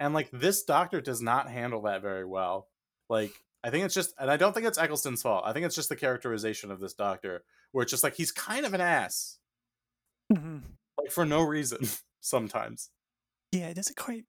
And 0.00 0.14
like 0.14 0.30
this 0.32 0.64
Doctor 0.64 1.00
does 1.00 1.20
not 1.22 1.50
handle 1.50 1.82
that 1.82 2.02
very 2.02 2.24
well. 2.24 2.68
Like 3.08 3.32
I 3.64 3.70
think 3.70 3.84
it's 3.84 3.94
just, 3.94 4.12
and 4.18 4.30
I 4.30 4.36
don't 4.36 4.52
think 4.52 4.66
it's 4.66 4.78
Eccleston's 4.78 5.22
fault. 5.22 5.44
I 5.46 5.52
think 5.52 5.64
it's 5.66 5.76
just 5.76 5.88
the 5.88 5.96
characterization 5.96 6.70
of 6.72 6.80
this 6.80 6.94
Doctor, 6.94 7.44
where 7.70 7.82
it's 7.82 7.90
just 7.92 8.02
like 8.02 8.14
he's 8.16 8.32
kind 8.32 8.66
of 8.66 8.74
an 8.74 8.80
ass, 8.80 9.38
Mhm. 10.32 10.62
like 10.98 11.10
for 11.12 11.24
no 11.24 11.42
reason 11.42 11.78
sometimes. 12.20 12.90
Yeah, 13.52 13.68
it 13.68 13.74
doesn't 13.74 13.96
quite 13.96 14.24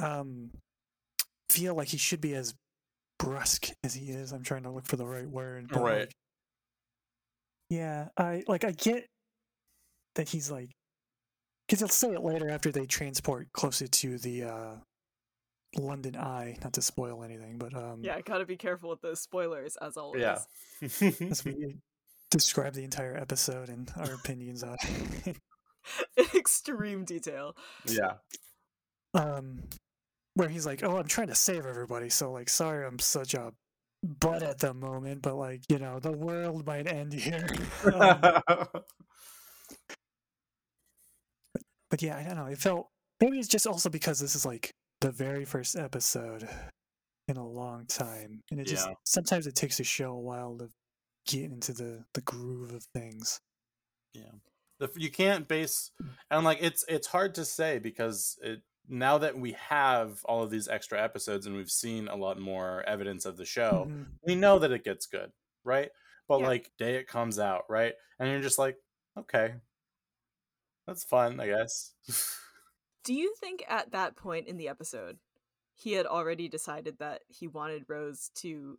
um 0.00 0.50
feel 1.50 1.74
like 1.74 1.88
he 1.88 1.96
should 1.98 2.20
be 2.20 2.34
as 2.34 2.54
brusque 3.22 3.70
as 3.84 3.94
he 3.94 4.10
is. 4.10 4.32
I'm 4.32 4.42
trying 4.42 4.64
to 4.64 4.70
look 4.70 4.86
for 4.86 4.96
the 4.96 5.06
right 5.06 5.28
word. 5.28 5.68
but, 5.72 5.80
Right. 5.80 6.00
like, 6.00 6.12
yeah, 7.70 8.08
I 8.18 8.42
like 8.48 8.64
I 8.64 8.72
get 8.72 9.06
that 10.16 10.28
he's 10.28 10.50
like 10.50 10.70
because 11.66 11.78
he'll 11.80 11.88
say 11.88 12.12
it 12.12 12.22
later 12.22 12.50
after 12.50 12.70
they 12.70 12.84
transport 12.86 13.48
closer 13.52 13.86
to 13.86 14.18
the 14.18 14.44
uh 14.44 14.74
London 15.78 16.16
Eye, 16.16 16.58
not 16.62 16.74
to 16.74 16.82
spoil 16.82 17.22
anything, 17.22 17.56
but 17.58 17.74
um 17.74 18.00
yeah, 18.02 18.20
gotta 18.20 18.44
be 18.44 18.56
careful 18.56 18.90
with 18.90 19.00
those 19.00 19.20
spoilers 19.22 19.76
as 19.80 19.96
always. 19.96 20.20
Yeah. 20.20 20.38
as 21.30 21.44
we 21.44 21.76
describe 22.30 22.74
the 22.74 22.84
entire 22.84 23.16
episode 23.16 23.68
and 23.70 23.90
our 23.96 24.14
opinions 24.14 24.62
on 24.62 24.76
extreme 26.34 27.04
detail. 27.04 27.56
yeah. 27.86 28.14
um 29.14 29.62
where 30.34 30.48
he's 30.48 30.66
like 30.66 30.82
oh 30.82 30.96
i'm 30.96 31.06
trying 31.06 31.28
to 31.28 31.34
save 31.34 31.66
everybody 31.66 32.08
so 32.08 32.32
like 32.32 32.48
sorry 32.48 32.86
i'm 32.86 32.98
such 32.98 33.34
a 33.34 33.52
butt 34.02 34.42
at 34.42 34.58
the 34.58 34.74
moment 34.74 35.22
but 35.22 35.36
like 35.36 35.62
you 35.68 35.78
know 35.78 35.98
the 36.00 36.12
world 36.12 36.66
might 36.66 36.86
end 36.86 37.12
here. 37.12 37.46
Um, 37.84 38.20
but 41.90 42.00
yeah 42.00 42.16
i 42.16 42.22
don't 42.22 42.36
know 42.36 42.46
it 42.46 42.58
felt 42.58 42.88
maybe 43.20 43.38
it's 43.38 43.48
just 43.48 43.66
also 43.66 43.90
because 43.90 44.18
this 44.18 44.34
is 44.34 44.46
like 44.46 44.70
the 45.02 45.10
very 45.12 45.44
first 45.44 45.76
episode 45.76 46.48
in 47.28 47.36
a 47.36 47.46
long 47.46 47.84
time 47.86 48.40
and 48.50 48.60
it 48.60 48.66
just 48.66 48.88
sometimes 49.04 49.46
it 49.46 49.54
takes 49.54 49.78
a 49.78 49.84
show 49.84 50.12
a 50.12 50.20
while 50.20 50.56
to 50.58 50.68
get 51.26 51.44
into 51.50 51.72
the 51.72 52.04
the 52.14 52.20
groove 52.22 52.72
of 52.72 52.84
things. 52.94 53.40
Yeah. 54.14 54.32
the, 54.78 54.90
you 54.96 55.10
can't 55.10 55.48
base 55.48 55.90
and 56.30 56.44
like 56.44 56.58
it's 56.60 56.84
it's 56.88 57.06
hard 57.06 57.34
to 57.36 57.44
say 57.44 57.78
because 57.78 58.38
it 58.42 58.62
now 58.88 59.18
that 59.18 59.38
we 59.38 59.52
have 59.52 60.24
all 60.24 60.42
of 60.42 60.50
these 60.50 60.68
extra 60.68 61.00
episodes 61.02 61.46
and 61.46 61.54
we've 61.56 61.70
seen 61.70 62.08
a 62.08 62.16
lot 62.16 62.38
more 62.38 62.82
evidence 62.84 63.24
of 63.24 63.36
the 63.36 63.44
show 63.44 63.86
Mhm. 63.88 64.06
we 64.26 64.34
know 64.34 64.58
that 64.58 64.72
it 64.72 64.84
gets 64.84 65.06
good 65.06 65.32
right 65.64 65.90
but 66.28 66.40
Yeah. 66.40 66.46
like 66.48 66.72
day 66.78 66.96
it 66.96 67.06
comes 67.06 67.38
out 67.38 67.64
right 67.68 67.94
and 68.18 68.28
you're 68.30 68.40
just 68.42 68.58
like 68.58 68.76
okay 69.16 69.54
that's 70.86 71.04
fun 71.04 71.38
i 71.40 71.46
guess 71.46 71.94
Do 73.04 73.14
you 73.14 73.34
think 73.40 73.64
at 73.68 73.90
that 73.90 74.14
point 74.14 74.46
in 74.46 74.56
the 74.58 74.68
episode 74.68 75.18
he 75.74 75.92
had 75.94 76.06
already 76.06 76.48
decided 76.48 76.98
that 76.98 77.22
he 77.26 77.48
wanted 77.48 77.84
Rose 77.88 78.30
to 78.36 78.78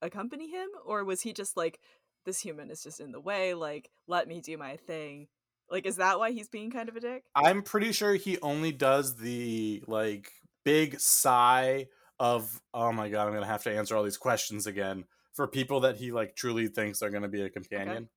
accompany 0.00 0.50
him? 0.50 0.68
Or 0.84 1.04
was 1.04 1.20
he 1.20 1.32
just 1.32 1.56
like, 1.56 1.78
this 2.24 2.40
human 2.40 2.68
is 2.68 2.82
just 2.82 2.98
in 2.98 3.12
the 3.12 3.20
way, 3.20 3.54
like, 3.54 3.90
let 4.08 4.26
me 4.26 4.40
do 4.40 4.58
my 4.58 4.76
thing? 4.76 5.28
Like, 5.72 5.86
is 5.86 5.96
that 5.96 6.18
why 6.20 6.30
he's 6.30 6.48
being 6.48 6.70
kind 6.70 6.88
of 6.88 6.94
a 6.96 7.00
dick? 7.00 7.24
i'm 7.34 7.62
pretty 7.62 7.90
sure 7.92 8.14
he 8.14 8.38
only 8.42 8.70
does 8.70 9.16
the 9.16 9.82
like 9.88 10.30
big 10.64 11.00
sigh 11.00 11.86
of 12.20 12.60
oh 12.72 12.92
my 12.92 13.08
god 13.08 13.26
i'm 13.26 13.34
gonna 13.34 13.46
have 13.46 13.64
to 13.64 13.72
answer 13.76 13.96
all 13.96 14.04
these 14.04 14.16
questions 14.18 14.66
again 14.68 15.04
for 15.32 15.48
people 15.48 15.80
that 15.80 15.96
he 15.96 16.12
like 16.12 16.36
truly 16.36 16.68
thinks 16.68 17.00
are 17.02 17.08
going 17.10 17.22
to 17.22 17.28
be 17.28 17.40
a 17.42 17.48
companion. 17.48 18.10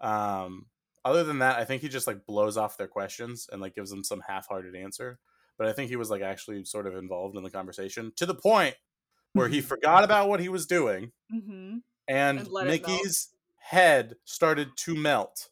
Um, 0.00 0.66
other 1.04 1.22
than 1.22 1.40
that, 1.40 1.58
I 1.58 1.64
think 1.66 1.82
he 1.82 1.88
just 1.90 2.06
like 2.06 2.24
blows 2.26 2.56
off 2.56 2.78
their 2.78 2.88
questions 2.88 3.46
and 3.52 3.60
like 3.60 3.74
gives 3.74 3.90
them 3.90 4.02
some 4.02 4.22
half-hearted 4.26 4.74
answer. 4.74 5.18
But 5.58 5.66
I 5.66 5.74
think 5.74 5.90
he 5.90 5.96
was 5.96 6.08
like 6.08 6.22
actually 6.22 6.64
sort 6.64 6.86
of 6.86 6.96
involved 6.96 7.36
in 7.36 7.42
the 7.42 7.50
conversation 7.50 8.10
to 8.16 8.24
the 8.24 8.34
point 8.34 8.74
where 9.34 9.48
he 9.48 9.60
Mhm. 9.60 9.64
forgot 9.64 10.02
about 10.02 10.28
what 10.30 10.40
he 10.40 10.48
was 10.48 10.66
doing 10.66 11.12
Mm-hmm. 11.30 11.78
and, 12.08 12.38
And 12.38 12.48
let 12.48 12.66
it 12.66 12.80
melt. 12.82 12.90
Mickey's 13.02 13.28
head 13.58 14.16
started 14.24 14.68
to 14.78 14.94
melt. 14.94 15.50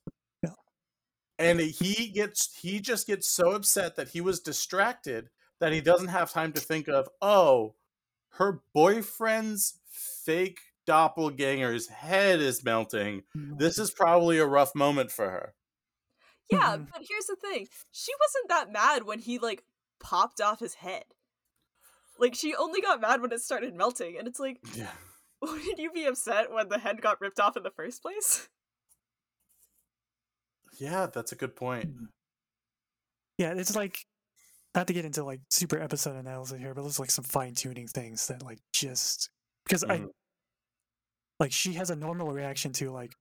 Yeah. 1.40 1.50
And 1.50 1.60
he 1.60 2.08
gets 2.08 2.54
he 2.60 2.80
just 2.80 3.06
gets 3.06 3.28
so 3.28 3.52
upset 3.52 3.96
that 3.96 4.08
he 4.08 4.20
was 4.20 4.40
distracted 4.40 5.30
that 5.58 5.72
he 5.72 5.80
doesn't 5.80 6.08
have 6.08 6.30
time 6.32 6.52
to 6.52 6.60
think 6.60 6.88
of, 6.88 7.08
oh, 7.20 7.74
her 8.30 8.60
boyfriend's 8.74 9.78
fake 9.90 10.60
doppelganger's 10.86 11.88
head 11.88 12.40
is 12.40 12.64
melting. 12.64 13.22
This 13.34 13.78
is 13.78 13.90
probably 13.90 14.38
a 14.38 14.46
rough 14.46 14.74
moment 14.74 15.10
for 15.12 15.28
her. 15.30 15.54
Yeah, 16.50 16.76
Mhm. 16.78 16.88
but 16.92 17.02
here's 17.08 17.26
the 17.26 17.36
thing. 17.36 17.68
She 17.92 18.12
wasn't 18.20 18.48
that 18.48 18.72
mad 18.72 19.04
when 19.04 19.18
he 19.20 19.38
like 19.38 19.64
popped 20.00 20.40
off 20.40 20.60
his 20.60 20.74
head. 20.74 21.04
Like 22.18 22.34
she 22.34 22.54
only 22.56 22.80
got 22.80 23.00
mad 23.00 23.20
when 23.20 23.32
it 23.32 23.40
started 23.40 23.74
melting, 23.74 24.16
and 24.18 24.26
it's 24.26 24.40
like, 24.40 24.58
Yeah. 24.74 24.92
wouldn't 25.42 25.78
you 25.78 25.90
be 25.92 26.04
upset 26.06 26.50
when 26.52 26.68
the 26.68 26.78
head 26.78 27.00
got 27.00 27.20
ripped 27.20 27.40
off 27.40 27.56
in 27.56 27.62
the 27.62 27.70
first 27.70 28.02
place? 28.02 28.48
Yeah, 30.80 31.06
that's 31.06 31.32
a 31.32 31.36
good 31.36 31.54
point. 31.54 31.86
Mhm. 31.94 32.08
Yeah, 33.38 33.54
it's 33.54 33.76
like 33.76 33.98
not 34.74 34.86
to 34.88 34.92
get 34.92 35.04
into 35.04 35.24
like 35.24 35.40
super 35.50 35.78
episode 35.80 36.16
analysis 36.16 36.58
here, 36.58 36.74
but 36.74 36.82
there's 36.82 36.98
like 37.00 37.10
some 37.10 37.24
fine 37.24 37.54
tuning 37.54 37.88
things 37.88 38.26
that 38.28 38.42
like 38.42 38.58
just 38.72 39.30
because 39.64 39.84
I 39.84 39.98
Mhm. 40.00 40.10
like 41.38 41.52
she 41.52 41.74
has 41.74 41.90
a 41.90 41.96
normal 41.96 42.32
reaction 42.32 42.72
to 42.74 42.90
like 42.90 43.14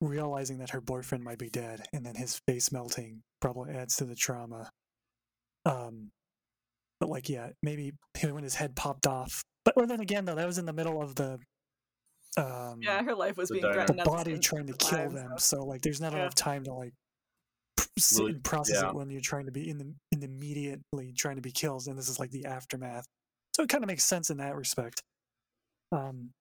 realizing 0.00 0.58
that 0.58 0.70
her 0.70 0.80
boyfriend 0.80 1.24
might 1.24 1.38
be 1.38 1.50
dead 1.50 1.86
and 1.92 2.04
then 2.04 2.14
his 2.14 2.40
face 2.46 2.72
melting 2.72 3.22
probably 3.40 3.72
adds 3.74 3.96
to 3.96 4.04
the 4.04 4.16
trauma. 4.16 4.70
Um 5.64 6.12
but 7.00 7.08
like 7.08 7.28
yeah, 7.28 7.50
maybe 7.62 7.92
when 8.22 8.44
his 8.44 8.54
head 8.54 8.76
popped 8.76 9.06
off. 9.06 9.44
But 9.64 9.76
well, 9.76 9.86
then 9.86 10.00
again 10.00 10.24
though, 10.26 10.34
that 10.36 10.46
was 10.46 10.58
in 10.58 10.66
the 10.66 10.72
middle 10.72 11.02
of 11.02 11.14
the 11.16 11.38
um 12.36 12.80
yeah, 12.82 13.02
her 13.02 13.14
life 13.14 13.36
was 13.36 13.48
The 13.48 13.54
being 13.54 13.62
diner. 13.62 13.72
the 13.74 13.78
threatened. 13.94 14.00
at 14.00 14.04
the 14.04 14.10
body 14.10 14.32
same 14.32 14.40
trying 14.40 14.66
to 14.66 14.72
time, 14.74 14.98
kill 15.00 15.10
so- 15.10 15.16
them. 15.16 15.38
So 15.38 15.64
like, 15.64 15.82
there's 15.82 16.00
not 16.00 16.12
Yeah. 16.12 16.20
enough 16.20 16.34
time 16.34 16.64
to 16.64 16.72
like 16.72 16.92
sit 17.98 18.18
Really- 18.20 18.32
and 18.32 18.44
process 18.44 18.80
yeah. 18.82 18.88
it 18.88 18.94
when 18.94 19.10
you're 19.10 19.20
trying 19.20 19.46
to 19.46 19.52
be 19.52 19.68
in 19.68 19.78
the 19.78 19.94
in 20.12 20.20
the 20.20 20.26
immediately 20.26 21.12
trying 21.16 21.36
to 21.36 21.42
be 21.42 21.52
killed, 21.52 21.86
and 21.86 21.96
this 21.98 22.08
is 22.08 22.18
like 22.18 22.30
the 22.30 22.44
aftermath. 22.46 23.06
So 23.56 23.62
it 23.62 23.68
kind 23.68 23.84
of 23.84 23.88
makes 23.88 24.04
sense 24.04 24.30
in 24.30 24.38
that 24.38 24.56
respect. 24.56 25.02
Um, 25.92 26.32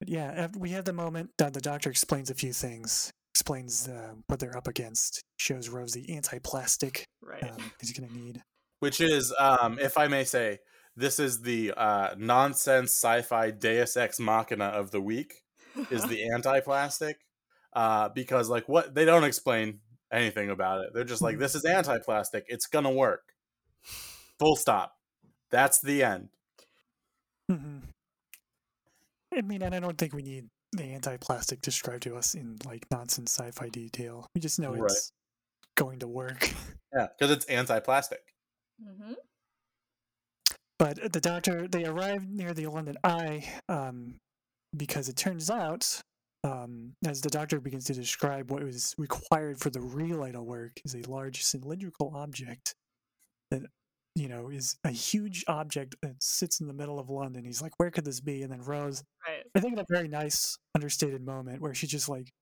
but 0.00 0.08
yeah, 0.08 0.44
af- 0.46 0.56
we 0.56 0.70
have 0.70 0.84
the 0.84 0.92
moment 0.92 1.30
that 1.38 1.54
the 1.54 1.60
doctor 1.60 1.90
explains 1.90 2.28
a 2.30 2.34
few 2.34 2.52
things, 2.52 3.12
explains 3.34 3.88
uh, 3.88 4.14
what 4.26 4.40
they're 4.40 4.56
up 4.56 4.66
against, 4.66 5.22
shows 5.36 5.68
Rose 5.68 5.92
the 5.92 6.12
anti-plastic 6.14 7.04
Right. 7.22 7.42
um, 7.48 7.72
he's 7.80 7.92
gonna 7.92 8.12
need. 8.12 8.42
Which 8.80 9.00
is, 9.00 9.32
um, 9.38 9.78
if 9.78 9.96
I 9.96 10.08
may 10.08 10.24
say, 10.24 10.58
this 10.96 11.18
is 11.18 11.42
the 11.42 11.72
uh, 11.76 12.14
nonsense 12.16 12.92
sci-fi 12.92 13.50
Deus 13.50 13.96
Ex 13.96 14.18
Machina 14.20 14.66
of 14.66 14.90
the 14.90 15.00
week. 15.00 15.34
Is 15.90 16.02
the 16.08 16.30
anti-plastic? 16.32 17.16
Uh, 17.72 18.08
because 18.10 18.48
like 18.48 18.68
what 18.68 18.94
they 18.94 19.04
don't 19.04 19.24
explain 19.24 19.80
anything 20.12 20.50
about 20.50 20.84
it. 20.84 20.90
They're 20.94 21.04
just 21.04 21.22
like, 21.22 21.38
this 21.38 21.54
is 21.56 21.64
anti-plastic. 21.64 22.44
It's 22.48 22.66
gonna 22.66 22.92
work. 22.92 23.22
Full 24.38 24.56
stop. 24.56 24.92
That's 25.50 25.80
the 25.80 26.02
end. 26.04 26.28
Mm-hmm. 27.50 27.78
I 29.36 29.42
mean, 29.42 29.62
and 29.62 29.74
I 29.74 29.80
don't 29.80 29.98
think 29.98 30.14
we 30.14 30.22
need 30.22 30.46
the 30.72 30.84
anti-plastic 30.84 31.60
described 31.62 32.04
to 32.04 32.16
us 32.16 32.34
in 32.34 32.56
like 32.64 32.86
nonsense 32.90 33.32
sci-fi 33.32 33.68
detail. 33.68 34.28
We 34.34 34.40
just 34.40 34.58
know 34.60 34.72
Right. 34.72 34.84
it's 34.90 35.12
going 35.76 35.98
to 36.00 36.08
work. 36.08 36.50
Yeah, 36.96 37.08
because 37.18 37.32
it's 37.36 37.44
anti-plastic. 37.46 38.20
hmm 38.80 39.14
But 40.78 41.12
the 41.12 41.20
doctor, 41.20 41.68
they 41.68 41.84
arrive 41.84 42.28
near 42.28 42.52
the 42.52 42.66
London 42.66 42.96
Eye 43.04 43.48
um, 43.68 44.16
because 44.76 45.08
it 45.08 45.16
turns 45.16 45.48
out, 45.50 46.00
um, 46.42 46.94
as 47.06 47.20
the 47.20 47.30
doctor 47.30 47.60
begins 47.60 47.84
to 47.84 47.94
describe 47.94 48.50
what 48.50 48.62
was 48.62 48.94
required 48.98 49.60
for 49.60 49.70
the 49.70 49.80
relay 49.80 50.32
to 50.32 50.42
work, 50.42 50.72
is 50.84 50.94
a 50.94 51.08
large 51.08 51.42
cylindrical 51.44 52.12
object 52.16 52.74
that, 53.50 53.62
you 54.16 54.28
know, 54.28 54.50
is 54.50 54.76
a 54.84 54.90
huge 54.90 55.44
object 55.46 55.94
that 56.02 56.16
sits 56.20 56.60
in 56.60 56.66
the 56.66 56.74
middle 56.74 56.98
of 56.98 57.08
London. 57.08 57.44
He's 57.44 57.62
like, 57.62 57.72
where 57.78 57.90
could 57.90 58.04
this 58.04 58.20
be? 58.20 58.42
And 58.42 58.50
then 58.52 58.62
Rose, 58.62 59.02
Right. 59.26 59.44
I 59.54 59.60
think, 59.60 59.74
in 59.74 59.78
a 59.78 59.86
very 59.88 60.08
nice, 60.08 60.58
understated 60.74 61.24
moment 61.24 61.62
where 61.62 61.74
she 61.74 61.86
just 61.86 62.08
like, 62.08 62.32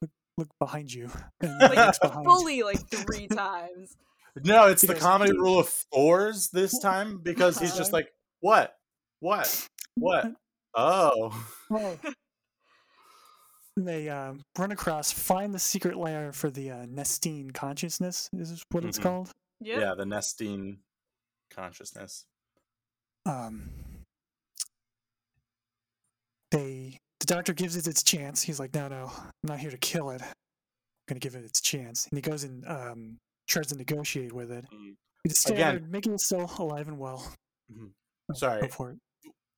look, 0.00 0.10
look 0.38 0.48
behind 0.58 0.92
you. 0.92 1.10
And 1.40 1.58
Like, 1.60 1.94
behind. 2.02 2.24
Fully 2.24 2.62
like 2.62 2.88
three 2.88 3.26
times. 3.28 3.96
No, 4.44 4.66
it's 4.68 4.80
the 4.82 4.88
Because- 4.88 5.02
comedy 5.02 5.32
rule 5.32 5.58
of 5.58 5.68
fours 5.68 6.48
this 6.50 6.78
time 6.82 7.18
because 7.22 7.58
he's 7.58 7.76
just 7.76 7.92
Uh-huh. 7.92 7.98
like, 7.98 8.12
what, 8.40 8.74
what, 9.20 9.68
what? 9.96 10.26
Oh, 10.74 11.46
Oh. 11.70 11.98
they 13.76 14.08
um, 14.08 14.40
run 14.58 14.72
across, 14.72 15.12
find 15.12 15.52
the 15.54 15.58
secret 15.58 15.98
lair 15.98 16.32
for 16.32 16.50
the 16.50 16.70
uh, 16.70 16.86
Nestene 16.86 17.52
consciousness. 17.52 18.30
Is 18.32 18.62
what 18.70 18.84
it's 18.86 18.98
Mhm. 18.98 19.02
called. 19.02 19.30
Yep. 19.60 19.80
yeah, 19.80 19.94
the 19.94 20.04
Nestene 20.04 20.78
consciousness. 21.50 22.24
Um, 23.26 23.70
they 26.50 26.98
the 27.20 27.26
doctor 27.26 27.52
gives 27.52 27.76
it 27.76 27.86
its 27.86 28.02
chance. 28.02 28.42
He's 28.42 28.58
like, 28.58 28.74
no, 28.74 28.88
no, 28.88 29.12
I'm 29.14 29.30
not 29.44 29.58
here 29.60 29.70
to 29.70 29.78
kill 29.78 30.10
it. 30.10 30.22
I'm 30.22 30.32
gonna 31.06 31.20
give 31.20 31.34
it 31.34 31.44
its 31.44 31.60
chance. 31.60 32.06
And 32.10 32.16
he 32.16 32.22
goes 32.22 32.44
and 32.44 32.66
um, 32.66 33.18
tries 33.52 33.68
to 33.68 33.76
negotiate 33.76 34.32
with 34.32 34.50
it. 34.50 34.64
Mm. 34.72 34.96
It's 35.24 35.48
Again- 35.48 35.90
making 35.90 36.14
it 36.14 36.20
still 36.20 36.50
alive 36.58 36.88
and 36.88 36.98
well. 36.98 37.34
Mhm. 37.72 37.92
Oh, 38.30 38.34
Sorry. 38.34 38.66
go 38.68 38.86
it. 38.86 38.96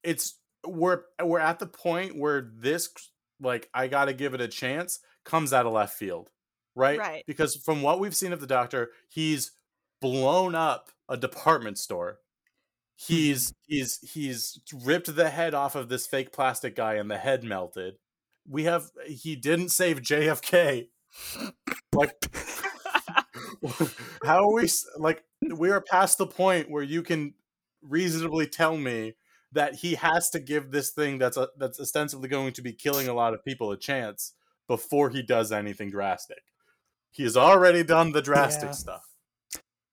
it's 0.03 0.39
we're 0.67 1.03
we're 1.23 1.39
at 1.41 1.59
the 1.59 1.67
point 1.67 2.17
where 2.17 2.51
this 2.57 2.89
like 3.41 3.69
I 3.75 3.89
got 3.89 4.07
to 4.07 4.15
give 4.15 4.35
it 4.35 4.41
a 4.41 4.49
chance 4.49 5.01
comes 5.25 5.53
out 5.53 5.67
of 5.67 5.73
left 5.73 5.97
field, 5.97 6.31
right? 6.75 6.99
Right. 6.99 7.25
Because 7.27 7.57
from 7.57 7.83
what 7.83 7.99
we've 8.01 8.15
seen 8.17 8.33
of 8.33 8.41
the 8.41 8.47
Doctor, 8.47 8.91
he's 9.09 9.53
blown 10.01 10.55
up 10.55 10.91
a 11.09 11.17
department 11.17 11.79
store. 11.79 12.21
He's 12.97 13.53
he's 13.67 13.99
he's 14.13 14.61
ripped 14.73 15.15
the 15.15 15.31
head 15.31 15.53
off 15.55 15.75
of 15.75 15.89
this 15.89 16.07
fake 16.07 16.33
plastic 16.33 16.77
guy 16.77 16.95
and 16.95 17.11
the 17.11 17.19
head 17.19 17.43
melted. 17.45 17.97
We 18.49 18.65
have 18.65 18.91
he 19.07 19.35
didn't 19.37 19.71
save 19.71 20.01
JFK. 20.01 20.89
Like 21.93 22.15
how 24.25 24.45
are 24.49 24.53
we 24.53 24.69
like 24.99 25.25
we 25.55 25.71
are 25.71 25.81
past 25.81 26.19
the 26.19 26.27
point 26.27 26.71
where 26.71 26.83
you 26.83 27.03
can 27.03 27.35
reasonably 27.83 28.47
tell 28.47 28.77
me 28.77 29.15
that 29.53 29.77
he 29.77 29.95
has 29.95 30.31
to 30.31 30.41
give 30.41 30.71
this 30.71 30.91
thing 30.91 31.19
that's 31.19 31.37
a, 31.37 31.49
that's 31.59 31.79
ostensibly 31.79 32.29
going 32.29 32.53
to 32.53 32.63
be 32.63 32.73
killing 32.73 33.09
a 33.09 33.15
lot 33.15 33.35
of 33.35 33.45
people 33.45 33.71
a 33.71 33.79
chance 33.79 34.35
before 34.67 35.11
he 35.11 35.23
does 35.23 35.53
anything 35.53 35.91
drastic. 35.91 36.43
He 37.13 37.23
has 37.23 37.37
already 37.37 37.85
done 37.85 38.13
the 38.13 38.23
drastic 38.23 38.69
Yeah. 38.71 38.73
stuff. 38.73 39.03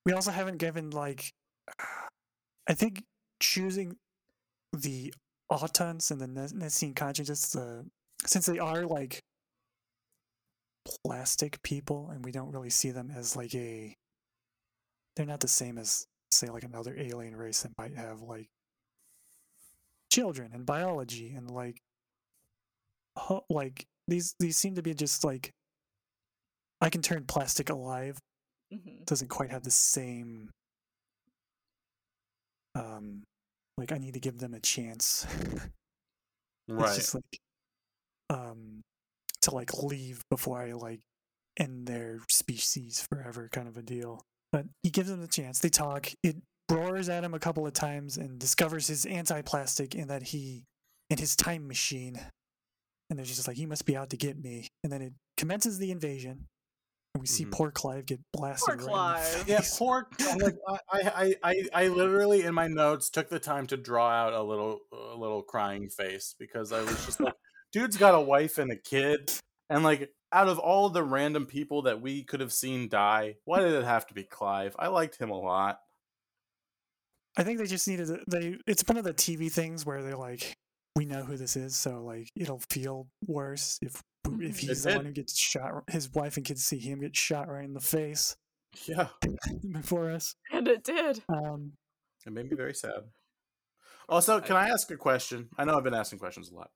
We 0.05 0.13
also 0.13 0.31
haven't 0.31 0.57
given 0.57 0.89
like 0.89 1.31
I 2.67 2.73
think 2.73 3.03
choosing 3.39 3.97
the 4.73 5.13
autons 5.51 6.11
and 6.11 6.21
the 6.21 6.27
Ne- 6.27 6.65
Nestene 6.65 6.95
consciousness, 6.95 7.55
uh, 7.55 7.83
since 8.25 8.45
they 8.45 8.59
are 8.59 8.85
like 8.85 9.19
plastic 10.85 11.61
people, 11.63 12.09
and 12.09 12.23
we 12.25 12.31
don't 12.31 12.51
really 12.51 12.69
see 12.69 12.91
them 12.91 13.11
as 13.15 13.35
like 13.35 13.53
a, 13.55 13.95
they're 15.15 15.25
not 15.25 15.39
the 15.41 15.47
same 15.47 15.77
as 15.77 16.05
say 16.31 16.47
like 16.47 16.63
another 16.63 16.95
alien 16.97 17.35
race 17.35 17.61
that 17.63 17.71
might 17.77 17.95
have 17.95 18.21
like 18.21 18.47
children 20.11 20.51
and 20.53 20.65
biology 20.65 21.33
and 21.33 21.49
like, 21.51 21.77
ho- 23.17 23.45
like 23.49 23.85
these 24.07 24.33
these 24.39 24.57
seem 24.57 24.75
to 24.75 24.81
be 24.81 24.93
just 24.93 25.23
like, 25.23 25.51
I 26.81 26.89
can 26.89 27.01
turn 27.01 27.25
plastic 27.25 27.69
alive 27.69 28.17
Mhm. 28.73 29.05
doesn't 29.05 29.27
quite 29.27 29.51
have 29.51 29.63
the 29.63 29.71
same 29.71 30.49
um 32.75 33.23
like 33.77 33.91
I 33.91 33.97
need 33.97 34.13
to 34.13 34.19
give 34.21 34.37
them 34.37 34.53
a 34.53 34.59
chance. 34.59 35.25
It's 36.67 36.77
Right. 36.79 36.95
just 36.95 37.15
like 37.15 37.39
um 38.29 38.81
to 39.43 39.55
like 39.55 39.73
leave 39.83 40.21
before 40.29 40.61
I 40.61 40.73
like 40.73 40.99
end 41.57 41.87
their 41.87 42.19
species 42.29 43.05
forever 43.11 43.49
kind 43.51 43.67
of 43.67 43.77
a 43.77 43.81
deal. 43.81 44.21
But 44.51 44.65
he 44.83 44.89
gives 44.89 45.09
them 45.09 45.21
the 45.21 45.27
chance. 45.27 45.59
They 45.59 45.69
talk. 45.69 46.11
It 46.23 46.37
roars 46.69 47.09
at 47.09 47.23
him 47.23 47.33
a 47.33 47.39
couple 47.39 47.65
of 47.65 47.73
times 47.73 48.17
and 48.17 48.39
discovers 48.39 48.87
his 48.87 49.05
anti-plastic 49.05 49.95
and 49.95 50.09
that 50.09 50.23
he 50.23 50.65
and 51.09 51.19
his 51.19 51.35
time 51.35 51.67
machine. 51.67 52.19
And 53.09 53.19
they're 53.19 53.25
just 53.25 53.47
like, 53.47 53.57
he 53.57 53.65
must 53.65 53.85
be 53.85 53.97
out 53.97 54.09
to 54.11 54.17
get 54.17 54.37
me. 54.41 54.67
And 54.83 54.91
then 54.91 55.01
it 55.01 55.13
commences 55.37 55.77
the 55.77 55.91
invasion. 55.91 56.47
And 57.13 57.21
we 57.21 57.27
see 57.27 57.43
Mhm. 57.45 57.51
poor 57.51 57.71
Clive 57.71 58.05
get 58.05 58.21
blasted. 58.31 58.79
Poor 58.79 58.87
right 58.87 59.21
Clive. 59.21 59.49
Yeah, 59.49 59.61
poor. 59.77 60.07
Like 60.39 60.55
I, 60.67 60.79
I, 60.93 61.35
I, 61.43 61.63
I 61.73 61.87
literally 61.89 62.43
in 62.43 62.53
my 62.53 62.67
notes 62.67 63.09
took 63.09 63.27
the 63.29 63.39
time 63.39 63.67
to 63.67 63.75
draw 63.77 64.09
out 64.09 64.31
a 64.33 64.41
little, 64.41 64.79
a 64.93 65.17
little 65.17 65.43
crying 65.43 65.89
face 65.89 66.35
because 66.39 66.71
I 66.71 66.79
was 66.81 67.05
just 67.05 67.19
like, 67.19 67.33
dude's 67.71 67.97
got 67.97 68.15
a 68.15 68.21
wife 68.21 68.57
and 68.57 68.71
a 68.71 68.75
kid, 68.77 69.31
and 69.69 69.83
like 69.83 70.13
out 70.31 70.47
of 70.47 70.59
all 70.59 70.89
the 70.89 71.03
random 71.03 71.45
people 71.45 71.81
that 71.83 72.01
we 72.01 72.23
could 72.23 72.39
have 72.39 72.53
seen 72.53 72.87
die, 72.89 73.35
why 73.45 73.59
did 73.59 73.73
it 73.73 73.83
have 73.83 74.07
to 74.07 74.13
be 74.13 74.23
Clive? 74.23 74.75
I 74.79 74.87
liked 74.87 75.17
him 75.17 75.29
a 75.29 75.37
lot. 75.39 75.79
I 77.37 77.43
think 77.43 77.59
they 77.59 77.65
just 77.65 77.87
needed 77.87 78.07
to, 78.07 78.19
they. 78.27 78.57
It's 78.67 78.83
one 78.87 78.97
of 78.97 79.03
the 79.05 79.13
TV 79.13 79.51
things 79.51 79.85
where 79.85 80.03
they're 80.03 80.17
like, 80.17 80.53
we 80.95 81.05
know 81.05 81.23
who 81.23 81.37
this 81.37 81.55
is, 81.55 81.75
so 81.75 82.03
like 82.03 82.27
it'll 82.35 82.61
feel 82.69 83.07
worse 83.27 83.79
if 83.81 84.01
if 84.25 84.57
Mhm. 84.57 84.59
he's 84.59 84.85
It 84.85 84.89
the 84.89 84.95
one 84.97 85.05
who 85.05 85.11
gets 85.13 85.37
shot. 85.37 85.83
His 85.89 86.11
wife 86.11 86.35
and 86.37 86.45
kids 86.45 86.63
see 86.63 86.77
him 86.79 86.99
get 86.99 87.15
shot 87.15 87.47
right 87.47 87.63
in 87.63 87.73
the 87.73 87.79
face 87.79 88.35
Yeah, 88.85 89.07
before 89.71 90.11
us. 90.11 90.35
And 90.51 90.67
it 90.67 90.83
did. 90.83 91.23
Um, 91.29 91.73
it 92.25 92.31
made 92.33 92.49
me 92.49 92.55
very 92.55 92.73
sad. 92.75 93.11
Also, 94.09 94.39
can 94.41 94.55
I 94.57 94.67
ask 94.69 94.91
a 94.91 94.97
question? 94.97 95.49
I 95.57 95.63
know 95.65 95.77
I've 95.77 95.83
been 95.83 95.93
asking 95.93 96.19
questions 96.19 96.49
a 96.51 96.55
lot. 96.55 96.69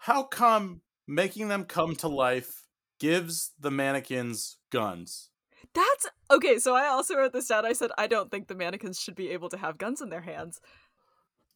How 0.00 0.22
come 0.24 0.82
making 1.06 1.48
them 1.48 1.64
come 1.64 1.94
to 1.96 2.08
life 2.08 2.66
gives 2.98 3.52
the 3.58 3.70
mannequins 3.70 4.56
guns? 4.70 5.28
That's 5.74 6.06
okay. 6.30 6.58
So 6.58 6.74
I 6.74 6.86
also 6.88 7.16
wrote 7.16 7.32
this 7.32 7.46
down. 7.48 7.64
I 7.66 7.72
said 7.74 7.90
I 7.98 8.06
don't 8.06 8.30
think 8.30 8.48
the 8.48 8.54
mannequins 8.54 8.98
should 8.98 9.14
be 9.14 9.30
able 9.30 9.48
to 9.50 9.56
have 9.58 9.78
guns 9.78 10.00
in 10.00 10.08
their 10.10 10.22
hands. 10.22 10.60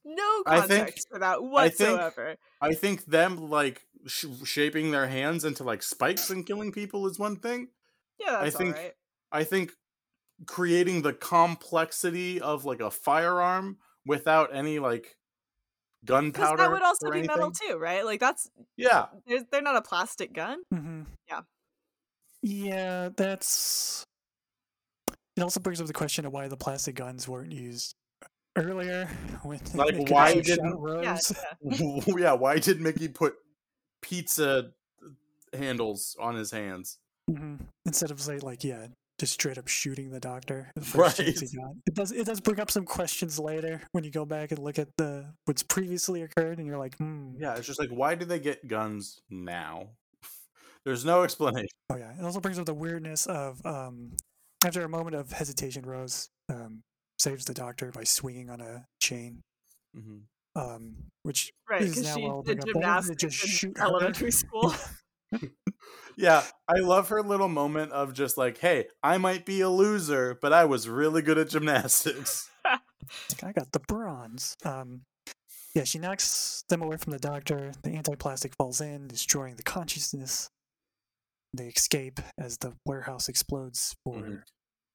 No 0.04 0.42
I 0.46 0.60
think- 0.60 0.70
context 0.80 1.08
for 1.10 1.18
that 1.18 1.38
I 1.38 1.40
think- 1.40 1.52
whatsoever. 1.52 2.36
I 2.60 2.74
think 2.74 3.06
them 3.06 3.48
like 3.50 3.82
sh- 4.06 4.26
shaping 4.44 4.90
their 4.90 5.06
hands 5.06 5.44
into 5.44 5.64
like 5.64 5.82
spikes 5.82 6.28
and 6.30 6.46
killing 6.46 6.70
people 6.72 7.06
is 7.06 7.18
one 7.18 7.36
thing. 7.36 7.68
yeah, 8.20 8.40
that's 8.42 8.56
think- 8.56 8.76
right. 8.76 8.92
I 9.32 9.44
think 9.44 9.72
creating 10.46 11.02
the 11.02 11.12
complexity 11.14 12.40
of 12.40 12.64
like 12.64 12.80
a 12.80 12.90
firearm 12.90 13.78
without 14.06 14.54
any 14.54 14.78
like 14.78 15.16
gunpowder 16.04 16.56
that 16.56 16.70
would 16.70 16.82
also 16.82 17.10
be 17.10 17.22
metal 17.22 17.50
too, 17.50 17.76
right? 17.76 18.04
Like 18.04 18.20
that's 18.20 18.50
Yeah, 18.76 19.06
they're, 19.50 19.62
not 19.62 19.76
a 19.76 19.82
plastic 19.82 20.32
gun. 20.32 20.62
mhm. 20.72 21.06
Yeah. 21.28 21.40
Yeah, 22.42 23.08
that's. 23.16 24.04
It 25.36 25.42
also 25.42 25.60
brings 25.60 25.80
up 25.80 25.86
the 25.86 25.92
question 25.92 26.26
of 26.26 26.32
why 26.32 26.46
the 26.48 26.56
plastic 26.56 26.94
guns 26.94 27.26
weren't 27.26 27.52
used 27.52 27.94
earlier. 28.56 29.08
When 29.42 29.60
Like, 29.74 30.08
why 30.10 30.40
didn't- 30.40 30.78
Yeah, 31.02 31.18
yeah. 31.62 32.00
yeah. 32.18 32.32
Why 32.34 32.58
did 32.58 32.80
Mickey 32.80 33.08
put 33.08 33.34
pizza 34.02 34.70
handles 35.52 36.16
on 36.20 36.34
his 36.36 36.50
hands? 36.50 36.98
hmm 37.28 37.56
Instead 37.86 38.10
of 38.10 38.20
say 38.20 38.38
like 38.38 38.62
yeah, 38.62 38.88
just 39.18 39.32
straight 39.34 39.58
up 39.58 39.68
shooting 39.68 40.10
the 40.10 40.20
doctor. 40.20 40.70
The 40.74 40.80
first 40.82 41.16
chance 41.18 41.40
he 41.40 41.46
Right. 41.58 41.64
got. 41.66 41.74
It 41.86 41.94
does. 41.94 42.12
It 42.12 42.26
does 42.26 42.40
bring 42.40 42.60
up 42.60 42.70
some 42.70 42.84
questions 42.84 43.38
later 43.38 43.82
when 43.92 44.04
you 44.04 44.10
go 44.10 44.24
back 44.24 44.50
and 44.50 44.58
look 44.58 44.78
at 44.78 44.88
the 44.96 45.34
what's 45.44 45.62
previously 45.62 46.22
occurred, 46.22 46.58
and 46.58 46.66
you're 46.66 46.78
like, 46.78 46.96
hmm. 46.98 47.32
Yeah, 47.38 47.54
it's 47.56 47.66
just 47.66 47.78
like 47.78 47.90
why 47.90 48.14
do 48.14 48.24
they 48.24 48.38
get 48.40 48.66
guns 48.66 49.20
now? 49.30 49.90
There's 50.84 51.04
no 51.04 51.22
explanation. 51.22 51.68
Oh 51.90 51.96
yeah. 51.96 52.12
It 52.18 52.24
also 52.24 52.40
brings 52.40 52.58
up 52.58 52.66
the 52.66 52.74
weirdness 52.74 53.26
of 53.26 53.64
um, 53.64 54.16
after 54.64 54.82
a 54.84 54.88
moment 54.88 55.14
of 55.16 55.30
hesitation, 55.32 55.84
Rose 55.86 56.28
um, 56.48 56.82
saves 57.18 57.44
the 57.44 57.54
doctor 57.54 57.90
by 57.92 58.04
swinging 58.04 58.50
on 58.50 58.60
a 58.60 58.86
chain, 59.00 59.42
Mhm. 59.96 60.22
um, 60.56 60.96
which 61.22 61.52
Right, 61.70 61.82
is 61.82 61.90
because 61.90 62.04
now 62.04 62.14
she 62.16 62.22
where 62.22 62.32
I'll 62.32 62.42
did 62.42 62.58
bring 62.58 62.58
up, 62.58 62.82
why 62.82 62.96
didn't 63.00 63.06
they 63.06 63.14
gymnastics 63.14 63.22
just 63.22 63.44
in 63.44 63.50
shoot 63.50 63.78
her? 63.78 63.84
elementary 63.84 64.30
school. 64.32 64.74
Yeah, 66.16 66.44
I 66.68 66.78
love 66.80 67.08
her 67.08 67.22
little 67.22 67.48
moment 67.48 67.92
of 67.92 68.12
just 68.14 68.38
like, 68.38 68.58
hey, 68.58 68.86
I 69.02 69.18
might 69.18 69.44
be 69.44 69.60
a 69.60 69.68
loser, 69.68 70.38
but 70.40 70.52
I 70.52 70.64
was 70.64 70.88
really 70.88 71.22
good 71.22 71.38
at 71.38 71.48
gymnastics. 71.48 72.48
I 72.64 73.52
got 73.52 73.72
the 73.72 73.80
bronze. 73.80 74.56
Um, 74.64 75.02
yeah, 75.74 75.84
she 75.84 75.98
knocks 75.98 76.62
them 76.68 76.82
away 76.82 76.96
from 76.98 77.12
the 77.12 77.18
doctor. 77.18 77.72
The 77.82 77.90
anti-plastic 77.90 78.54
falls 78.56 78.80
in, 78.80 79.08
destroying 79.08 79.56
the 79.56 79.64
consciousness. 79.64 80.48
They 81.52 81.66
escape 81.66 82.20
as 82.38 82.58
the 82.58 82.74
warehouse 82.86 83.28
explodes 83.28 83.94
for 84.04 84.14
Mhm. 84.14 84.42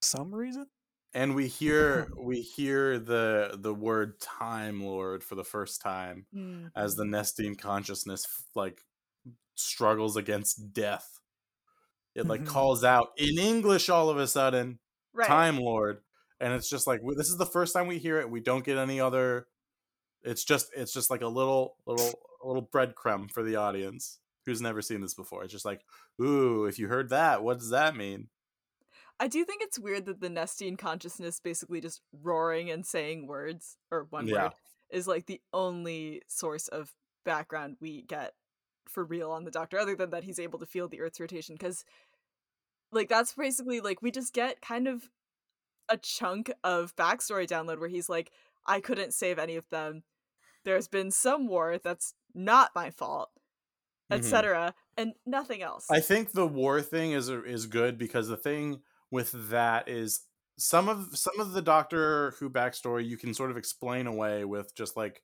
some 0.01 0.33
reason. 0.33 0.67
And 1.13 1.35
we 1.35 1.47
hear 1.47 2.07
we 2.17 2.41
hear 2.41 2.99
the 2.99 3.57
the 3.59 3.73
word 3.73 4.19
Time 4.21 4.81
Lord 4.83 5.23
for 5.23 5.35
the 5.35 5.43
first 5.43 5.81
time 5.81 6.27
as 6.75 6.95
the 6.95 7.05
Nestene 7.05 7.55
consciousness 7.57 8.25
like 8.55 8.81
struggles 9.59 10.15
against 10.17 10.73
death. 10.73 11.19
It 12.15 12.25
like 12.27 12.41
Mhm. 12.41 12.47
calls 12.47 12.83
out 12.83 13.11
in 13.17 13.37
English 13.37 13.89
all 13.89 14.09
of 14.09 14.17
a 14.17 14.27
sudden, 14.27 14.79
right. 15.13 15.27
Time 15.27 15.57
Lord, 15.57 16.03
and 16.39 16.53
it's 16.53 16.69
just 16.69 16.87
like 16.87 17.01
this 17.15 17.29
is 17.29 17.37
the 17.37 17.45
first 17.45 17.73
time 17.73 17.87
we 17.87 17.99
hear 17.99 18.19
it. 18.19 18.29
We 18.29 18.39
don't 18.41 18.65
get 18.65 18.77
any 18.77 18.99
other. 18.99 19.47
It's 20.23 20.43
just 20.43 20.71
it's 20.75 20.91
just 20.93 21.09
like 21.09 21.21
a 21.21 21.27
little 21.27 21.77
little 21.85 22.19
a 22.43 22.47
little 22.47 22.65
breadcrumb 22.65 23.31
for 23.31 23.43
the 23.43 23.55
audience 23.57 24.19
who's 24.45 24.61
never 24.61 24.81
seen 24.81 25.01
this 25.01 25.13
before. 25.13 25.43
It's 25.43 25.51
just 25.53 25.65
like, 25.65 25.85
ooh, 26.21 26.65
if 26.65 26.79
you 26.79 26.87
heard 26.87 27.09
that, 27.09 27.43
what 27.43 27.59
does 27.59 27.69
that 27.69 27.95
mean? 27.95 28.29
I 29.19 29.27
do 29.27 29.43
think 29.43 29.61
it's 29.61 29.77
weird 29.77 30.05
that 30.05 30.21
the 30.21 30.29
Nestene 30.29 30.77
consciousness 30.77 31.39
basically 31.41 31.81
just 31.81 32.01
roaring 32.13 32.71
and 32.71 32.85
saying 32.85 33.27
words 33.27 33.77
or 33.91 34.05
one 34.05 34.27
Yeah. 34.27 34.43
word 34.45 34.53
is 34.89 35.07
like 35.07 35.25
the 35.25 35.41
only 35.53 36.21
source 36.27 36.69
of 36.69 36.95
background 37.25 37.77
we 37.81 38.01
get 38.03 38.33
for 38.89 39.03
real 39.03 39.31
on 39.31 39.43
the 39.43 39.51
doctor 39.51 39.77
other 39.77 39.95
than 39.95 40.09
that 40.09 40.23
he's 40.23 40.39
able 40.39 40.59
to 40.59 40.65
feel 40.65 40.87
the 40.87 40.99
earth's 40.99 41.19
rotation 41.19 41.57
cuz 41.57 41.85
like 42.91 43.07
that's 43.07 43.33
basically 43.33 43.79
like 43.79 44.01
we 44.01 44.11
just 44.11 44.33
get 44.33 44.61
kind 44.61 44.87
of 44.87 45.09
a 45.89 45.97
chunk 45.97 46.51
of 46.63 46.95
backstory 46.95 47.47
download 47.47 47.79
where 47.79 47.89
he's 47.89 48.09
like 48.09 48.31
I 48.67 48.81
couldn't 48.81 49.13
save 49.13 49.39
any 49.39 49.55
of 49.55 49.67
them. 49.69 50.03
There's 50.63 50.87
been 50.87 51.09
some 51.09 51.47
war 51.47 51.77
that's 51.77 52.13
not 52.35 52.75
my 52.75 52.91
fault 52.91 53.31
etc 54.11 54.57
mm-hmm. 54.57 55.01
and 55.01 55.13
nothing 55.25 55.61
else. 55.61 55.85
I 55.89 55.99
think 55.99 56.31
the 56.31 56.47
war 56.47 56.81
thing 56.81 57.11
is 57.11 57.29
uh, 57.29 57.43
is 57.43 57.65
good 57.65 57.97
because 57.97 58.27
the 58.27 58.37
thing 58.37 58.81
with 59.11 59.49
that 59.49 59.87
is 59.87 60.21
some 60.57 60.89
of 60.89 61.17
some 61.17 61.39
of 61.39 61.53
the 61.53 61.61
Doctor 61.61 62.31
Who 62.39 62.49
backstory 62.49 63.07
you 63.07 63.17
can 63.17 63.33
sort 63.33 63.51
of 63.51 63.57
explain 63.57 64.07
away 64.07 64.45
with 64.45 64.75
just 64.75 64.97
like 64.97 65.21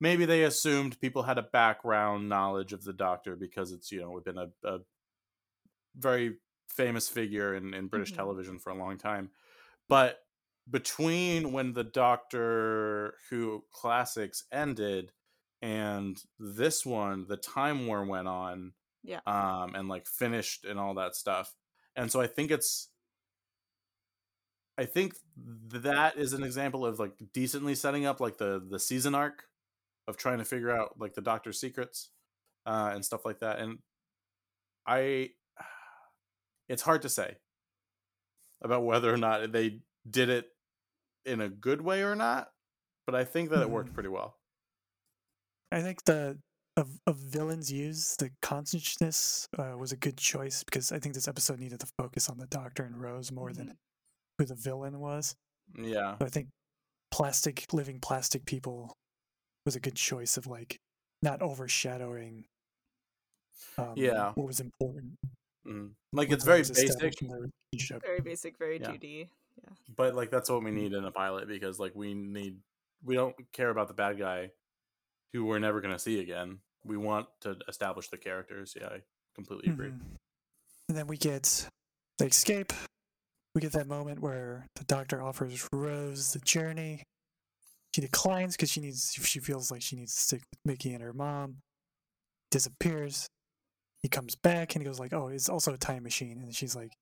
maybe 0.00 0.24
they 0.24 0.44
assumed 0.44 1.00
people 1.00 1.22
had 1.24 1.38
a 1.38 1.42
background 1.42 2.28
knowledge 2.28 2.72
of 2.72 2.84
the 2.84 2.92
Doctor 2.92 3.36
because 3.36 3.72
it's 3.72 3.92
you 3.92 4.00
know 4.00 4.20
been 4.20 4.38
a, 4.38 4.52
a 4.64 4.80
very 5.94 6.38
famous 6.68 7.08
figure 7.08 7.54
in, 7.54 7.74
in 7.74 7.88
British 7.88 8.12
Mhm. 8.12 8.12
television 8.12 8.58
for 8.58 8.70
a 8.70 8.74
long 8.76 8.96
time, 8.96 9.30
but 9.88 10.20
between 10.70 11.52
when 11.52 11.74
the 11.74 11.84
Doctor 11.84 13.18
Who 13.30 13.64
classics 13.72 14.44
ended 14.52 15.12
and 15.62 16.22
this 16.38 16.86
one, 16.86 17.26
the 17.28 17.36
Time 17.38 17.86
War 17.86 18.04
went 18.04 18.28
on 18.28 18.74
yeah. 19.02 19.20
um 19.26 19.74
and 19.76 19.88
like 19.88 20.06
finished 20.06 20.64
and 20.66 20.80
all 20.80 20.94
that 20.94 21.14
stuff. 21.16 21.56
And 21.96 22.10
so 22.12 22.20
i 22.20 22.26
think 22.28 22.50
it's 22.50 22.90
i 24.78 24.84
think 24.84 25.14
that 25.36 26.16
is 26.16 26.32
an 26.32 26.42
example 26.42 26.84
of 26.86 26.98
like 26.98 27.12
decently 27.32 27.74
setting 27.74 28.06
up 28.06 28.20
like 28.20 28.38
the 28.38 28.64
the 28.70 28.78
season 28.78 29.14
arc 29.14 29.48
of 30.08 30.16
trying 30.16 30.38
to 30.38 30.44
figure 30.44 30.70
out 30.70 30.94
like 30.98 31.14
the 31.14 31.20
doctor's 31.20 31.60
secrets 31.60 32.10
uh 32.66 32.90
and 32.92 33.04
stuff 33.04 33.24
like 33.24 33.40
that 33.40 33.58
and 33.58 33.78
i 34.86 35.30
it's 36.68 36.82
hard 36.82 37.02
to 37.02 37.08
say 37.08 37.36
about 38.62 38.84
whether 38.84 39.12
or 39.12 39.16
not 39.16 39.52
they 39.52 39.80
did 40.08 40.28
it 40.28 40.46
in 41.24 41.40
a 41.40 41.48
good 41.48 41.80
way 41.80 42.02
or 42.02 42.14
not 42.14 42.48
but 43.06 43.14
i 43.14 43.24
think 43.24 43.50
that 43.50 43.62
it 43.62 43.70
worked 43.70 43.90
Mhm. 43.90 43.94
pretty 43.94 44.08
well 44.08 44.36
I 45.72 45.82
think 45.82 46.02
the 46.04 46.36
of, 46.76 46.98
of 47.06 47.16
villains 47.16 47.70
use 47.70 48.16
the 48.16 48.30
consciousness 48.42 49.48
uh, 49.58 49.76
was 49.78 49.92
a 49.92 49.96
good 49.96 50.16
choice 50.16 50.64
because 50.64 50.90
I 50.92 50.98
think 50.98 51.14
this 51.14 51.28
episode 51.28 51.60
needed 51.60 51.78
to 51.80 51.86
focus 51.98 52.28
on 52.28 52.38
the 52.38 52.46
Doctor 52.46 52.84
and 52.84 53.00
Rose 53.00 53.30
more 53.30 53.52
than 53.52 53.76
who 54.38 54.46
the 54.46 54.54
villain 54.56 54.98
was. 54.98 55.36
yeah 55.76 56.16
So 56.18 56.26
I 56.26 56.28
think 56.28 56.48
plastic 57.12 57.72
living 57.72 58.00
plastic 58.00 58.44
people 58.46 58.96
was 59.66 59.76
a 59.76 59.80
good 59.80 59.94
choice 59.96 60.36
of 60.36 60.46
like 60.46 60.78
not 61.22 61.42
overshadowing. 61.42 62.44
Um, 63.76 63.94
Yeah. 63.96 64.32
what 64.34 64.46
was 64.46 64.60
important. 64.60 65.18
Mhm. 65.66 65.92
like 66.14 66.30
it's 66.30 66.42
very 66.42 66.62
basic 66.62 67.20
very 68.00 68.20
basic 68.22 68.56
very 68.58 68.80
Yeah. 68.80 68.90
2d 68.92 69.28
yeah. 69.62 69.68
but 69.94 70.14
like 70.14 70.30
that's 70.30 70.48
what 70.48 70.64
we 70.64 70.70
need 70.70 70.94
in 70.94 71.04
a 71.04 71.12
pilot 71.12 71.46
because 71.48 71.78
like 71.78 71.94
we 71.94 72.14
need 72.14 72.62
we 73.04 73.14
don't 73.14 73.36
care 73.52 73.68
about 73.68 73.88
the 73.88 73.94
bad 73.94 74.18
guy 74.18 74.52
who 75.34 75.44
we're 75.44 75.58
never 75.58 75.82
going 75.82 75.92
to 75.94 75.98
see 75.98 76.18
again 76.18 76.60
we 76.82 76.96
want 76.96 77.28
to 77.42 77.58
establish 77.68 78.08
the 78.08 78.16
characters 78.16 78.74
yeah 78.80 78.88
i 78.88 79.02
completely 79.34 79.70
agree 79.70 79.90
Mhm. 79.90 80.16
And 80.88 80.96
then 80.96 81.06
we 81.06 81.16
get 81.18 81.68
they 82.18 82.26
escape. 82.26 82.72
We 83.54 83.60
get 83.60 83.72
that 83.72 83.86
moment 83.86 84.20
where 84.20 84.66
the 84.76 84.84
doctor 84.84 85.20
offers 85.22 85.68
Rose 85.72 86.32
the 86.32 86.38
journey. 86.40 87.02
She 87.94 88.00
declines 88.00 88.56
because 88.56 88.70
she 88.70 88.80
needs 88.80 89.12
she 89.12 89.40
feels 89.40 89.70
like 89.70 89.82
she 89.82 89.96
needs 89.96 90.14
to 90.14 90.20
stick 90.20 90.42
with 90.50 90.58
Mickey 90.64 90.92
and 90.94 91.02
her 91.02 91.12
mom. 91.12 91.56
Disappears. 92.50 93.28
he 94.02 94.08
comes 94.08 94.34
back 94.34 94.74
and 94.74 94.82
he 94.82 94.86
goes 94.86 94.98
like, 94.98 95.12
"Oh, 95.12 95.28
it's 95.28 95.48
also 95.48 95.74
a 95.74 95.78
time 95.78 96.02
machine," 96.02 96.38
and 96.42 96.54
she's 96.54 96.74
like, 96.74 96.92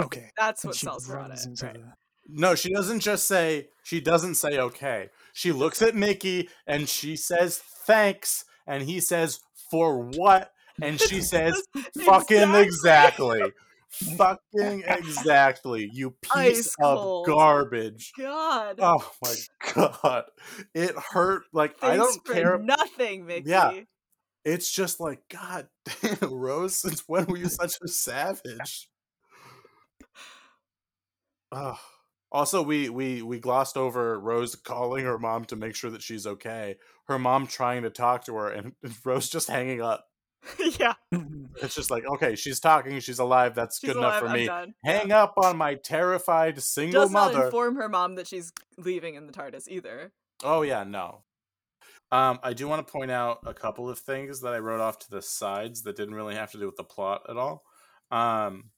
"Okay." 0.00 0.30
That's 0.36 0.64
And 0.64 0.70
what 0.70 0.76
she 0.76 0.86
sells 0.86 1.06
her 1.08 1.18
on 1.18 1.30
it. 1.30 1.38
Right. 1.62 1.74
the- 1.74 1.92
No, 2.28 2.54
she 2.54 2.72
doesn't 2.72 3.00
just 3.00 3.26
say 3.28 3.68
she 3.84 4.00
doesn't 4.00 4.36
say 4.36 4.58
okay. 4.58 5.10
She 5.34 5.52
looks 5.52 5.82
at 5.82 5.94
Mickey 5.94 6.48
and 6.66 6.88
she 6.88 7.16
says 7.16 7.58
thanks 7.58 8.44
and 8.66 8.82
he 8.84 9.00
says 9.00 9.40
for 9.70 9.98
what? 9.98 10.52
And 10.80 10.98
she 10.98 11.20
says 11.20 11.62
fucking 12.06 12.54
exactly. 12.54 13.42
Fucking 13.92 14.84
exactly. 14.86 15.88
You 15.92 16.14
piece 16.34 16.74
of 16.80 17.26
garbage. 17.26 18.12
God. 18.18 18.78
Oh 18.80 19.10
my 19.22 19.34
god. 19.74 20.24
It 20.74 20.94
hurt 20.96 21.42
like 21.52 21.76
I 21.82 21.96
don't 21.96 22.24
care. 22.24 22.58
nothing, 22.58 23.26
Mickey. 23.26 23.50
Yeah. 23.50 23.72
It's 24.44 24.72
just 24.72 25.00
like 25.00 25.20
god 25.30 25.68
damn, 26.00 26.32
Rose, 26.32 26.76
since 26.76 27.04
when 27.06 27.26
were 27.26 27.36
you 27.36 27.48
such 27.48 27.74
a 27.82 27.88
savage? 27.88 28.88
Ugh. 31.52 31.76
Also, 32.32 32.62
we 32.62 32.88
we 32.88 33.20
we 33.20 33.38
glossed 33.38 33.76
over 33.76 34.18
Rose 34.18 34.54
calling 34.56 35.04
her 35.04 35.18
mom 35.18 35.44
to 35.46 35.56
make 35.56 35.76
sure 35.76 35.90
that 35.90 36.02
she's 36.02 36.26
okay. 36.26 36.76
Her 37.06 37.18
mom 37.18 37.46
trying 37.46 37.82
to 37.82 37.90
talk 37.90 38.24
to 38.24 38.34
her, 38.36 38.48
and 38.48 38.72
Rose 39.04 39.28
just 39.28 39.48
hanging 39.48 39.82
up. 39.82 40.06
yeah. 40.78 40.94
It's 41.62 41.74
just 41.74 41.90
like, 41.90 42.04
okay, 42.14 42.34
she's 42.34 42.58
talking, 42.58 42.98
she's 43.00 43.18
alive. 43.18 43.54
That's 43.54 43.78
She's 43.78 43.90
good 43.90 43.98
enough 43.98 44.20
for 44.20 44.26
I'm 44.26 44.32
me. 44.32 44.46
done. 44.46 44.74
Hang 44.82 45.12
up 45.12 45.34
on 45.36 45.58
my 45.58 45.74
terrified 45.74 46.60
single 46.62 47.02
Does 47.02 47.10
not 47.10 47.34
inform 47.34 47.76
her 47.76 47.90
mom 47.90 48.14
that 48.14 48.26
she's 48.26 48.52
leaving 48.78 49.16
in 49.16 49.26
the 49.26 49.32
TARDIS 49.34 49.68
either. 49.68 50.12
Oh 50.42 50.62
yeah, 50.62 50.82
no. 50.82 51.24
Um, 52.10 52.40
I 52.42 52.54
do 52.54 52.68
want 52.68 52.86
to 52.86 52.90
point 52.92 53.10
out 53.10 53.40
a 53.46 53.54
couple 53.54 53.88
of 53.88 53.98
things 53.98 54.40
that 54.40 54.54
I 54.54 54.58
wrote 54.58 54.80
off 54.80 54.98
to 55.00 55.10
the 55.10 55.22
sides 55.22 55.82
that 55.82 55.96
didn't 55.96 56.14
really 56.14 56.34
have 56.34 56.50
to 56.52 56.58
do 56.58 56.66
with 56.66 56.76
the 56.76 56.84
plot 56.84 57.22
at 57.28 57.36
all. 57.36 57.64
Um, 58.10 58.70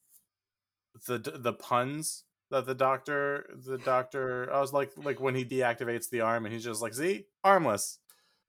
the 1.07 1.19
the 1.19 1.53
puns 1.53 2.25
that 2.51 2.67
the 2.67 2.75
doctor 2.75 3.47
the 3.67 3.79
doctor 3.79 4.53
I 4.53 4.61
was 4.61 4.73
like 4.73 4.93
like 4.97 5.21
when 5.21 5.35
he 5.35 5.45
deactivates 5.45 6.09
the 6.11 6.21
arm 6.21 6.45
and 6.45 6.53
he's 6.53 6.65
just 6.65 6.83
like, 6.83 6.95
see, 6.95 7.27
armless. 7.43 7.99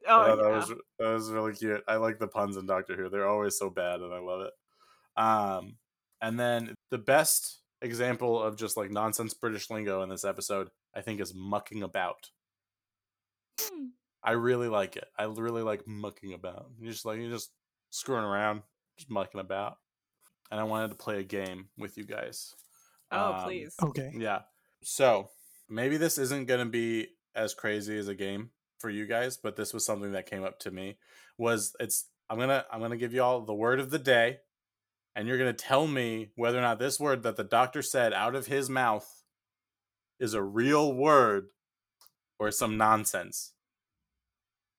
Oh, 0.08 0.22
Uh, 0.22 0.28
yeah. 0.28 0.36
that 0.36 0.50
was 0.52 0.74
that 1.00 1.08
was 1.14 1.32
really 1.32 1.54
cute. 1.54 1.84
I 1.88 1.96
like 1.98 2.20
the 2.20 2.28
puns 2.28 2.58
in 2.58 2.66
Doctor 2.66 2.96
Who. 2.96 3.10
They're 3.10 3.28
always 3.28 3.58
so 3.58 3.70
bad, 3.70 4.02
and 4.02 4.14
I 4.14 4.20
love 4.20 4.42
it. 4.42 4.54
Um, 5.18 5.78
and 6.22 6.40
then 6.40 6.76
the 6.92 6.98
best 6.98 7.62
example 7.82 8.42
of 8.42 8.58
just 8.58 8.78
like 8.78 8.92
nonsense 8.92 9.34
British 9.34 9.70
lingo 9.70 10.02
in 10.02 10.10
this 10.10 10.26
episode, 10.26 10.70
I 10.96 11.02
think, 11.02 11.20
is 11.22 11.34
mucking 11.34 11.84
about. 11.84 12.30
Hmm. 13.60 13.88
I 14.24 14.32
really 14.32 14.68
like 14.68 14.98
it. 14.98 15.06
I 15.18 15.26
really 15.26 15.62
like 15.62 15.88
mucking 15.88 16.34
about. 16.34 16.68
You're 16.80 16.92
just 16.92 17.06
like 17.06 17.20
you're 17.20 17.30
just 17.32 17.52
screwing 17.92 18.24
around, 18.26 18.64
just 18.98 19.10
mucking 19.10 19.40
about. 19.42 19.78
And 20.52 20.60
I 20.60 20.64
wanted 20.64 20.90
to 20.90 20.96
play 20.96 21.20
a 21.20 21.24
game 21.24 21.70
with 21.78 21.98
you 21.98 22.06
guys. 22.06 22.54
Oh, 23.12 23.34
Um, 23.34 23.44
please. 23.44 23.76
Okay. 23.82 24.12
Yeah. 24.16 24.42
So 24.84 25.30
maybe 25.70 25.98
this 25.98 26.18
isn't 26.18 26.48
going 26.48 26.60
to 26.60 26.70
be 26.72 27.08
as 27.36 27.54
crazy 27.54 27.98
as 27.98 28.08
a 28.08 28.16
game 28.16 28.52
for 28.86 28.92
you 28.92 29.08
guys, 29.08 29.36
but 29.36 29.56
this 29.56 29.74
was 29.74 29.84
something 29.84 30.12
that 30.12 30.30
came 30.30 30.44
up 30.44 30.60
to 30.60 30.70
me. 30.70 30.96
Was 31.40 31.76
it's 31.80 32.06
I'm 32.30 32.38
gonna 32.38 32.66
I'm 32.72 32.82
gonna 32.82 32.98
give 32.98 33.16
you 33.16 33.24
all 33.24 33.42
the 33.42 33.52
word 33.52 33.80
of 33.80 33.90
the 33.90 33.98
day, 33.98 34.38
and 35.16 35.28
you're 35.28 35.40
gonna 35.40 35.54
tell 35.54 35.88
me 35.88 36.30
whether 36.36 36.60
or 36.60 36.62
not 36.62 36.78
this 36.78 37.00
word 37.00 37.24
that 37.24 37.36
the 37.36 37.44
doctor 37.44 37.82
said 37.82 38.14
out 38.14 38.36
of 38.36 38.46
his 38.46 38.70
mouth 38.70 39.24
is 40.20 40.36
a 40.36 40.44
real 40.44 40.94
word 40.94 41.48
or 42.38 42.52
some 42.52 42.78
nonsense. 42.78 43.54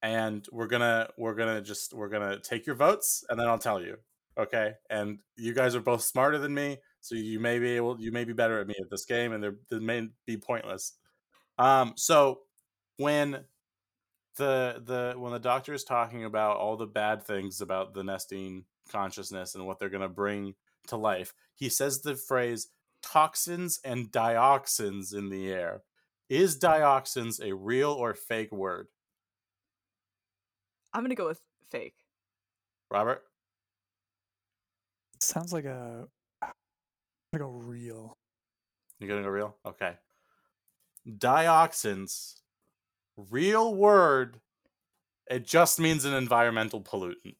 And 0.03 0.47
we're 0.53 0.69
gonna 0.69 1.09
we're 1.19 1.35
gonna 1.35 1.61
just 1.61 1.93
we're 1.93 2.09
gonna 2.09 2.39
take 2.39 2.65
your 2.65 2.77
votes, 2.77 3.25
and 3.29 3.41
then 3.41 3.49
I'll 3.49 3.59
tell 3.59 3.83
you. 3.83 3.97
Okay, 4.39 4.75
and 4.89 5.19
you 5.37 5.53
guys 5.53 5.75
are 5.75 5.81
both 5.81 6.03
smarter 6.03 6.39
than 6.39 6.55
me, 6.55 6.77
so 7.01 7.17
you 7.17 7.41
may 7.41 7.59
be 7.59 7.71
able 7.71 8.01
you 8.01 8.13
may 8.13 8.23
be 8.23 8.35
better 8.35 8.61
at 8.61 8.69
me 8.69 8.77
at 8.81 8.89
this 8.89 9.05
game, 9.05 9.33
and 9.33 9.43
they 9.69 9.79
may 9.81 10.07
be 10.27 10.37
pointless. 10.37 10.93
Um, 11.59 11.95
so 11.97 12.43
when 12.99 13.45
the 14.37 14.83
the 14.85 15.19
when 15.19 15.33
the 15.33 15.39
doctor 15.39 15.73
is 15.73 15.85
talking 15.85 16.25
about 16.25 16.57
all 16.57 16.77
the 16.77 16.87
bad 16.87 17.23
things 17.23 17.61
about 17.61 17.95
the 17.95 18.03
Nestene 18.03 18.65
consciousness 18.89 19.55
and 19.55 19.67
what 19.67 19.79
they're 19.79 19.89
going 19.89 20.03
to 20.03 20.09
bring 20.09 20.55
to 20.89 20.97
life, 20.97 21.35
he 21.55 21.69
says 21.69 22.01
the 22.01 22.15
phrase 22.15 22.69
toxins 23.03 23.81
and 23.85 24.11
dioxins 24.11 25.15
in 25.15 25.31
the 25.31 25.51
air. 25.51 25.83
Is 26.29 26.59
dioxins 26.59 27.41
a 27.41 27.55
real 27.55 27.93
or 27.93 28.15
fake 28.15 28.53
word, 28.53 28.89
I'm 30.93 31.03
gonna 31.03 31.15
go 31.15 31.27
with 31.27 31.41
fake. 31.71 31.95
Robert? 32.91 33.23
Sounds 35.21 35.53
like 35.53 35.67
a 35.67 36.09
like 37.33 37.43
a 37.43 37.47
real. 37.47 38.17
You're 38.99 39.09
gonna 39.09 39.23
go 39.23 39.29
real? 39.29 39.57
Okay. 39.65 39.95
Dioxins, 41.07 42.41
real 43.17 43.75
word. 43.75 44.41
It 45.29 45.47
just 45.47 45.81
means 45.81 46.05
an 46.05 46.15
environmental 46.15 46.81
pollutant. 46.81 47.37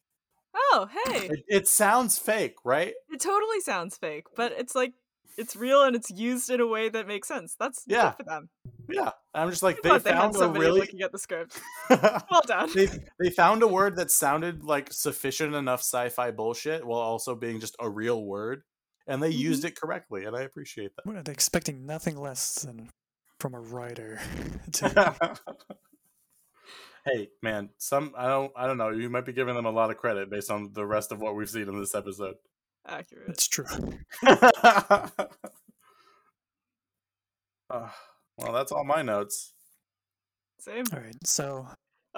Oh, 0.55 0.89
hey, 1.07 1.27
It, 1.27 1.45
it 1.49 1.69
sounds 1.69 2.19
fake, 2.19 2.57
right? 2.65 2.95
it 3.11 3.21
totally 3.21 3.61
sounds 3.61 3.97
fake, 3.97 4.25
but 4.37 4.53
it's 4.53 4.75
like 4.75 4.93
it's 5.39 5.55
real 5.55 5.83
and 5.83 5.95
it's 5.95 6.11
used 6.11 6.49
in 6.51 6.61
a 6.61 6.67
way 6.67 6.89
that 6.89 7.07
makes 7.07 7.29
sense. 7.29 7.55
That's 7.61 7.85
Yeah. 7.87 8.15
good 8.17 8.25
for 8.25 8.31
them. 8.31 8.49
Yeah. 8.89 9.11
I'm 9.35 9.51
just 9.51 9.63
like 9.63 9.77
I 9.85 9.99
they 9.99 9.99
they 9.99 10.11
found 10.13 10.35
a 10.37 10.49
really 10.49 10.81
looking 10.81 11.03
at 11.03 11.13
the 11.13 11.19
script. 11.19 11.61
Well 11.91 12.43
done. 12.47 12.71
they 12.75 12.89
they 13.21 13.31
found 13.31 13.63
a 13.63 13.69
word 13.69 13.97
that 13.97 14.11
sounded 14.11 14.65
like 14.65 14.93
sufficient 14.93 15.55
enough 15.55 15.81
sci-fi 15.81 16.31
bullshit 16.31 16.87
while 16.87 17.01
also 17.01 17.35
being 17.35 17.61
just 17.61 17.77
a 17.79 17.89
real 17.91 18.25
word, 18.25 18.63
and 19.07 19.23
they 19.23 19.29
used 19.31 19.61
Mm-hmm. 19.61 19.69
it 19.69 19.77
correctly, 19.81 20.25
and 20.25 20.35
I 20.35 20.43
appreciate 20.43 20.97
that. 20.97 21.05
We're 21.07 21.15
not 21.15 21.29
expecting 21.29 21.85
nothing 21.87 22.17
less 22.17 22.63
than 22.63 22.89
from 23.39 23.55
a 23.55 23.61
writer. 23.61 24.21
to, 24.73 25.39
hey, 27.05 27.29
man, 27.43 27.71
some 27.79 28.13
I 28.17 28.27
don't 28.27 28.53
I 28.57 28.67
don't 28.67 28.79
know. 28.79 28.91
You 28.91 29.11
might 29.11 29.27
be 29.27 29.33
giving 29.33 29.55
them 29.55 29.67
a 29.67 29.71
lot 29.71 29.91
of 29.91 29.97
credit 29.97 30.31
based 30.31 30.51
on 30.51 30.73
the 30.73 30.87
rest 30.87 31.13
of 31.13 31.21
what 31.21 31.35
we've 31.37 31.51
seen 31.51 31.69
in 31.69 31.79
this 31.79 31.95
episode. 31.95 32.37
Accurate. 32.87 33.29
it's 33.31 33.49
true. 33.49 33.67
Uh, 34.23 35.09
well, 38.39 38.53
that's 38.53 38.71
all 38.71 38.85
my 38.85 39.03
notes. 39.03 39.53
Same. 40.61 40.85
All 40.93 41.01
right. 41.01 41.17
So 41.25 41.67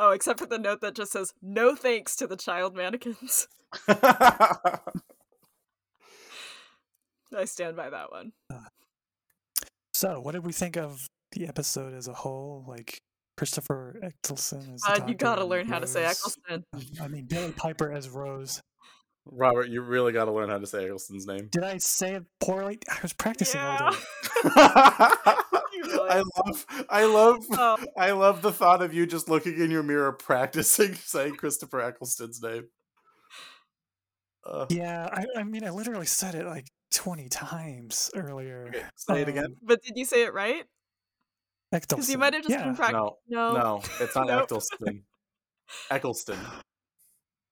Oh, 0.01 0.13
except 0.13 0.39
for 0.39 0.47
the 0.47 0.61
note 0.61 0.81
that 0.83 0.95
just 0.95 1.11
says 1.11 1.35
no 1.43 1.75
thanks 1.75 2.15
to 2.17 2.29
the 2.29 2.37
child 2.37 2.77
mannequins. 2.77 3.49
I 3.89 4.79
stand 7.45 7.77
by 7.77 7.91
that 7.91 8.13
one. 8.13 8.33
So 9.99 10.21
what 10.21 10.31
did 10.31 10.47
we 10.47 10.53
think 10.53 10.77
of 10.77 11.09
the 11.33 11.49
episode 11.49 11.93
as 11.93 12.07
a 12.07 12.13
whole? 12.13 12.65
Like 12.69 13.03
Christopher 13.37 13.99
Eccleston 14.01 14.75
as 14.75 14.85
Uh, 14.87 14.93
you 14.93 14.99
Doctor 15.01 15.15
gotta 15.15 15.41
and 15.41 15.51
learn 15.51 15.67
how 15.67 15.81
to 15.81 15.89
say 15.89 16.05
Eccleston. 16.05 16.63
I 17.03 17.09
mean 17.09 17.27
Billie 17.29 17.51
Piper 17.51 17.91
as 17.91 18.09
Rose. 18.09 18.63
Robert, 19.27 19.69
you 19.69 19.81
really 19.81 20.13
got 20.13 20.27
to 20.27 20.33
learn 20.33 20.51
how 20.51 20.59
to 20.59 20.69
say 20.69 20.85
Eccleston's 20.85 21.27
name. 21.27 21.49
Did 21.51 21.65
I 21.65 21.79
say 21.79 22.15
it 22.15 22.27
poorly? 22.39 22.79
I 22.89 22.99
was 23.03 23.13
practicing 23.13 23.61
all 23.61 23.73
Yeah. 23.73 23.91
day. 23.91 23.97
I 24.55 26.23
love, 26.37 26.67
I 26.89 27.05
love, 27.05 27.45
Oh, 27.51 27.77
I 27.99 28.13
love 28.13 28.41
the 28.41 28.53
thought 28.53 28.83
of 28.83 28.95
you 28.95 29.05
just 29.05 29.29
looking 29.29 29.61
in 29.61 29.73
your 29.73 29.83
mirror 29.83 30.13
practicing 30.13 30.95
saying 31.07 31.35
Christopher 31.35 31.81
Eccleston's 31.81 32.41
name. 32.41 32.69
Uh, 34.47 34.67
Yeah, 34.71 35.09
I, 35.13 35.41
I 35.41 35.43
mean 35.43 35.65
I 35.65 35.71
literally 35.71 36.07
said 36.07 36.37
it 36.37 36.47
like 36.47 36.69
twenty 36.91 37.29
times 37.29 38.11
earlier. 38.15 38.67
okay, 38.69 38.83
say 38.97 39.23
it 39.23 39.29
again. 39.29 39.45
Um, 39.47 39.57
but 39.63 39.83
did 39.83 39.97
you 39.97 40.05
say 40.05 40.25
it 40.25 40.33
right? 40.35 40.65
Because 41.71 42.09
you 42.11 42.17
might 42.19 42.33
have 42.33 42.43
just 42.43 42.51
yeah, 42.53 42.65
been 42.65 42.75
practicing. 42.77 43.05
No, 43.29 43.29
No. 43.29 43.53
no, 43.53 43.83
it's 44.01 44.17
not 44.17 44.27
Nope. 44.27 44.43
Eccleston. 44.45 45.05
Eccleston. 45.91 46.39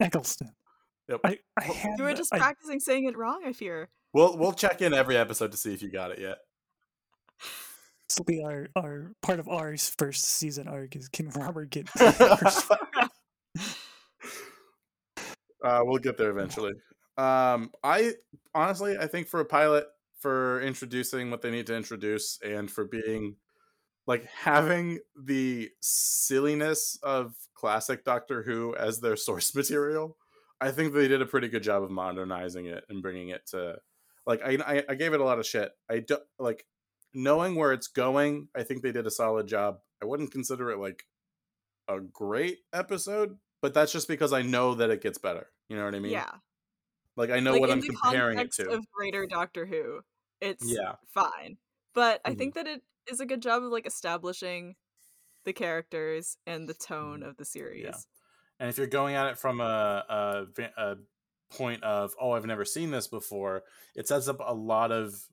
Eccleston. 0.00 0.50
Yep. 1.08 1.20
I, 1.24 1.38
I 1.60 1.66
Well, 1.68 1.74
had 1.74 1.98
You 1.98 2.04
were 2.04 2.10
the- 2.12 2.16
just 2.16 2.34
I- 2.34 2.38
practicing 2.38 2.80
saying 2.80 3.04
it 3.04 3.16
wrong, 3.16 3.42
I 3.44 3.52
fear. 3.52 3.90
We'll 4.14 4.38
we'll 4.38 4.54
check 4.54 4.80
in 4.80 4.94
every 4.94 5.18
episode 5.18 5.50
to 5.52 5.58
see 5.58 5.74
if 5.74 5.82
you 5.82 5.90
got 5.90 6.10
it 6.12 6.18
yet. 6.18 6.38
This 8.08 8.18
will 8.18 8.24
be 8.24 8.42
our, 8.42 8.68
our 8.74 9.12
part 9.20 9.38
of 9.40 9.48
our 9.48 9.76
first 9.76 10.24
season 10.24 10.66
arc 10.68 10.96
is 10.96 11.08
can 11.08 11.28
Robert 11.30 11.68
get 11.70 11.88
uh, 12.00 13.08
we'll 15.82 15.98
get 15.98 16.16
there 16.16 16.30
eventually. 16.30 16.72
Um, 17.16 17.70
I 17.82 18.12
honestly, 18.54 18.96
I 18.98 19.06
think 19.06 19.28
for 19.28 19.40
a 19.40 19.44
pilot, 19.44 19.86
for 20.20 20.60
introducing 20.60 21.30
what 21.30 21.42
they 21.42 21.50
need 21.50 21.66
to 21.68 21.76
introduce, 21.76 22.38
and 22.44 22.70
for 22.70 22.84
being 22.84 23.36
like 24.06 24.24
having 24.26 25.00
the 25.20 25.70
silliness 25.80 26.98
of 27.02 27.34
classic 27.54 28.04
Doctor 28.04 28.42
Who 28.42 28.74
as 28.76 29.00
their 29.00 29.16
source 29.16 29.54
material, 29.54 30.16
I 30.60 30.70
think 30.70 30.92
they 30.92 31.08
did 31.08 31.22
a 31.22 31.26
pretty 31.26 31.48
good 31.48 31.62
job 31.62 31.82
of 31.82 31.90
modernizing 31.90 32.66
it 32.66 32.84
and 32.88 33.02
bringing 33.02 33.30
it 33.30 33.46
to 33.48 33.76
like 34.26 34.42
I 34.44 34.84
I, 34.88 34.94
gave 34.94 35.12
it 35.12 35.20
a 35.20 35.24
lot 35.24 35.38
of 35.38 35.46
shit. 35.46 35.70
I 35.90 36.00
don't 36.00 36.22
like 36.38 36.66
knowing 37.14 37.54
where 37.54 37.72
it's 37.72 37.88
going. 37.88 38.48
I 38.54 38.62
think 38.62 38.82
they 38.82 38.92
did 38.92 39.06
a 39.06 39.10
solid 39.10 39.46
job. 39.46 39.78
I 40.02 40.06
wouldn't 40.06 40.32
consider 40.32 40.70
it 40.70 40.78
like 40.78 41.04
a 41.88 42.00
great 42.00 42.58
episode, 42.72 43.38
but 43.62 43.74
that's 43.74 43.92
just 43.92 44.08
because 44.08 44.32
I 44.32 44.42
know 44.42 44.74
that 44.74 44.90
it 44.90 45.02
gets 45.02 45.18
better. 45.18 45.46
You 45.68 45.76
know 45.76 45.84
what 45.84 45.94
I 45.94 46.00
mean? 46.00 46.12
yeah. 46.12 46.30
Like 47.16 47.30
I 47.30 47.40
know 47.40 47.52
like 47.52 47.60
what 47.60 47.70
I'm 47.70 47.82
comparing 47.82 48.38
it 48.38 48.52
to. 48.52 48.70
of 48.70 48.90
greater 48.92 49.26
Doctor 49.26 49.66
Who, 49.66 50.02
it's 50.40 50.64
Yeah. 50.68 50.96
fine. 51.06 51.58
But 51.94 52.20
I 52.24 52.30
Mhm. 52.30 52.38
think 52.38 52.54
that 52.54 52.66
it 52.66 52.82
is 53.08 53.20
a 53.20 53.26
good 53.26 53.42
job 53.42 53.62
of 53.64 53.70
like 53.72 53.86
establishing 53.86 54.76
the 55.44 55.52
characters 55.54 56.38
and 56.46 56.68
the 56.68 56.74
tone 56.74 57.20
Mhm. 57.20 57.28
of 57.28 57.36
the 57.38 57.44
series. 57.44 57.84
Yeah. 57.84 58.00
And 58.60 58.68
if 58.70 58.78
you're 58.78 58.86
going 58.86 59.14
at 59.14 59.28
it 59.28 59.38
from 59.38 59.60
a, 59.60 60.04
a 60.08 60.62
a 60.78 60.96
point 61.50 61.82
of, 61.84 62.14
oh, 62.20 62.32
I've 62.32 62.46
never 62.46 62.64
seen 62.64 62.90
this 62.90 63.06
before, 63.08 63.64
it 63.94 64.08
sets 64.08 64.28
up 64.28 64.38
a 64.40 64.54
lot 64.54 64.92
of 64.92 65.28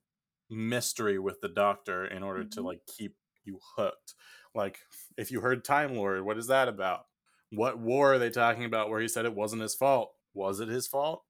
mystery 0.50 1.20
with 1.20 1.42
the 1.42 1.50
Doctor 1.50 2.06
in 2.06 2.24
order 2.24 2.44
to 2.46 2.62
Mhm. 2.62 2.64
like 2.64 2.86
keep 2.88 3.18
you 3.44 3.60
hooked. 3.78 4.16
Like 4.56 4.80
if 5.18 5.32
you 5.32 5.42
heard 5.42 5.66
Time 5.66 5.96
Lord, 5.96 6.22
what 6.24 6.38
is 6.38 6.48
that 6.48 6.68
about? 6.70 7.08
What 7.52 7.80
war 7.80 8.14
are 8.14 8.20
they 8.20 8.30
talking 8.32 8.66
about 8.66 8.90
where 8.90 9.02
he 9.02 9.08
said 9.08 9.26
it 9.26 9.36
wasn't 9.36 9.62
his 9.64 9.76
fault? 9.76 10.16
Was 10.34 10.60
it 10.60 10.70
his 10.70 10.88
fault? 10.88 11.26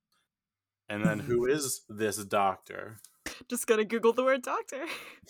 And 0.90 1.06
then 1.06 1.20
who 1.20 1.46
is 1.50 1.82
this 1.90 2.18
Doctor? 2.26 3.00
Just 3.50 3.68
gonna 3.68 3.86
Google 3.86 4.14
the 4.14 4.24
word 4.24 4.42
doctor. 4.42 4.86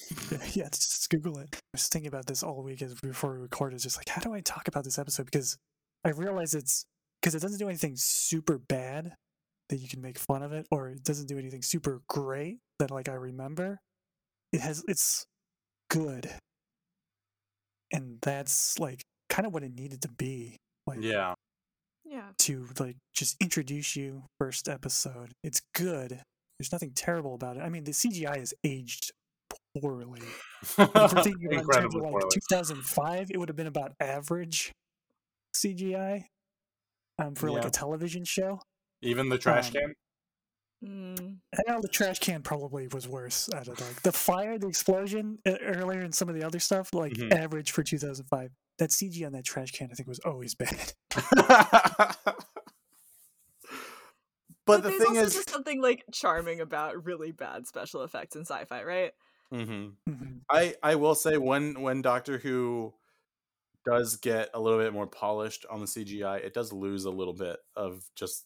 yeah, 0.54 0.70
just, 0.70 0.90
just 0.90 1.10
Google 1.10 1.38
it. 1.40 1.50
I 1.54 1.60
was 1.74 1.88
thinking 1.88 2.08
about 2.08 2.26
this 2.26 2.44
all 2.44 2.62
week 2.64 2.82
as 2.82 2.96
before 2.96 3.34
we 3.34 3.40
recorded. 3.40 3.80
Just 3.80 3.98
like, 3.98 4.10
how 4.10 4.22
do 4.22 4.34
I 4.34 4.42
talk 4.42 4.68
about 4.68 4.84
this 4.84 4.98
episode? 4.98 5.26
Because 5.26 5.58
I 6.04 6.10
realize 6.10 6.54
it's 6.54 6.86
because 7.22 7.36
it 7.36 7.42
doesn't 7.42 7.60
do 7.60 7.70
anything 7.70 7.94
super 7.96 8.58
bad 8.58 9.16
that 9.70 9.78
you 9.78 9.88
can 9.88 10.02
make 10.02 10.18
fun 10.18 10.44
of 10.44 10.52
it, 10.54 10.68
or 10.72 10.90
it 10.90 11.04
doesn't 11.04 11.28
do 11.28 11.38
anything 11.38 11.62
super 11.62 12.02
great 12.08 12.60
that 12.80 12.92
like 12.92 13.10
I 13.10 13.14
remember. 13.14 13.80
It 14.52 14.62
has 14.62 14.84
it's 14.88 15.26
good, 15.90 16.30
and 17.92 18.18
that's 18.22 18.80
like 18.80 19.02
kind 19.30 19.46
of 19.48 19.54
what 19.54 19.64
it 19.64 19.74
needed 19.74 20.02
to 20.02 20.10
be. 20.10 20.58
Like 20.86 21.00
Yeah. 21.02 21.34
Yeah. 22.14 22.30
to 22.40 22.68
like 22.80 22.96
just 23.16 23.36
introduce 23.42 23.96
you 23.96 24.24
first 24.40 24.70
episode. 24.70 25.34
It's 25.44 25.62
good. 25.74 26.22
There's 26.60 26.72
nothing 26.72 26.92
terrible 26.96 27.34
about 27.34 27.58
it. 27.58 27.62
I 27.62 27.70
mean, 27.70 27.84
the 27.84 27.92
CGI 27.92 28.38
is 28.42 28.54
aged 28.64 29.12
poorly. 29.82 30.22
But 30.78 30.92
if 30.96 31.14
we're 31.14 31.24
thinking 31.24 31.48
about 31.54 31.60
in 31.60 31.66
terms 31.66 31.68
Incredibly 31.68 32.00
of 32.00 32.04
like 32.04 32.12
poorly. 32.12 32.30
2005, 32.50 33.32
it 33.32 33.38
would 33.38 33.50
have 33.50 33.56
been 33.56 33.68
about 33.68 33.94
average 34.00 34.72
CGI 35.56 36.26
um, 37.20 37.36
for 37.36 37.50
like 37.52 37.66
a 37.66 37.70
television 37.70 38.24
show. 38.24 38.60
Even 39.02 39.30
the 39.30 39.38
trash 39.38 39.68
Um, 39.68 39.74
can? 39.74 39.94
Mm, 40.86 41.38
Hell, 41.68 41.82
the 41.82 41.88
trash 41.88 42.20
can 42.20 42.42
probably 42.42 42.88
was 42.88 43.08
worse 43.08 43.50
out 43.54 43.68
of 43.68 43.80
like 43.80 44.02
the 44.04 44.12
fire, 44.12 44.58
the 44.60 44.68
explosion 44.68 45.40
uh, 45.46 45.56
earlier, 45.62 46.02
and 46.02 46.14
some 46.14 46.28
of 46.30 46.36
the 46.36 46.44
other 46.44 46.60
stuff. 46.60 46.94
Like 46.94 47.14
Mhm. 47.14 47.34
average 47.34 47.72
for 47.72 47.84
2005. 47.84 48.52
That 48.80 48.92
CG 48.92 49.26
on 49.26 49.34
that 49.34 49.46
trash 49.46 49.72
can, 49.72 49.90
I 49.92 49.96
think, 49.96 50.08
was 50.08 50.20
always 50.20 50.56
bad. 50.56 50.94
but 54.66 54.84
the 54.84 54.90
there's 54.90 54.92
thing 54.92 55.08
also 55.08 55.22
is, 55.26 55.34
just 55.34 55.50
something 55.50 55.82
like 55.82 56.04
charming 56.12 56.62
about 56.62 57.06
really 57.06 57.32
bad 57.32 57.68
special 57.68 58.04
effects 58.04 58.36
in 58.36 58.46
sci-fi, 58.46 58.84
right? 58.84 59.12
Mhm. 59.52 59.98
Mhm. 60.10 60.42
I 60.50 60.76
I 60.84 60.96
will 60.96 61.16
say 61.16 61.38
when 61.38 61.82
when 61.82 62.02
Doctor 62.02 62.38
Who 62.38 62.94
does 63.86 64.18
get 64.18 64.50
a 64.54 64.60
little 64.62 64.80
bit 64.80 64.94
more 64.94 65.08
polished 65.08 65.66
on 65.70 65.80
the 65.82 65.88
CGI, 65.88 66.38
it 66.40 66.54
does 66.54 66.72
lose 66.74 67.06
a 67.06 67.12
little 67.12 67.34
bit 67.34 67.60
of 67.76 68.10
just 68.16 68.46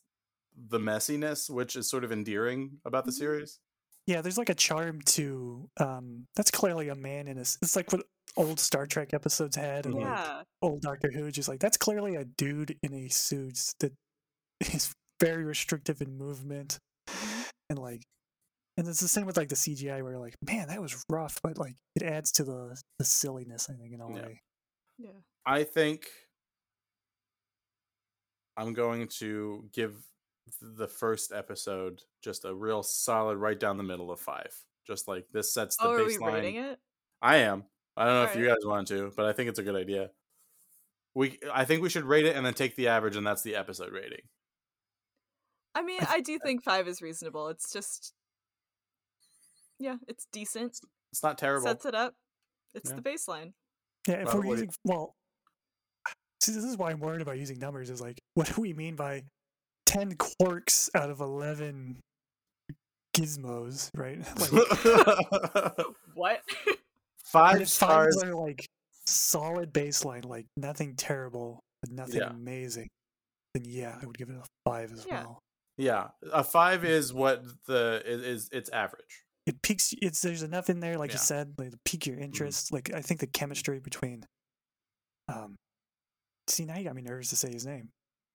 the 0.55 0.80
messiness, 0.80 1.49
which 1.49 1.75
is 1.75 1.89
sort 1.89 2.03
of 2.03 2.11
endearing 2.11 2.80
about 2.86 3.05
the 3.05 3.11
Mhm. 3.11 3.11
series. 3.11 3.59
Yeah, 4.07 4.21
there's 4.21 4.38
like 4.38 4.49
a 4.49 4.55
charm 4.55 5.01
to 5.03 5.69
um 5.80 6.28
that's 6.36 6.51
clearly 6.51 6.89
a 6.89 6.95
man 6.95 7.28
in 7.28 7.38
a 7.38 7.41
s- 7.41 7.57
it's 7.61 7.75
like 7.75 7.91
what 7.91 8.05
old 8.38 8.59
Star 8.59 8.85
Trek 8.85 9.13
episodes 9.13 9.55
had 9.55 9.85
and 9.85 9.95
like 9.95 10.45
old 10.61 10.81
Doctor 10.81 11.11
Who 11.11 11.29
just 11.31 11.49
like 11.49 11.59
that's 11.59 11.77
clearly 11.77 12.15
a 12.15 12.23
dude 12.23 12.77
in 12.83 12.93
a 12.93 13.09
suit 13.09 13.73
that 13.79 13.91
is 14.61 14.93
very 15.19 15.43
restrictive 15.43 16.01
in 16.01 16.17
movement 16.17 16.77
mm-hmm. 17.09 17.41
and 17.69 17.79
like 17.79 18.03
and 18.77 18.88
it's 18.88 18.99
the 18.99 19.07
same 19.07 19.25
with 19.25 19.38
like 19.38 19.49
the 19.49 19.55
CGI 19.55 20.03
where 20.03 20.11
you're 20.11 20.21
like, 20.21 20.35
man, 20.45 20.67
that 20.67 20.79
was 20.79 21.03
rough, 21.09 21.39
but 21.41 21.57
like 21.57 21.75
it 21.95 22.03
adds 22.03 22.31
to 22.33 22.43
the 22.43 22.79
the 22.99 23.05
silliness, 23.05 23.69
I 23.69 23.73
think, 23.73 23.93
in 23.93 24.01
a 24.01 24.07
Yeah. 24.07 24.13
way. 24.13 24.41
Yeah. 24.99 25.09
I 25.45 25.63
think 25.63 26.07
I'm 28.55 28.73
going 28.73 29.07
to 29.19 29.67
give 29.73 29.95
the 30.61 30.88
first 30.88 31.31
episode 31.31 32.03
just 32.23 32.45
a 32.45 32.53
real 32.53 32.83
solid 32.83 33.38
right 33.38 33.59
down 33.59 33.77
the 33.77 33.83
middle 33.83 34.11
of 34.11 34.19
five. 34.19 34.53
Just 34.85 35.07
like 35.07 35.25
this 35.31 35.51
sets 35.51 35.75
the 35.77 35.88
Oh, 35.88 35.93
are 35.93 36.05
we 36.05 36.15
baseline. 36.17 36.33
rating 36.33 36.55
it? 36.55 36.79
I 37.21 37.38
am. 37.38 37.65
I 37.98 38.06
don't 38.06 38.14
know 38.14 38.24
if 38.24 38.36
you 38.36 38.45
guys 38.48 38.64
want 38.64 38.88
to, 38.89 39.12
but 39.16 39.26
I 39.26 39.34
think 39.34 39.50
it's 39.50 39.60
a 39.60 39.64
good 39.64 39.76
idea. 39.76 40.12
We 41.16 41.39
I 41.52 41.66
think 41.66 41.82
we 41.82 41.89
should 41.89 42.04
rate 42.06 42.26
it 42.26 42.36
and 42.36 42.45
then 42.45 42.54
take 42.54 42.76
the 42.76 42.88
average, 42.89 43.16
and 43.16 43.26
that's 43.26 43.41
the 43.41 43.56
episode 43.56 43.91
rating. 43.91 44.22
I 45.76 45.82
mean, 45.84 46.00
I 46.08 46.22
do 46.22 46.38
think 46.39 46.64
five 46.64 46.88
is 46.88 47.02
reasonable. 47.02 47.50
It's 47.50 47.72
just, 47.72 48.14
yeah, 49.80 49.95
it's 50.08 50.26
decent. 50.32 50.80
It's 51.12 51.22
not 51.24 51.38
terrible. 51.38 51.68
Sets 51.68 51.86
it 51.86 51.95
up. 51.95 52.14
It's 52.74 52.89
Yeah. 52.89 52.95
the 52.98 53.02
baseline. 53.02 53.54
Yeah, 54.08 54.16
if 54.22 54.26
Well, 54.28 54.38
we're 54.38 54.39
what 54.48 54.56
do 54.56 54.62
you- 54.62 54.68
using 54.68 54.70
well 54.86 55.16
see 56.41 56.52
this 56.54 56.64
is 56.64 56.78
why 56.78 56.91
I'm 56.91 57.00
worried 57.00 57.22
about 57.22 57.38
using 57.39 57.58
numbers 57.60 57.89
is 57.89 58.00
like 58.00 58.22
what 58.36 58.48
do 58.56 58.62
we 58.62 58.72
mean 58.74 58.95
by 58.95 59.24
ten 59.88 60.16
quirks 60.16 60.89
out 60.95 61.10
of 61.10 61.20
eleven 61.20 62.00
gizmos, 63.16 63.89
right? 63.95 64.20
Like 65.76 65.88
What? 66.14 66.41
And 67.34 67.59
Five 67.59 67.69
stars. 67.69 68.23
are 68.23 68.34
like 68.34 68.65
solid 69.05 69.73
baseline, 69.73 70.25
like 70.25 70.45
nothing 70.55 70.95
terrible, 70.95 71.59
but 71.82 71.91
nothing 71.91 72.21
Yeah. 72.21 72.30
amazing, 72.30 72.88
then 73.53 73.63
yeah, 73.65 73.97
I 74.01 74.05
would 74.05 74.17
give 74.17 74.30
it 74.30 74.36
a 74.36 74.43
five 74.65 74.91
as 74.93 75.05
Yeah. 75.05 75.23
well. 75.23 75.39
Yeah, 75.78 76.07
a 76.34 76.43
five 76.43 76.84
is 76.86 77.13
what 77.13 77.43
the 77.67 78.01
is, 78.05 78.21
is 78.21 78.49
it's 78.51 78.69
average. 78.69 79.23
It 79.45 79.61
peaks. 79.61 79.93
It's 80.01 80.21
there's 80.21 80.41
enough 80.43 80.69
in 80.69 80.80
there, 80.80 80.97
like 80.97 81.11
you 81.11 81.17
said, 81.19 81.53
like 81.57 81.71
to 81.71 81.78
pique 81.86 82.05
your 82.07 82.17
interest. 82.17 82.71
Like 82.73 82.93
I 82.93 83.01
think 83.01 83.19
the 83.19 83.28
chemistry 83.28 83.80
between, 83.80 84.25
um, 85.28 85.55
see 86.47 86.65
now 86.65 86.78
you 86.78 86.84
got 86.86 86.95
me 86.95 87.01
nervous 87.03 87.30
to 87.30 87.36
say 87.36 87.51
his 87.51 87.65
name, 87.65 87.89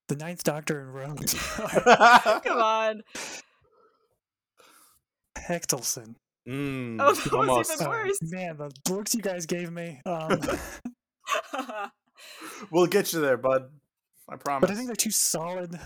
the 0.09 0.17
Ninth 0.17 0.43
Doctor 0.45 0.81
and 0.81 0.95
Rhodes, 0.95 1.35
Come 1.57 2.59
on. 2.59 3.03
Hectelson. 5.37 6.15
Mm, 6.49 6.97
Oh, 7.01 7.15
that 7.15 7.33
was 7.33 7.33
almost. 7.49 7.73
even 7.75 7.87
Uh, 7.87 7.91
worse. 7.91 8.19
man, 8.23 8.57
the 8.57 8.71
looks 8.93 9.15
you 9.15 9.23
guys 9.23 9.47
gave 9.47 9.71
me. 9.71 10.01
Um, 10.07 10.41
We'll 12.71 12.87
get 12.87 13.13
you 13.13 13.21
there, 13.21 13.37
bud. 13.37 13.71
I 14.29 14.37
promise. 14.37 14.61
but 14.69 14.71
I 14.71 14.75
think 14.77 14.87
they're 14.87 14.95
two 14.97 15.11
solid 15.11 15.79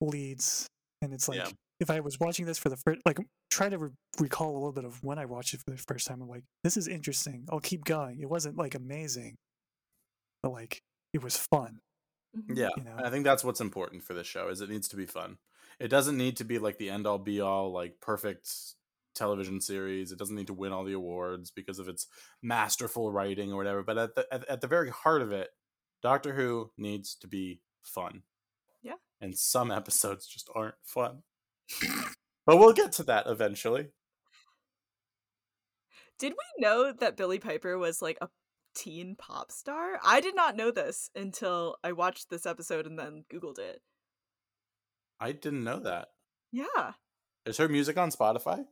leads, 0.00 0.66
and 1.02 1.12
it's 1.12 1.28
like 1.28 1.38
Yeah. 1.38 1.48
if 1.80 1.90
I 1.90 2.00
was 2.00 2.20
watching 2.20 2.44
this 2.46 2.58
for 2.58 2.68
the 2.68 2.76
first, 2.76 3.00
like 3.06 3.18
try 3.50 3.68
to 3.68 3.78
re- 3.78 3.90
recall 4.20 4.52
a 4.52 4.58
little 4.58 4.72
bit 4.72 4.84
of 4.84 5.02
when 5.02 5.18
I 5.18 5.24
watched 5.24 5.54
it 5.54 5.60
for 5.64 5.70
the 5.70 5.82
first 5.88 6.06
time. 6.06 6.20
I'm 6.22 6.28
like, 6.28 6.44
this 6.62 6.76
is 6.76 6.86
interesting. 6.86 7.46
I'll 7.50 7.60
keep 7.60 7.84
going. 7.84 8.20
It 8.20 8.28
wasn't 8.28 8.56
like 8.56 8.74
amazing, 8.74 9.36
but 10.42 10.52
like 10.52 10.80
it 11.14 11.22
was 11.22 11.36
fun. 11.36 11.80
Mhm. 12.36 12.56
Yeah, 12.56 12.68
you 12.76 12.84
know? 12.84 12.96
I 12.98 13.08
think 13.10 13.24
that's 13.24 13.42
what's 13.42 13.60
important 13.60 14.02
for 14.04 14.12
this 14.14 14.26
show 14.26 14.48
is 14.48 14.60
it 14.60 14.68
needs 14.70 14.88
to 14.88 14.96
be 14.96 15.06
fun. 15.06 15.38
It 15.80 15.88
doesn't 15.88 16.16
need 16.16 16.36
to 16.38 16.44
be 16.44 16.58
like 16.58 16.76
the 16.78 16.90
end 16.90 17.06
all 17.06 17.18
be 17.18 17.40
all 17.40 17.72
like 17.72 18.00
perfect 18.00 18.50
television 19.18 19.60
series. 19.60 20.12
It 20.12 20.18
doesn't 20.18 20.36
need 20.36 20.46
to 20.46 20.54
win 20.54 20.72
all 20.72 20.84
the 20.84 20.94
awards 20.94 21.50
because 21.50 21.78
of 21.78 21.88
its 21.88 22.06
masterful 22.42 23.12
writing 23.12 23.52
or 23.52 23.56
whatever. 23.56 23.82
But 23.82 23.98
at 23.98 24.14
the 24.14 24.26
at, 24.32 24.48
at 24.48 24.60
the 24.60 24.66
very 24.66 24.90
heart 24.90 25.20
of 25.22 25.32
it, 25.32 25.48
Doctor 26.02 26.34
Who 26.34 26.70
needs 26.78 27.14
to 27.16 27.26
be 27.28 27.60
fun. 27.82 28.22
Yeah. 28.82 28.94
And 29.20 29.36
some 29.36 29.70
episodes 29.70 30.26
just 30.26 30.48
aren't 30.54 30.76
fun. 30.84 31.22
but 32.46 32.58
we'll 32.58 32.72
get 32.72 32.92
to 32.92 33.02
that 33.04 33.26
eventually. 33.26 33.88
Did 36.18 36.32
we 36.32 36.64
know 36.64 36.92
that 36.92 37.16
Billie 37.16 37.38
Piper 37.38 37.78
was 37.78 38.02
like 38.02 38.18
a 38.20 38.28
teen 38.74 39.14
pop 39.16 39.52
star? 39.52 39.98
I 40.04 40.20
did 40.20 40.34
not 40.34 40.56
know 40.56 40.70
this 40.70 41.10
until 41.14 41.76
I 41.84 41.92
watched 41.92 42.28
this 42.30 42.44
episode 42.46 42.86
and 42.86 42.98
then 42.98 43.24
Googled 43.32 43.58
it. 43.58 43.80
I 45.20 45.32
didn't 45.32 45.64
know 45.64 45.80
that. 45.80 46.08
Yeah, 46.52 46.92
Is 47.44 47.58
her 47.58 47.68
music 47.68 47.98
on 47.98 48.10
Spotify? 48.10 48.64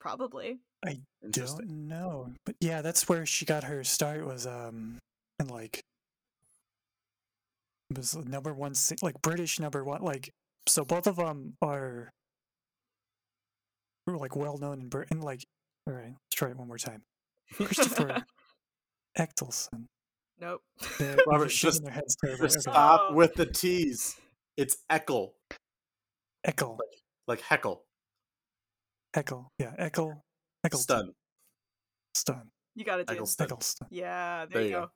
Probably. 0.00 0.58
I 0.86 1.00
Don't 1.30 1.66
know, 1.68 2.32
but 2.46 2.54
yeah, 2.60 2.82
that's 2.82 3.08
where 3.08 3.26
she 3.26 3.44
got 3.44 3.64
her 3.64 3.82
start. 3.84 4.24
Was 4.24 4.46
um, 4.46 4.98
and 5.38 5.50
like 5.50 5.82
it 7.90 7.96
was 7.98 8.14
number 8.16 8.52
one, 8.54 8.74
like 9.02 9.20
British 9.22 9.58
number 9.58 9.82
one. 9.84 10.02
Like 10.02 10.30
so, 10.66 10.84
both 10.84 11.06
of 11.06 11.16
them 11.16 11.54
are 11.62 12.10
like 14.06 14.36
well 14.36 14.56
known 14.58 14.80
in 14.80 14.88
Britain. 14.88 15.20
Like, 15.20 15.44
all 15.86 15.94
right, 15.94 16.04
let's 16.12 16.34
try 16.34 16.50
it 16.50 16.56
one 16.56 16.68
more 16.68 16.78
time. 16.78 17.02
Christopher 17.54 18.24
Eccleston. 19.16 19.86
Nope. 20.40 20.62
They're 20.98 21.16
Robert, 21.26 21.50
shaking 21.50 21.70
just- 21.70 21.82
their 21.84 21.92
heads. 21.92 22.16
Just 22.40 22.60
stop 22.60 23.08
Oh. 23.10 23.14
with 23.14 23.34
the 23.34 23.46
T's. 23.46 24.16
It's 24.56 24.76
Eckel, 24.90 25.30
Eckel, 26.46 26.78
like 27.26 27.40
heckle. 27.40 27.82
Eckel, 29.16 29.46
yeah, 29.58 29.72
Eckel, 29.78 30.20
Eccleston, 30.64 30.96
Stun. 30.96 31.12
Stun, 32.14 32.50
You 32.74 32.84
got 32.84 33.00
it, 33.00 33.06
dude. 33.06 33.16
Eccleston. 33.16 33.44
Eccleston. 33.46 33.86
Yeah, 33.90 34.46
there, 34.46 34.48
There 34.54 34.62
you 34.62 34.68
you 34.68 34.74
go. 34.74 34.80
go. 34.82 34.90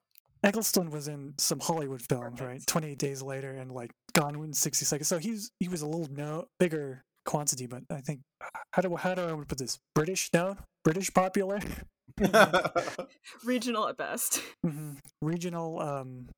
Eccleston 0.44 0.90
was 0.90 1.06
in 1.08 1.34
some 1.38 1.60
Hollywood 1.60 2.02
films, 2.02 2.40
right? 2.40 2.60
28 2.66 2.98
Days 2.98 3.22
Later 3.22 3.52
and 3.52 3.70
like 3.70 3.92
Gone 4.12 4.34
in 4.42 4.52
60 4.52 4.84
Seconds. 4.84 5.06
So 5.08 5.18
he's 5.18 5.52
he 5.60 5.68
was 5.68 5.82
a 5.82 5.86
little 5.86 6.08
no 6.12 6.46
bigger 6.58 7.04
quantity, 7.24 7.66
but 7.66 7.82
I 7.90 8.00
think 8.00 8.20
how 8.72 8.82
do 8.82 8.96
how 8.96 9.14
do 9.14 9.22
I 9.22 9.32
want 9.32 9.42
to 9.42 9.46
put 9.46 9.58
this? 9.58 9.78
British 9.94 10.30
known, 10.34 10.58
British 10.84 11.14
popular, 11.14 11.60
Regional 13.44 13.88
at 13.88 13.96
best. 13.96 14.42
hmm 14.64 14.94
regional. 15.20 15.80
Um, 15.80 16.26
like 16.26 16.34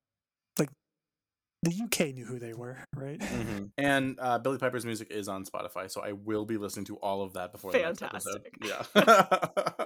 the 1.65 1.83
UK 1.83 2.13
knew 2.13 2.25
who 2.25 2.39
they 2.39 2.53
were, 2.53 2.77
right? 2.95 3.19
Mhm. 3.19 3.71
And 3.77 4.17
uh, 4.19 4.39
Billie 4.39 4.57
Piper's 4.57 4.85
music 4.85 5.11
is 5.11 5.27
on 5.27 5.45
Spotify, 5.45 5.89
so 5.91 6.01
I 6.01 6.13
will 6.13 6.45
be 6.45 6.57
listening 6.57 6.85
to 6.85 6.95
all 6.97 7.21
of 7.21 7.33
that 7.33 7.51
before 7.51 7.71
the 7.71 7.79
next 7.79 8.01
episode. 8.01 8.47
Yeah, 8.63 8.83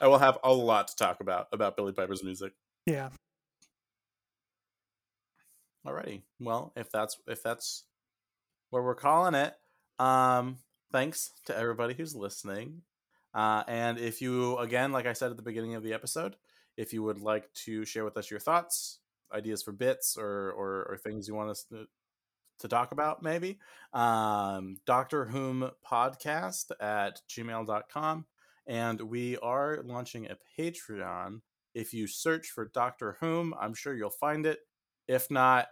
I 0.00 0.08
will 0.08 0.18
have 0.18 0.38
a 0.42 0.52
lot 0.52 0.88
to 0.88 0.96
talk 0.96 1.20
about 1.20 1.48
about 1.52 1.76
Billie 1.76 1.92
Piper's 1.92 2.24
music. 2.24 2.52
Yeah, 2.86 3.10
Alrighty. 5.86 6.22
Well, 6.38 6.72
if 6.76 6.90
that's 6.90 7.16
if 7.26 7.42
that's 7.42 7.84
where 8.70 8.82
we're 8.82 8.94
calling 8.94 9.34
it, 9.34 9.54
um, 9.98 10.58
thanks 10.92 11.30
to 11.46 11.56
everybody 11.56 11.94
who's 11.94 12.14
listening. 12.14 12.82
Uh, 13.32 13.62
and 13.68 13.98
if 13.98 14.20
you, 14.20 14.58
again, 14.58 14.90
like 14.92 15.06
I 15.06 15.12
said 15.12 15.30
at 15.30 15.36
the 15.36 15.42
beginning 15.42 15.74
of 15.76 15.82
the 15.82 15.92
episode, 15.92 16.36
if 16.76 16.92
you 16.92 17.02
would 17.04 17.20
like 17.20 17.52
to 17.64 17.84
share 17.84 18.04
with 18.04 18.16
us 18.16 18.30
your 18.30 18.40
thoughts, 18.40 18.98
ideas 19.32 19.62
for 19.62 19.72
bits, 19.72 20.16
or 20.18 20.52
or, 20.52 20.86
or 20.90 20.96
things 20.96 21.28
you 21.28 21.34
want 21.34 21.50
us 21.50 21.64
to, 21.70 21.86
to 22.60 22.68
talk 22.68 22.92
about, 22.92 23.22
maybe, 23.22 23.58
um, 23.92 24.76
Doctor 24.86 25.26
Whom 25.26 25.70
podcast 25.88 26.70
at 26.80 27.20
gmail.com. 27.28 28.26
And 28.66 29.00
we 29.02 29.36
are 29.38 29.80
launching 29.84 30.26
a 30.26 30.36
Patreon. 30.58 31.40
If 31.74 31.94
you 31.94 32.06
search 32.06 32.48
for 32.48 32.66
Doctor 32.66 33.16
Whom, 33.20 33.54
I'm 33.60 33.74
sure 33.74 33.94
you'll 33.94 34.10
find 34.10 34.46
it. 34.46 34.60
If 35.08 35.30
not, 35.30 35.68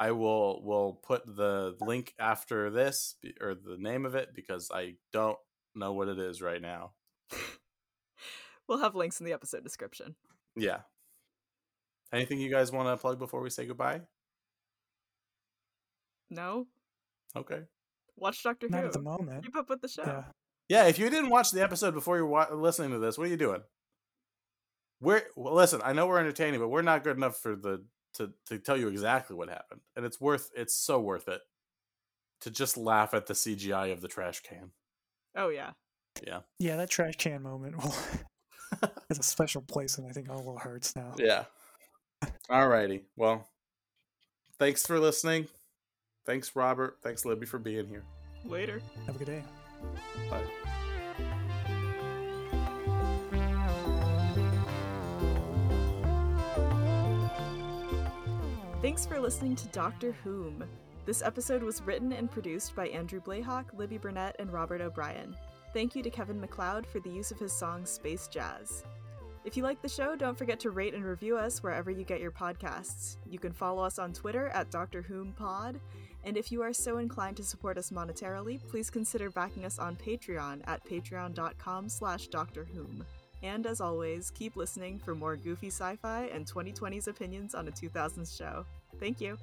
I 0.00 0.12
will 0.12 0.64
will 0.64 0.94
put 0.94 1.24
the 1.26 1.76
link 1.80 2.14
after 2.18 2.70
this 2.70 3.16
or 3.40 3.54
the 3.54 3.76
name 3.78 4.06
of 4.06 4.14
it 4.14 4.30
because 4.34 4.70
I 4.72 4.94
don't 5.12 5.38
know 5.74 5.92
what 5.92 6.08
it 6.08 6.18
is 6.18 6.40
right 6.40 6.62
now. 6.62 6.92
We'll 8.70 8.78
have 8.78 8.94
links 8.94 9.18
in 9.18 9.26
the 9.26 9.32
episode 9.32 9.64
description. 9.64 10.14
Yeah. 10.54 10.82
Anything 12.12 12.40
you 12.40 12.50
guys 12.50 12.72
want 12.72 12.88
to 12.88 12.96
plug 13.00 13.18
before 13.18 13.40
we 13.40 13.50
say 13.50 13.66
goodbye? 13.66 14.00
No? 16.28 16.66
Okay. 17.36 17.62
Watch 18.16 18.42
Doctor 18.42 18.68
not 18.68 18.80
Who. 18.80 18.86
at 18.86 18.92
the 18.92 19.00
moment. 19.02 19.44
Keep 19.44 19.56
up 19.56 19.68
with 19.70 19.80
the 19.80 19.88
show. 19.88 20.02
Yeah, 20.04 20.24
Yeah, 20.68 20.84
if 20.88 20.98
you 20.98 21.08
didn't 21.10 21.30
watch 21.30 21.50
the 21.50 21.62
episode 21.62 21.94
before 21.94 22.16
you're 22.16 22.26
wa- 22.26 22.52
listening 22.52 22.90
to 22.90 22.98
this, 22.98 23.16
what 23.16 23.26
are 23.26 23.30
you 23.30 23.36
doing? 23.36 23.62
We're 25.00 25.22
well, 25.36 25.54
listen. 25.54 25.80
I 25.82 25.92
know 25.94 26.06
we're 26.06 26.18
entertaining, 26.18 26.60
but 26.60 26.68
we're 26.68 26.82
not 26.82 27.04
good 27.04 27.16
enough 27.16 27.38
for 27.38 27.56
the 27.56 27.84
to 28.14 28.32
to 28.46 28.58
tell 28.58 28.76
you 28.76 28.88
exactly 28.88 29.34
what 29.34 29.48
happened, 29.48 29.80
and 29.96 30.04
it's 30.04 30.20
worth 30.20 30.50
it's 30.54 30.74
so 30.76 31.00
worth 31.00 31.26
it 31.26 31.40
to 32.42 32.50
just 32.50 32.76
laugh 32.76 33.14
at 33.14 33.26
the 33.26 33.32
CGI 33.32 33.92
of 33.92 34.02
the 34.02 34.08
trash 34.08 34.40
can. 34.40 34.72
Oh 35.34 35.48
yeah. 35.48 35.70
yeah, 36.26 36.40
Yeah, 36.58 36.76
that 36.76 36.90
trash 36.90 37.14
can 37.16 37.42
moment 37.42 37.76
will 37.82 37.94
has 39.08 39.18
a 39.18 39.22
special 39.22 39.62
place 39.62 39.96
in 39.96 40.04
I 40.06 40.10
think 40.12 40.28
all 40.28 40.46
our 40.50 40.58
hearts 40.58 40.94
now. 40.94 41.14
Yeah. 41.16 41.44
Alrighty. 42.50 43.02
Well, 43.16 43.48
thanks 44.58 44.86
for 44.86 44.98
listening. 44.98 45.48
Thanks, 46.26 46.54
Robert. 46.54 46.98
Thanks, 47.02 47.24
Libby, 47.24 47.46
for 47.46 47.58
being 47.58 47.86
here. 47.86 48.04
Later. 48.44 48.80
Have 49.06 49.16
a 49.16 49.18
good 49.18 49.26
day. 49.26 49.42
Bye. 50.28 50.44
Thanks 58.82 59.04
for 59.04 59.20
listening 59.20 59.56
to 59.56 59.68
Doctor 59.68 60.12
Whom. 60.24 60.64
This 61.04 61.22
episode 61.22 61.62
was 61.62 61.82
written 61.82 62.12
and 62.12 62.30
produced 62.30 62.74
by 62.74 62.88
Andrew 62.88 63.20
Blahak, 63.20 63.66
Libby 63.76 63.98
Burnette, 63.98 64.34
and 64.38 64.52
Robert 64.52 64.80
O'Brien. 64.80 65.36
Thank 65.72 65.94
you 65.94 66.02
to 66.02 66.10
Kevin 66.10 66.40
MacLeod 66.40 66.86
for 66.86 67.00
the 67.00 67.10
use 67.10 67.30
of 67.30 67.38
his 67.38 67.52
song 67.52 67.84
Space 67.84 68.26
Jazz. 68.26 68.84
If 69.44 69.56
you 69.56 69.62
like 69.62 69.80
the 69.80 69.88
show, 69.88 70.16
don't 70.16 70.36
forget 70.36 70.60
to 70.60 70.70
rate 70.70 70.94
and 70.94 71.04
review 71.04 71.36
us 71.38 71.62
wherever 71.62 71.90
you 71.90 72.04
get 72.04 72.20
your 72.20 72.30
podcasts. 72.30 73.16
You 73.26 73.38
can 73.38 73.52
follow 73.52 73.82
us 73.82 73.98
on 73.98 74.12
Twitter 74.12 74.48
at 74.48 74.70
Doctor 74.70 75.00
Whom 75.00 75.32
Pod, 75.32 75.80
and 76.24 76.36
if 76.36 76.52
you 76.52 76.60
are 76.62 76.74
so 76.74 76.98
inclined 76.98 77.38
to 77.38 77.42
support 77.42 77.78
us 77.78 77.90
monetarily, 77.90 78.60
please 78.68 78.90
consider 78.90 79.30
backing 79.30 79.64
us 79.64 79.78
on 79.78 79.96
Patreon 79.96 80.60
at 80.66 80.84
patreon.com 80.84 81.88
slash 81.88 82.28
Doctor 82.28 82.64
Whom. 82.64 83.04
And 83.42 83.66
as 83.66 83.80
always, 83.80 84.30
keep 84.30 84.56
listening 84.56 84.98
for 84.98 85.14
more 85.14 85.36
goofy 85.36 85.68
sci-fi 85.68 86.24
and 86.24 86.46
2020's 86.46 87.08
opinions 87.08 87.54
on 87.54 87.68
a 87.68 87.70
2000s 87.70 88.36
show. 88.36 88.66
Thank 88.98 89.20
you. 89.22 89.38